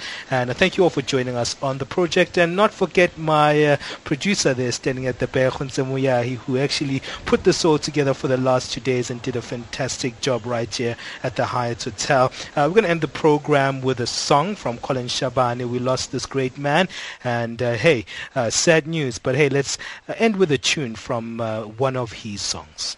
and 0.50 0.58
thank 0.58 0.78
you 0.78 0.84
all 0.84 0.89
for 0.89 1.02
joining 1.02 1.36
us 1.36 1.56
on 1.62 1.78
the 1.78 1.86
project. 1.86 2.38
And 2.38 2.56
not 2.56 2.74
forget 2.74 3.18
my 3.18 3.64
uh, 3.64 3.78
producer 4.04 4.54
there 4.54 4.72
standing 4.72 5.08
at 5.08 5.20
the 5.20 5.28
back, 5.28 5.54
who 5.54 6.58
actually 6.58 7.02
put 7.26 7.44
this 7.44 7.66
all 7.66 7.78
together 7.78 8.14
for 8.14 8.28
the 8.28 8.38
last 8.38 8.72
two 8.72 8.82
days 8.82 9.10
and 9.10 9.22
did 9.22 9.36
a 9.36 9.42
fantastic 9.42 10.20
job 10.22 10.46
right 10.46 10.74
here 10.74 10.96
at 11.24 11.36
the 11.36 11.46
Hyatt 11.46 11.84
Hotel. 11.84 12.32
Uh, 12.56 12.66
we're 12.68 12.76
going 12.76 12.84
to 12.84 12.89
end 12.89 13.02
the 13.02 13.08
program 13.08 13.82
with 13.82 14.00
a 14.00 14.08
song 14.08 14.56
from 14.56 14.78
Colin 14.78 15.08
Shabani. 15.08 15.68
We 15.68 15.80
lost 15.80 16.12
this 16.12 16.26
great 16.26 16.58
man. 16.58 16.88
And 17.24 17.62
uh, 17.62 17.74
hey, 17.74 18.06
uh, 18.36 18.50
sad 18.50 18.88
news, 18.88 19.20
but 19.20 19.36
hey, 19.36 19.50
let's 19.50 19.78
uh, 20.08 20.14
end 20.18 20.38
with 20.38 20.52
a 20.52 20.58
tune 20.58 20.96
from 20.96 21.42
uh, 21.42 21.64
one 21.64 21.98
of 21.98 22.12
his 22.12 22.42
songs. 22.42 22.98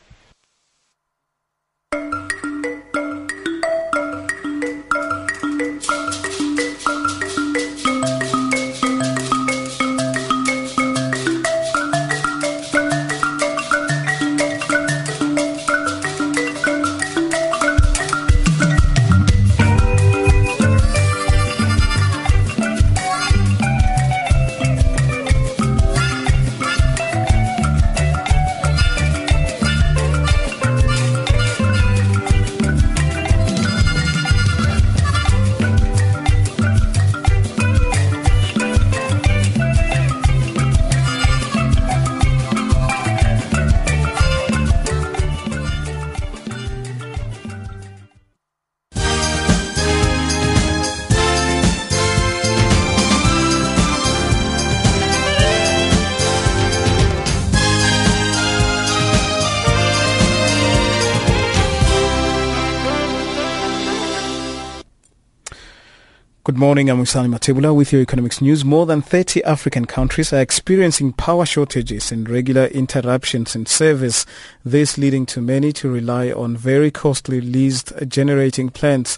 Good 66.46 66.58
morning, 66.58 66.90
I'm 66.90 66.98
Usani 67.02 67.34
Matebula 67.34 67.74
with 67.74 67.94
your 67.94 68.02
economics 68.02 68.42
news. 68.42 68.66
More 68.66 68.86
than 68.86 69.02
30 69.02 69.46
African 69.46 69.86
countries 69.86 70.34
are 70.34 70.42
experiencing 70.42 71.14
power 71.14 71.46
shortages 71.46 72.12
and 72.12 72.30
regular 72.30 72.66
interruptions 72.66 73.56
in 73.56 73.66
service, 73.66 74.26
this 74.66 74.98
leading 74.98 75.26
to 75.28 75.40
many 75.40 75.72
to 75.72 75.90
rely 75.90 76.34
on 76.34 76.58
very 76.58 76.92
costly 76.92 77.40
leased 77.40 77.94
generating 78.10 78.70
plants 78.70 79.18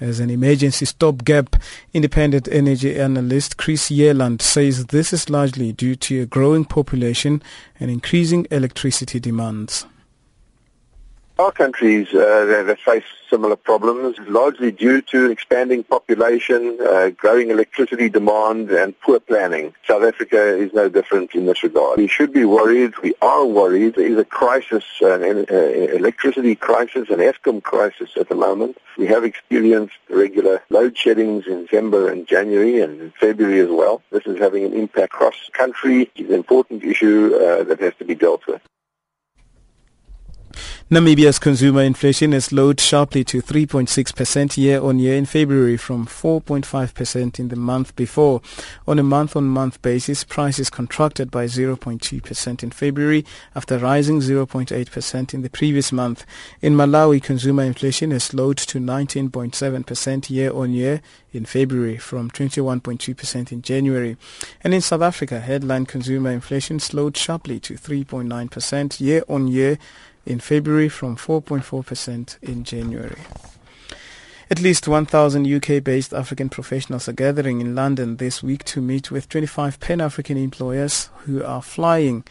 as 0.00 0.18
an 0.18 0.30
emergency 0.30 0.84
stopgap. 0.84 1.54
Independent 1.92 2.48
energy 2.48 2.98
analyst 2.98 3.56
Chris 3.56 3.88
Yelland 3.88 4.42
says 4.42 4.86
this 4.86 5.12
is 5.12 5.30
largely 5.30 5.70
due 5.72 5.94
to 5.94 6.22
a 6.22 6.26
growing 6.26 6.64
population 6.64 7.40
and 7.78 7.88
increasing 7.88 8.48
electricity 8.50 9.20
demands. 9.20 9.86
Our 11.36 11.50
countries 11.50 12.14
uh, 12.14 12.76
face 12.84 13.02
similar 13.28 13.56
problems, 13.56 14.16
largely 14.28 14.70
due 14.70 15.02
to 15.02 15.32
expanding 15.32 15.82
population, 15.82 16.78
uh, 16.80 17.10
growing 17.10 17.50
electricity 17.50 18.08
demand, 18.08 18.70
and 18.70 18.94
poor 19.00 19.18
planning. 19.18 19.74
South 19.84 20.04
Africa 20.04 20.40
is 20.56 20.72
no 20.72 20.88
different 20.88 21.34
in 21.34 21.46
this 21.46 21.64
regard. 21.64 21.98
We 21.98 22.06
should 22.06 22.32
be 22.32 22.44
worried. 22.44 22.92
We 23.02 23.14
are 23.20 23.44
worried. 23.44 23.96
There 23.96 24.06
is 24.06 24.16
a 24.16 24.24
crisis, 24.24 24.84
an 25.00 25.44
uh, 25.50 25.54
electricity 25.54 26.54
crisis, 26.54 27.10
an 27.10 27.18
Eskom 27.18 27.64
crisis 27.64 28.10
at 28.14 28.28
the 28.28 28.36
moment. 28.36 28.78
We 28.96 29.08
have 29.08 29.24
experienced 29.24 29.96
regular 30.08 30.62
load 30.70 30.96
sheddings 30.96 31.48
in 31.48 31.64
December 31.64 32.12
and 32.12 32.28
January 32.28 32.80
and 32.80 33.00
in 33.00 33.10
February 33.18 33.58
as 33.58 33.70
well. 33.70 34.02
This 34.12 34.24
is 34.26 34.38
having 34.38 34.62
an 34.66 34.72
impact 34.72 35.12
across 35.12 35.50
country. 35.52 36.12
It's 36.14 36.28
an 36.28 36.34
important 36.36 36.84
issue 36.84 37.34
uh, 37.34 37.64
that 37.64 37.80
has 37.80 37.94
to 37.98 38.04
be 38.04 38.14
dealt 38.14 38.46
with. 38.46 38.62
Namibia's 40.90 41.38
consumer 41.38 41.82
inflation 41.82 42.32
has 42.32 42.46
slowed 42.46 42.78
sharply 42.78 43.24
to 43.24 43.40
3.6% 43.40 44.56
year 44.56 44.80
on 44.80 44.98
year 44.98 45.16
in 45.16 45.24
February 45.24 45.76
from 45.76 46.06
4.5% 46.06 47.38
in 47.38 47.48
the 47.48 47.56
month 47.56 47.96
before. 47.96 48.42
On 48.86 48.98
a 48.98 49.02
month 49.02 49.34
on 49.34 49.44
month 49.44 49.80
basis, 49.80 50.24
prices 50.24 50.70
contracted 50.70 51.30
by 51.30 51.46
0.2% 51.46 52.62
in 52.62 52.70
February 52.70 53.24
after 53.54 53.78
rising 53.78 54.20
0.8% 54.20 55.34
in 55.34 55.42
the 55.42 55.50
previous 55.50 55.90
month. 55.90 56.26
In 56.60 56.74
Malawi, 56.74 57.22
consumer 57.22 57.62
inflation 57.62 58.10
has 58.10 58.24
slowed 58.24 58.58
to 58.58 58.78
19.7% 58.78 60.30
year 60.30 60.52
on 60.52 60.72
year 60.72 61.00
in 61.32 61.44
February 61.44 61.96
from 61.96 62.30
21.2% 62.30 63.52
in 63.52 63.62
January. 63.62 64.16
And 64.62 64.74
in 64.74 64.80
South 64.80 65.02
Africa, 65.02 65.40
headline 65.40 65.86
consumer 65.86 66.30
inflation 66.30 66.78
slowed 66.78 67.16
sharply 67.16 67.58
to 67.60 67.74
3.9% 67.74 69.00
year 69.00 69.24
on 69.28 69.48
year 69.48 69.78
in 70.26 70.40
February 70.40 70.88
from 70.88 71.16
4.4% 71.16 72.42
in 72.42 72.64
January. 72.64 73.20
At 74.50 74.60
least 74.60 74.86
1,000 74.86 75.46
UK-based 75.46 76.12
African 76.12 76.48
professionals 76.48 77.08
are 77.08 77.12
gathering 77.12 77.60
in 77.60 77.74
London 77.74 78.18
this 78.18 78.42
week 78.42 78.62
to 78.64 78.80
meet 78.80 79.10
with 79.10 79.28
25 79.28 79.80
Pan-African 79.80 80.36
employers 80.36 81.08
who 81.24 81.42
are 81.42 81.62
flying 81.62 82.24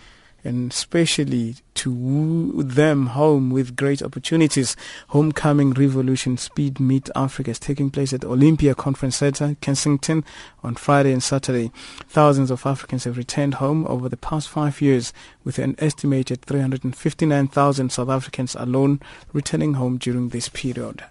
and 0.44 0.72
especially 0.72 1.56
to 1.76 1.92
woo 1.92 2.64
them 2.64 3.08
home 3.08 3.50
with 3.50 3.76
great 3.76 4.02
opportunities. 4.02 4.76
Homecoming 5.10 5.72
Revolution 5.72 6.38
Speed 6.38 6.80
Meet 6.80 7.10
Africa 7.16 7.52
is 7.52 7.60
taking 7.60 7.90
place 7.90 8.14
at 8.14 8.24
Olympia 8.24 8.76
Conference 8.76 9.18
Center, 9.18 9.56
Kensington, 9.62 10.24
on 10.64 10.76
Friday 10.76 11.12
and 11.12 11.24
Saturday. 11.24 11.72
Thousands 12.08 12.52
of 12.52 12.66
Africans 12.66 13.04
have 13.04 13.18
returned 13.18 13.56
home 13.56 13.86
over 13.88 14.08
the 14.08 14.18
past 14.18 14.50
five 14.50 14.82
years, 14.82 15.14
with 15.44 15.60
an 15.60 15.76
estimated 15.80 16.42
359,000 16.42 17.92
South 17.92 18.10
Africans 18.10 18.56
alone 18.56 19.00
returning 19.34 19.74
home 19.76 19.98
during 19.98 20.30
this 20.30 20.50
period. 20.50 21.04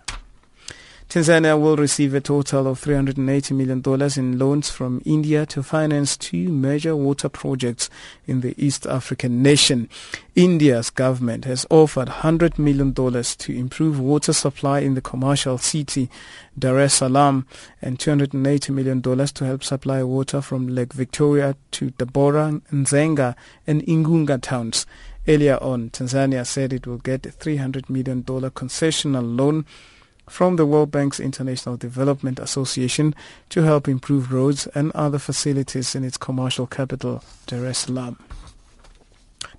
Tanzania 1.13 1.61
will 1.61 1.77
receive 1.77 2.15
a 2.15 2.23
total 2.23 2.67
of 2.67 2.81
$380 2.81 3.51
million 3.55 3.83
in 4.17 4.39
loans 4.39 4.71
from 4.71 5.03
India 5.05 5.45
to 5.45 5.63
finance 5.63 6.17
two 6.17 6.49
major 6.49 6.97
water 6.97 7.29
projects 7.29 7.91
in 8.27 8.41
the 8.41 8.55
East 8.57 8.87
African 8.87 9.43
nation. 9.43 9.91
India's 10.35 10.89
government 10.89 11.45
has 11.45 11.67
offered 11.69 12.09
$100 12.09 12.59
million 12.59 12.95
to 12.95 13.53
improve 13.55 14.01
water 14.01 14.33
supply 14.33 14.79
in 14.79 14.95
the 14.95 15.03
commercial 15.03 15.59
city 15.59 16.09
Dar 16.59 16.79
es 16.79 16.95
Salaam 16.95 17.47
and 17.83 17.99
$280 17.99 18.71
million 18.71 19.03
to 19.03 19.45
help 19.45 19.63
supply 19.63 20.03
water 20.03 20.41
from 20.41 20.67
Lake 20.67 20.95
Victoria 20.95 21.57
to 21.73 21.91
Tabora, 21.91 22.63
Nzega 22.73 23.35
and 23.67 23.83
Igunga 23.83 24.41
towns. 24.41 24.87
Earlier 25.29 25.59
on, 25.63 25.91
Tanzania 25.91 26.47
said 26.47 26.73
it 26.73 26.87
will 26.87 26.97
get 26.97 27.27
a 27.27 27.29
$300 27.29 27.91
million 27.91 28.23
concessional 28.25 29.39
loan 29.39 29.67
from 30.29 30.57
the 30.57 30.67
World 30.67 30.91
Bank's 30.91 31.21
International 31.21 31.77
Development 31.77 32.39
Association 32.39 33.15
to 33.51 33.63
help 33.63 33.89
improve 33.89 34.33
roads 34.33 34.67
and 34.69 34.93
other 34.93 35.19
facilities 35.19 35.95
in 35.95 36.05
its 36.05 36.17
commercial 36.17 36.67
capital, 36.67 37.23
Dar 37.47 37.67
es 37.67 37.79
Salaam. 37.79 38.19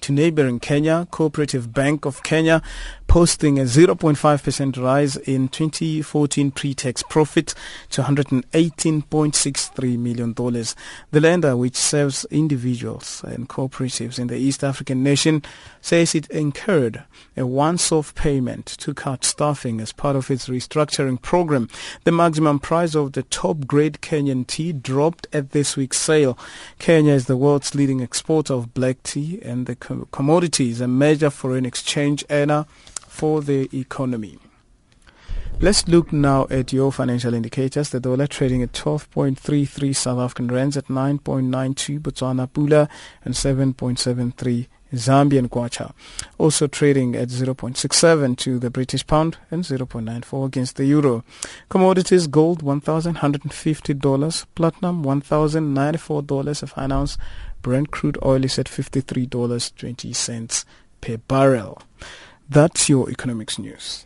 To 0.03 0.11
neighboring 0.11 0.59
Kenya, 0.59 1.07
Cooperative 1.11 1.71
Bank 1.71 2.05
of 2.05 2.23
Kenya 2.23 2.61
posting 3.07 3.59
a 3.59 3.63
0.5% 3.63 4.83
rise 4.83 5.17
in 5.17 5.47
2014 5.47 6.49
pre-tax 6.49 7.03
profit 7.03 7.53
to 7.91 8.01
$118.63 8.01 9.99
million. 9.99 10.33
The 10.33 11.21
lender, 11.21 11.55
which 11.55 11.75
serves 11.75 12.25
individuals 12.31 13.23
and 13.23 13.47
cooperatives 13.47 14.17
in 14.17 14.27
the 14.27 14.37
East 14.37 14.63
African 14.63 15.03
nation, 15.03 15.43
says 15.79 16.15
it 16.15 16.27
incurred 16.31 17.03
a 17.37 17.45
once-off 17.45 18.15
payment 18.15 18.65
to 18.65 18.95
cut 18.95 19.23
staffing 19.23 19.79
as 19.79 19.93
part 19.93 20.15
of 20.15 20.31
its 20.31 20.49
restructuring 20.49 21.21
program. 21.21 21.69
The 22.05 22.11
maximum 22.11 22.57
price 22.57 22.95
of 22.95 23.13
the 23.13 23.21
top-grade 23.23 23.99
Kenyan 24.01 24.47
tea 24.47 24.73
dropped 24.73 25.27
at 25.31 25.51
this 25.51 25.77
week's 25.77 25.99
sale. 25.99 26.35
Kenya 26.79 27.13
is 27.13 27.27
the 27.27 27.37
world's 27.37 27.75
leading 27.75 27.99
exporter 27.99 28.55
of 28.55 28.73
black 28.73 29.03
tea 29.03 29.39
and 29.43 29.67
the 29.67 29.75
commodity 30.11 30.69
is 30.69 30.81
a 30.81 30.87
major 30.87 31.29
foreign 31.29 31.65
exchange 31.65 32.25
earner 32.29 32.65
for 33.07 33.41
the 33.41 33.69
economy. 33.77 34.37
Let's 35.59 35.87
look 35.87 36.11
now 36.11 36.47
at 36.49 36.73
your 36.73 36.91
financial 36.91 37.33
indicators. 37.33 37.89
The 37.89 37.99
dollar 37.99 38.27
trading 38.27 38.61
at 38.63 38.73
12.33 38.73 39.95
South 39.95 40.19
African 40.19 40.47
rands 40.47 40.75
at 40.75 40.87
9.92 40.87 41.99
Botswana 41.99 42.49
Pula 42.51 42.89
and 43.23 43.33
7.73 43.33 44.67
Zambian 44.93 45.47
Kwacha. 45.47 45.93
Also 46.37 46.67
trading 46.67 47.15
at 47.15 47.29
0.67 47.29 48.37
to 48.37 48.59
the 48.59 48.69
British 48.69 49.07
pound 49.07 49.37
and 49.49 49.63
0.94 49.63 50.45
against 50.45 50.75
the 50.75 50.85
euro. 50.85 51.23
Commodities 51.69 52.27
gold 52.27 52.63
$1,150, 52.63 54.45
platinum 54.55 55.03
$1,094 55.03 56.63
a 56.63 56.67
fine 56.67 56.91
ounce. 56.91 57.17
Brent 57.63 57.91
crude 57.91 58.17
oil 58.23 58.43
is 58.43 58.59
at 58.59 58.67
$53.20 58.67 60.65
per 61.01 61.17
barrel. 61.17 61.81
That's 62.49 62.89
your 62.89 63.09
economics 63.09 63.57
news. 63.57 64.05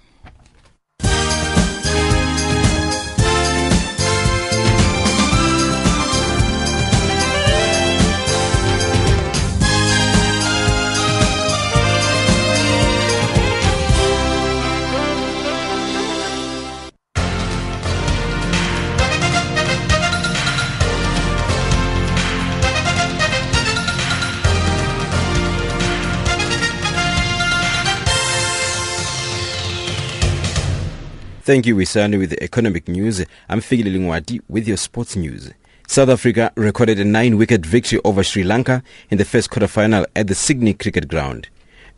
Thank 31.47 31.65
you. 31.65 31.77
We 31.77 31.85
started 31.85 32.17
with 32.17 32.31
the 32.31 32.43
economic 32.43 32.89
news. 32.89 33.23
I'm 33.47 33.61
Figile 33.61 33.95
Lingwati 33.95 34.41
with 34.49 34.67
your 34.67 34.75
sports 34.75 35.15
news. 35.15 35.49
South 35.87 36.09
Africa 36.09 36.51
recorded 36.55 36.99
a 36.99 37.05
nine-wicket 37.05 37.65
victory 37.65 38.01
over 38.03 38.21
Sri 38.21 38.43
Lanka 38.43 38.83
in 39.09 39.17
the 39.17 39.23
first 39.23 39.49
quarter-final 39.49 40.05
at 40.13 40.27
the 40.27 40.35
Sydney 40.35 40.73
Cricket 40.73 41.07
Ground. 41.07 41.47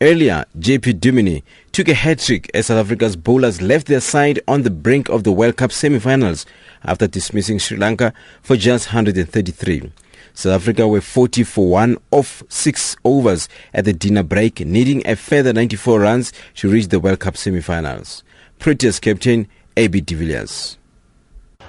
Earlier, 0.01 0.45
JP 0.59 0.99
Duminy 0.99 1.41
took 1.71 1.87
a 1.87 1.95
hat-trick 1.95 2.51
as 2.53 2.67
South 2.67 2.77
Africa's 2.85 3.15
bowlers 3.15 3.59
left 3.59 3.87
their 3.87 4.01
side 4.01 4.39
on 4.47 4.61
the 4.61 4.69
brink 4.69 5.09
of 5.09 5.23
the 5.23 5.31
World 5.31 5.57
Cup 5.57 5.71
semi-finals 5.71 6.45
after 6.83 7.07
dismissing 7.07 7.57
Sri 7.57 7.75
Lanka 7.75 8.13
for 8.43 8.55
just 8.55 8.89
133. 8.89 9.91
South 10.35 10.61
Africa 10.61 10.87
were 10.87 11.01
40 11.01 11.43
for 11.43 11.67
1 11.67 11.97
off 12.11 12.43
6 12.49 12.97
overs 13.03 13.49
at 13.73 13.85
the 13.85 13.93
dinner 13.93 14.21
break, 14.21 14.59
needing 14.59 15.01
a 15.07 15.15
further 15.15 15.53
94 15.53 16.01
runs 16.01 16.33
to 16.57 16.69
reach 16.69 16.89
the 16.89 16.99
World 16.99 17.19
Cup 17.19 17.35
semi-finals. 17.35 18.21
Proteas 18.59 18.99
captain 18.99 19.47
AB 19.77 20.01
de 20.01 20.15
Villiers. 20.15 20.77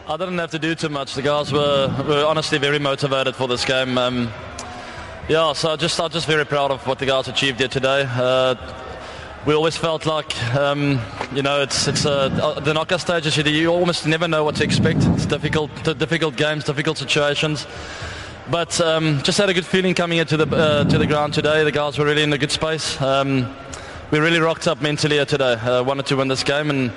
I 0.09 0.17
didn't 0.17 0.39
have 0.39 0.51
to 0.51 0.59
do 0.59 0.75
too 0.75 0.89
much. 0.89 1.15
The 1.15 1.23
guys 1.23 1.53
were, 1.53 1.87
were 2.07 2.25
honestly 2.27 2.59
very 2.59 2.81
motivated 2.81 3.37
for 3.37 3.47
this 3.47 3.65
game. 3.65 3.97
Um, 3.97 4.29
yeah, 5.29 5.53
so 5.53 5.77
just 5.77 6.01
I'm 6.01 6.11
just 6.11 6.27
very 6.27 6.45
proud 6.45 6.73
of 6.73 6.85
what 6.89 6.99
the 6.99 7.07
guys 7.07 7.29
achieved 7.29 7.61
here 7.61 7.69
today. 7.69 8.05
Uh, 8.09 8.57
we 9.47 9.55
always 9.55 9.77
felt 9.77 10.05
like, 10.05 10.37
um, 10.55 11.01
you 11.33 11.43
know, 11.43 11.63
it's 11.63 11.87
it's 11.87 12.05
uh, 12.05 12.59
the 12.65 12.75
knockout 12.75 13.01
stages. 13.01 13.37
You 13.37 13.69
almost 13.69 14.07
never 14.07 14.27
know 14.27 14.43
what 14.43 14.57
to 14.57 14.65
expect. 14.65 14.99
It's 15.05 15.27
difficult, 15.27 15.71
difficult 15.97 16.37
games, 16.37 16.65
difficult 16.65 16.99
situations. 16.99 17.67
But 18.51 18.81
um, 18.81 19.23
just 19.23 19.39
had 19.39 19.49
a 19.49 19.55
good 19.55 19.65
feeling 19.65 19.95
coming 19.95 20.19
into 20.19 20.37
the 20.37 20.57
uh, 20.57 20.85
to 20.85 20.99
the 20.99 21.07
ground 21.07 21.35
today. 21.35 21.63
The 21.63 21.71
guys 21.71 21.99
were 21.99 22.05
really 22.05 22.25
in 22.25 22.33
a 22.33 22.39
good 22.39 22.51
space. 22.51 23.01
Um, 23.01 23.55
we 24.11 24.19
really 24.19 24.41
rocked 24.41 24.67
up 24.67 24.83
mentally 24.83 25.17
here 25.17 25.25
today. 25.25 25.53
Uh, 25.53 25.83
wanted 25.83 26.07
to 26.07 26.17
win 26.17 26.29
this 26.29 26.43
game, 26.43 26.71
and 26.71 26.93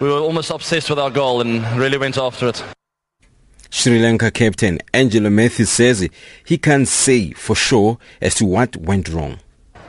we 0.00 0.08
were 0.08 0.18
almost 0.18 0.50
obsessed 0.50 0.90
with 0.90 0.98
our 0.98 1.10
goal 1.10 1.40
and 1.40 1.64
really 1.78 1.98
went 1.98 2.18
after 2.18 2.48
it. 2.48 2.62
Sri 3.70 3.98
Lanka 3.98 4.30
captain 4.30 4.78
Angelo 4.92 5.30
Matthews 5.30 5.70
says 5.70 6.06
he 6.44 6.58
can't 6.58 6.86
say 6.86 7.30
for 7.32 7.56
sure 7.56 7.98
as 8.20 8.34
to 8.34 8.44
what 8.44 8.76
went 8.76 9.08
wrong. 9.08 9.38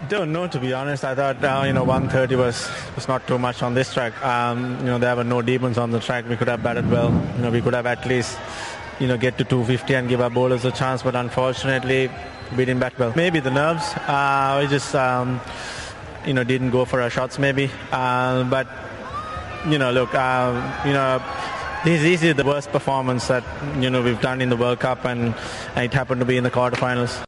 Don't 0.07 0.32
know 0.32 0.47
to 0.47 0.59
be 0.59 0.74
honest. 0.74 1.03
I 1.03 1.16
thought 1.16 1.43
uh, 1.43 1.64
you 1.66 1.74
know 1.74 1.84
130 1.84 2.36
was 2.36 2.70
was 2.95 3.07
not 3.07 3.28
too 3.28 3.38
much 3.38 3.61
on 3.61 3.74
this 3.74 3.93
track. 3.93 4.14
Um, 4.24 4.78
you 4.80 4.86
know 4.86 4.99
there 4.99 5.16
were 5.16 5.24
no 5.26 5.41
demons 5.41 5.78
on 5.78 5.91
the 5.91 5.99
track. 5.99 6.28
We 6.30 6.38
could 6.38 6.47
have 6.47 6.64
batted 6.64 6.89
well. 6.89 7.11
You 7.36 7.41
know 7.41 7.51
we 7.51 7.61
could 7.61 7.74
have 7.74 7.86
at 7.86 8.05
least 8.05 8.38
you 8.99 9.07
know 9.07 9.18
get 9.18 9.38
to 9.38 9.43
250 9.43 9.95
and 9.95 10.07
give 10.07 10.22
our 10.22 10.30
bowlers 10.30 10.64
a 10.64 10.72
chance. 10.72 11.03
But 11.03 11.16
unfortunately, 11.16 12.09
we 12.51 12.66
didn't 12.66 12.80
bat 12.80 12.97
well. 12.97 13.11
Maybe 13.16 13.41
the 13.41 13.51
nerves. 13.51 13.93
Uh, 14.07 14.59
we 14.61 14.68
just. 14.68 14.95
Um, 14.95 15.41
you 16.26 16.34
know, 16.34 16.43
didn't 16.43 16.71
go 16.71 16.86
for 16.86 17.01
our 17.01 17.09
shots 17.09 17.39
maybe. 17.39 17.69
Uh, 17.91 18.43
but, 18.45 18.67
you 19.67 19.78
know, 19.78 19.91
look, 19.91 20.13
uh, 20.13 20.82
you 20.86 20.93
know, 20.93 21.21
this 21.84 22.24
is 22.24 22.36
the 22.36 22.43
worst 22.43 22.71
performance 22.71 23.28
that, 23.28 23.43
you 23.80 23.89
know, 23.89 24.01
we've 24.01 24.21
done 24.21 24.41
in 24.41 24.49
the 24.49 24.57
World 24.57 24.80
Cup 24.80 25.05
and, 25.05 25.36
and 25.76 25.86
it 25.86 25.93
happened 25.93 26.19
to 26.21 26.26
be 26.26 26.38
in 26.38 26.43
the 26.43 26.51
quarterfinals. 26.51 27.24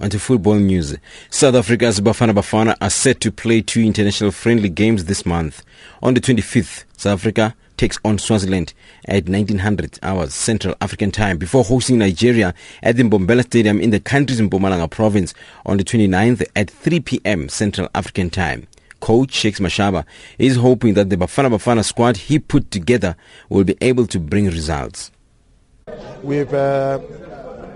On 0.00 0.08
to 0.10 0.18
football 0.18 0.56
news. 0.56 0.96
South 1.30 1.54
Africa's 1.54 2.00
Bafana 2.00 2.32
Bafana 2.32 2.76
are 2.80 2.90
set 2.90 3.20
to 3.20 3.30
play 3.30 3.60
two 3.60 3.80
international 3.80 4.30
friendly 4.30 4.68
games 4.68 5.04
this 5.04 5.26
month. 5.26 5.62
On 6.02 6.14
the 6.14 6.20
25th, 6.20 6.84
South 6.96 7.20
Africa 7.20 7.54
takes 7.82 7.98
on 8.04 8.16
Swaziland 8.16 8.72
at 9.06 9.28
1900 9.28 9.98
hours 10.04 10.32
Central 10.32 10.76
African 10.80 11.10
Time 11.10 11.36
before 11.36 11.64
hosting 11.64 11.98
Nigeria 11.98 12.54
at 12.80 12.96
the 12.96 13.02
Mbombela 13.02 13.42
Stadium 13.42 13.80
in 13.80 13.90
the 13.90 13.98
country's 13.98 14.40
Mpumalanga 14.40 14.88
province 14.88 15.34
on 15.66 15.78
the 15.78 15.82
29th 15.82 16.46
at 16.54 16.70
3 16.70 17.00
p.m. 17.00 17.48
Central 17.48 17.88
African 17.92 18.30
Time. 18.30 18.68
Coach 19.00 19.32
Shakes 19.32 19.58
Mashaba 19.58 20.04
is 20.38 20.54
hoping 20.54 20.94
that 20.94 21.10
the 21.10 21.16
Bafana 21.16 21.50
Bafana 21.50 21.84
squad 21.84 22.16
he 22.16 22.38
put 22.38 22.70
together 22.70 23.16
will 23.48 23.64
be 23.64 23.76
able 23.80 24.06
to 24.06 24.20
bring 24.20 24.46
results. 24.46 25.10
We've 26.22 26.54
uh, 26.54 27.00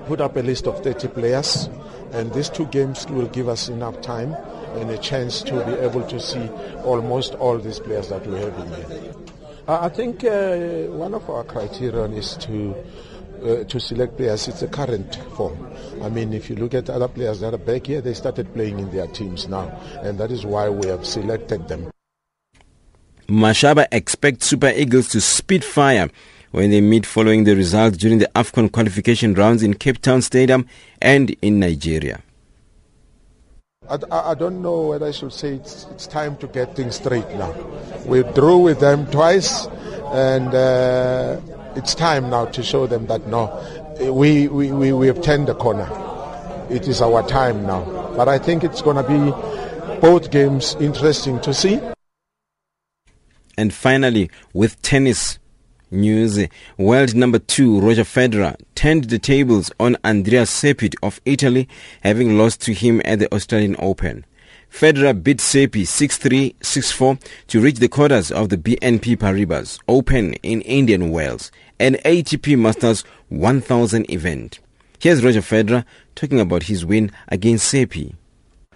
put 0.07 0.21
up 0.21 0.37
a 0.37 0.41
list 0.41 0.69
of 0.69 0.85
30 0.85 1.09
players 1.09 1.69
and 2.13 2.33
these 2.33 2.49
two 2.49 2.67
games 2.67 3.09
will 3.09 3.27
give 3.27 3.49
us 3.49 3.69
enough 3.69 4.01
time 4.03 4.35
and 4.77 4.89
a 4.89 4.99
chance 4.99 5.43
to 5.43 5.65
be 5.65 5.73
able 5.81 6.07
to 6.07 6.21
see 6.21 6.49
almost 6.85 7.35
all 7.35 7.59
these 7.59 7.81
players 7.81 8.09
that 8.11 8.25
we 8.25 8.39
have 8.39 8.57
in 8.61 9.01
here. 9.03 9.16
I 9.69 9.89
think 9.89 10.23
uh, 10.23 10.57
one 10.95 11.13
of 11.13 11.29
our 11.29 11.43
criterion 11.43 12.13
is 12.13 12.37
to 12.37 12.73
uh, 13.43 13.65
to 13.65 13.81
select 13.81 14.17
players. 14.17 14.47
It's 14.47 14.61
the 14.61 14.69
current 14.69 15.17
form. 15.37 15.75
I 16.03 16.09
mean, 16.09 16.33
if 16.33 16.49
you 16.49 16.55
look 16.55 16.73
at 16.73 16.89
other 16.89 17.09
players 17.09 17.41
that 17.41 17.53
are 17.53 17.59
back 17.59 17.87
here, 17.87 18.01
they 18.01 18.15
started 18.15 18.53
playing 18.55 18.79
in 18.79 18.91
their 18.93 19.09
teams 19.09 19.49
now, 19.49 19.69
and 20.03 20.19
that 20.19 20.31
is 20.31 20.47
why 20.47 20.69
we 20.69 20.87
have 20.87 21.05
selected 21.05 21.67
them. 21.67 21.91
Mashaba 23.29 23.87
expects 23.91 24.47
Super 24.47 24.73
Eagles 24.75 25.09
to 25.09 25.21
spit 25.21 25.65
fire 25.65 26.11
when 26.53 26.71
they 26.71 26.81
meet 26.81 27.05
following 27.05 27.43
the 27.43 27.57
results 27.57 27.97
during 27.97 28.19
the 28.19 28.31
AFCON 28.37 28.71
qualification 28.71 29.35
rounds 29.35 29.65
in 29.65 29.75
Cape 29.75 30.01
Town 30.01 30.23
Stadium 30.23 30.65
and 31.03 31.35
in 31.43 31.59
Nigeria. 31.59 32.23
I, 33.89 34.31
I, 34.31 34.35
don't 34.35 34.63
know 34.63 34.89
whether 34.89 35.07
I 35.07 35.13
should 35.13 35.33
say 35.33 35.55
it's, 35.55 35.87
it's 35.93 36.07
time 36.07 36.37
to 36.39 36.47
get 36.49 36.75
things 36.75 36.97
straight 36.97 37.29
now. 37.37 37.53
We 38.05 38.23
drew 38.23 38.59
with 38.59 38.81
them 38.81 39.07
twice, 39.11 39.67
and 40.13 40.53
uh, 40.55 41.41
it's 41.77 41.95
time 41.95 42.31
now 42.31 42.47
to 42.47 42.63
show 42.63 42.87
them 42.87 43.07
that 43.07 43.27
no, 43.29 43.47
we, 44.13 44.49
we, 44.49 44.73
we, 44.73 44.93
we 44.93 45.07
have 45.07 45.23
turned 45.23 45.47
the 45.47 45.55
corner. 45.55 45.89
It 46.69 46.89
is 46.89 47.01
our 47.01 47.27
time 47.29 47.65
now. 47.65 47.85
But 48.17 48.29
I 48.29 48.39
think 48.39 48.65
it's 48.65 48.83
going 48.83 48.97
to 48.97 49.03
be 49.05 50.01
both 50.01 50.31
games 50.31 50.75
interesting 50.81 51.41
to 51.41 51.55
see. 51.55 51.81
And 53.57 53.73
finally, 53.73 54.31
with 54.53 54.81
tennis, 54.83 55.39
news, 55.91 56.39
world 56.77 57.15
number 57.15 57.39
two 57.39 57.81
Roger 57.81 58.05
Federer 58.05 58.57
turned 58.75 59.05
the 59.05 59.19
tables 59.19 59.71
on 59.79 59.97
Andrea 60.05 60.47
Seppi 60.47 60.91
of 61.03 61.21
Italy, 61.25 61.69
having 62.03 62.37
lost 62.39 62.61
to 62.63 62.73
him 62.73 63.01
at 63.05 63.19
the 63.19 63.33
Australian 63.35 63.77
Open. 63.79 64.25
Federer 64.71 65.23
beat 65.23 65.41
Seppi 65.41 65.85
6-3, 65.85 66.55
6-4 66.57 67.21
to 67.47 67.61
reach 67.61 67.79
the 67.79 67.89
quarters 67.89 68.31
of 68.31 68.49
the 68.49 68.57
BNP 68.59 69.17
Paribas 69.17 69.79
Open 69.89 70.35
in 70.35 70.61
Indian 70.63 71.11
Wells, 71.11 71.51
an 71.79 71.95
ATP 72.05 72.59
Masters 72.59 73.05
1000 73.29 74.11
event. 74.11 74.59
Here's 74.99 75.25
Roger 75.25 75.41
Federer 75.41 75.85
talking 76.15 76.41
about 76.41 76.65
his 76.65 76.85
win 76.85 77.13
against 77.29 77.69
Seppi. 77.69 78.15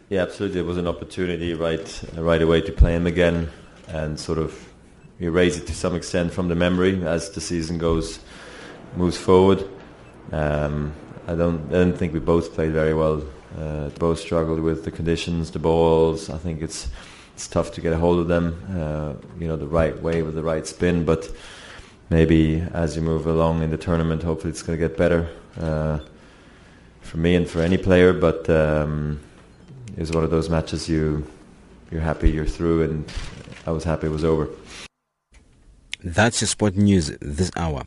Yeah, 0.09 0.23
absolutely. 0.23 0.61
It 0.61 0.67
was 0.67 0.77
an 0.77 0.89
opportunity 0.89 1.55
right 1.55 2.03
right 2.15 2.43
away 2.43 2.61
to 2.63 2.73
play 2.73 2.95
him 2.95 3.07
again 3.07 3.51
and 3.89 4.19
sort 4.19 4.39
of 4.39 4.70
erase 5.21 5.57
it 5.57 5.67
to 5.67 5.75
some 5.75 5.95
extent 5.95 6.33
from 6.33 6.49
the 6.49 6.55
memory 6.55 7.05
as 7.05 7.31
the 7.31 7.41
season 7.41 7.79
goes 7.79 8.21
moves 8.97 9.17
forward. 9.17 9.69
Um, 10.33 10.93
I 11.27 11.35
don't 11.35 11.69
I 11.69 11.79
don't 11.79 11.97
think 11.97 12.13
we 12.13 12.21
both 12.21 12.55
played 12.55 12.73
very 12.73 12.95
well. 12.95 13.23
Uh, 13.59 13.89
both 13.91 14.21
struggled 14.21 14.61
with 14.61 14.85
the 14.85 14.91
conditions, 14.91 15.51
the 15.51 15.59
balls. 15.59 16.31
I 16.31 16.39
think 16.39 16.63
it's 16.63 16.89
it's 17.35 17.49
tough 17.49 17.73
to 17.73 17.81
get 17.81 17.93
a 17.93 17.97
hold 17.97 18.19
of 18.19 18.29
them. 18.29 18.55
Uh, 18.71 19.15
you 19.39 19.49
know, 19.49 19.57
the 19.57 19.67
right 19.67 20.01
way 20.03 20.23
with 20.23 20.35
the 20.35 20.43
right 20.43 20.67
spin, 20.67 21.05
but 21.05 21.31
maybe 22.09 22.61
as 22.75 22.97
you 22.97 23.03
move 23.03 23.27
along 23.27 23.63
in 23.63 23.71
the 23.71 23.77
tournament, 23.77 24.23
hopefully 24.23 24.51
it's 24.51 24.63
going 24.63 24.79
to 24.79 24.89
get 24.89 24.97
better 24.97 25.29
uh, 25.59 25.99
for 27.01 27.19
me 27.19 27.35
and 27.35 27.49
for 27.49 27.61
any 27.61 27.77
player. 27.77 28.13
But 28.13 28.49
um, 28.51 29.21
is 29.97 30.13
one 30.13 30.25
of 30.25 30.31
those 30.31 30.49
matches 30.49 30.89
you 30.89 31.27
you're 31.91 32.01
happy 32.01 32.31
you're 32.31 32.47
through, 32.47 32.83
and 32.83 33.13
I 33.67 33.73
was 33.73 33.85
happy 33.85 34.07
it 34.07 34.11
was 34.11 34.25
over. 34.25 34.49
That's 36.03 36.41
your 36.41 36.49
sport 36.49 36.77
news 36.77 37.17
this 37.21 37.51
hour. 37.57 37.85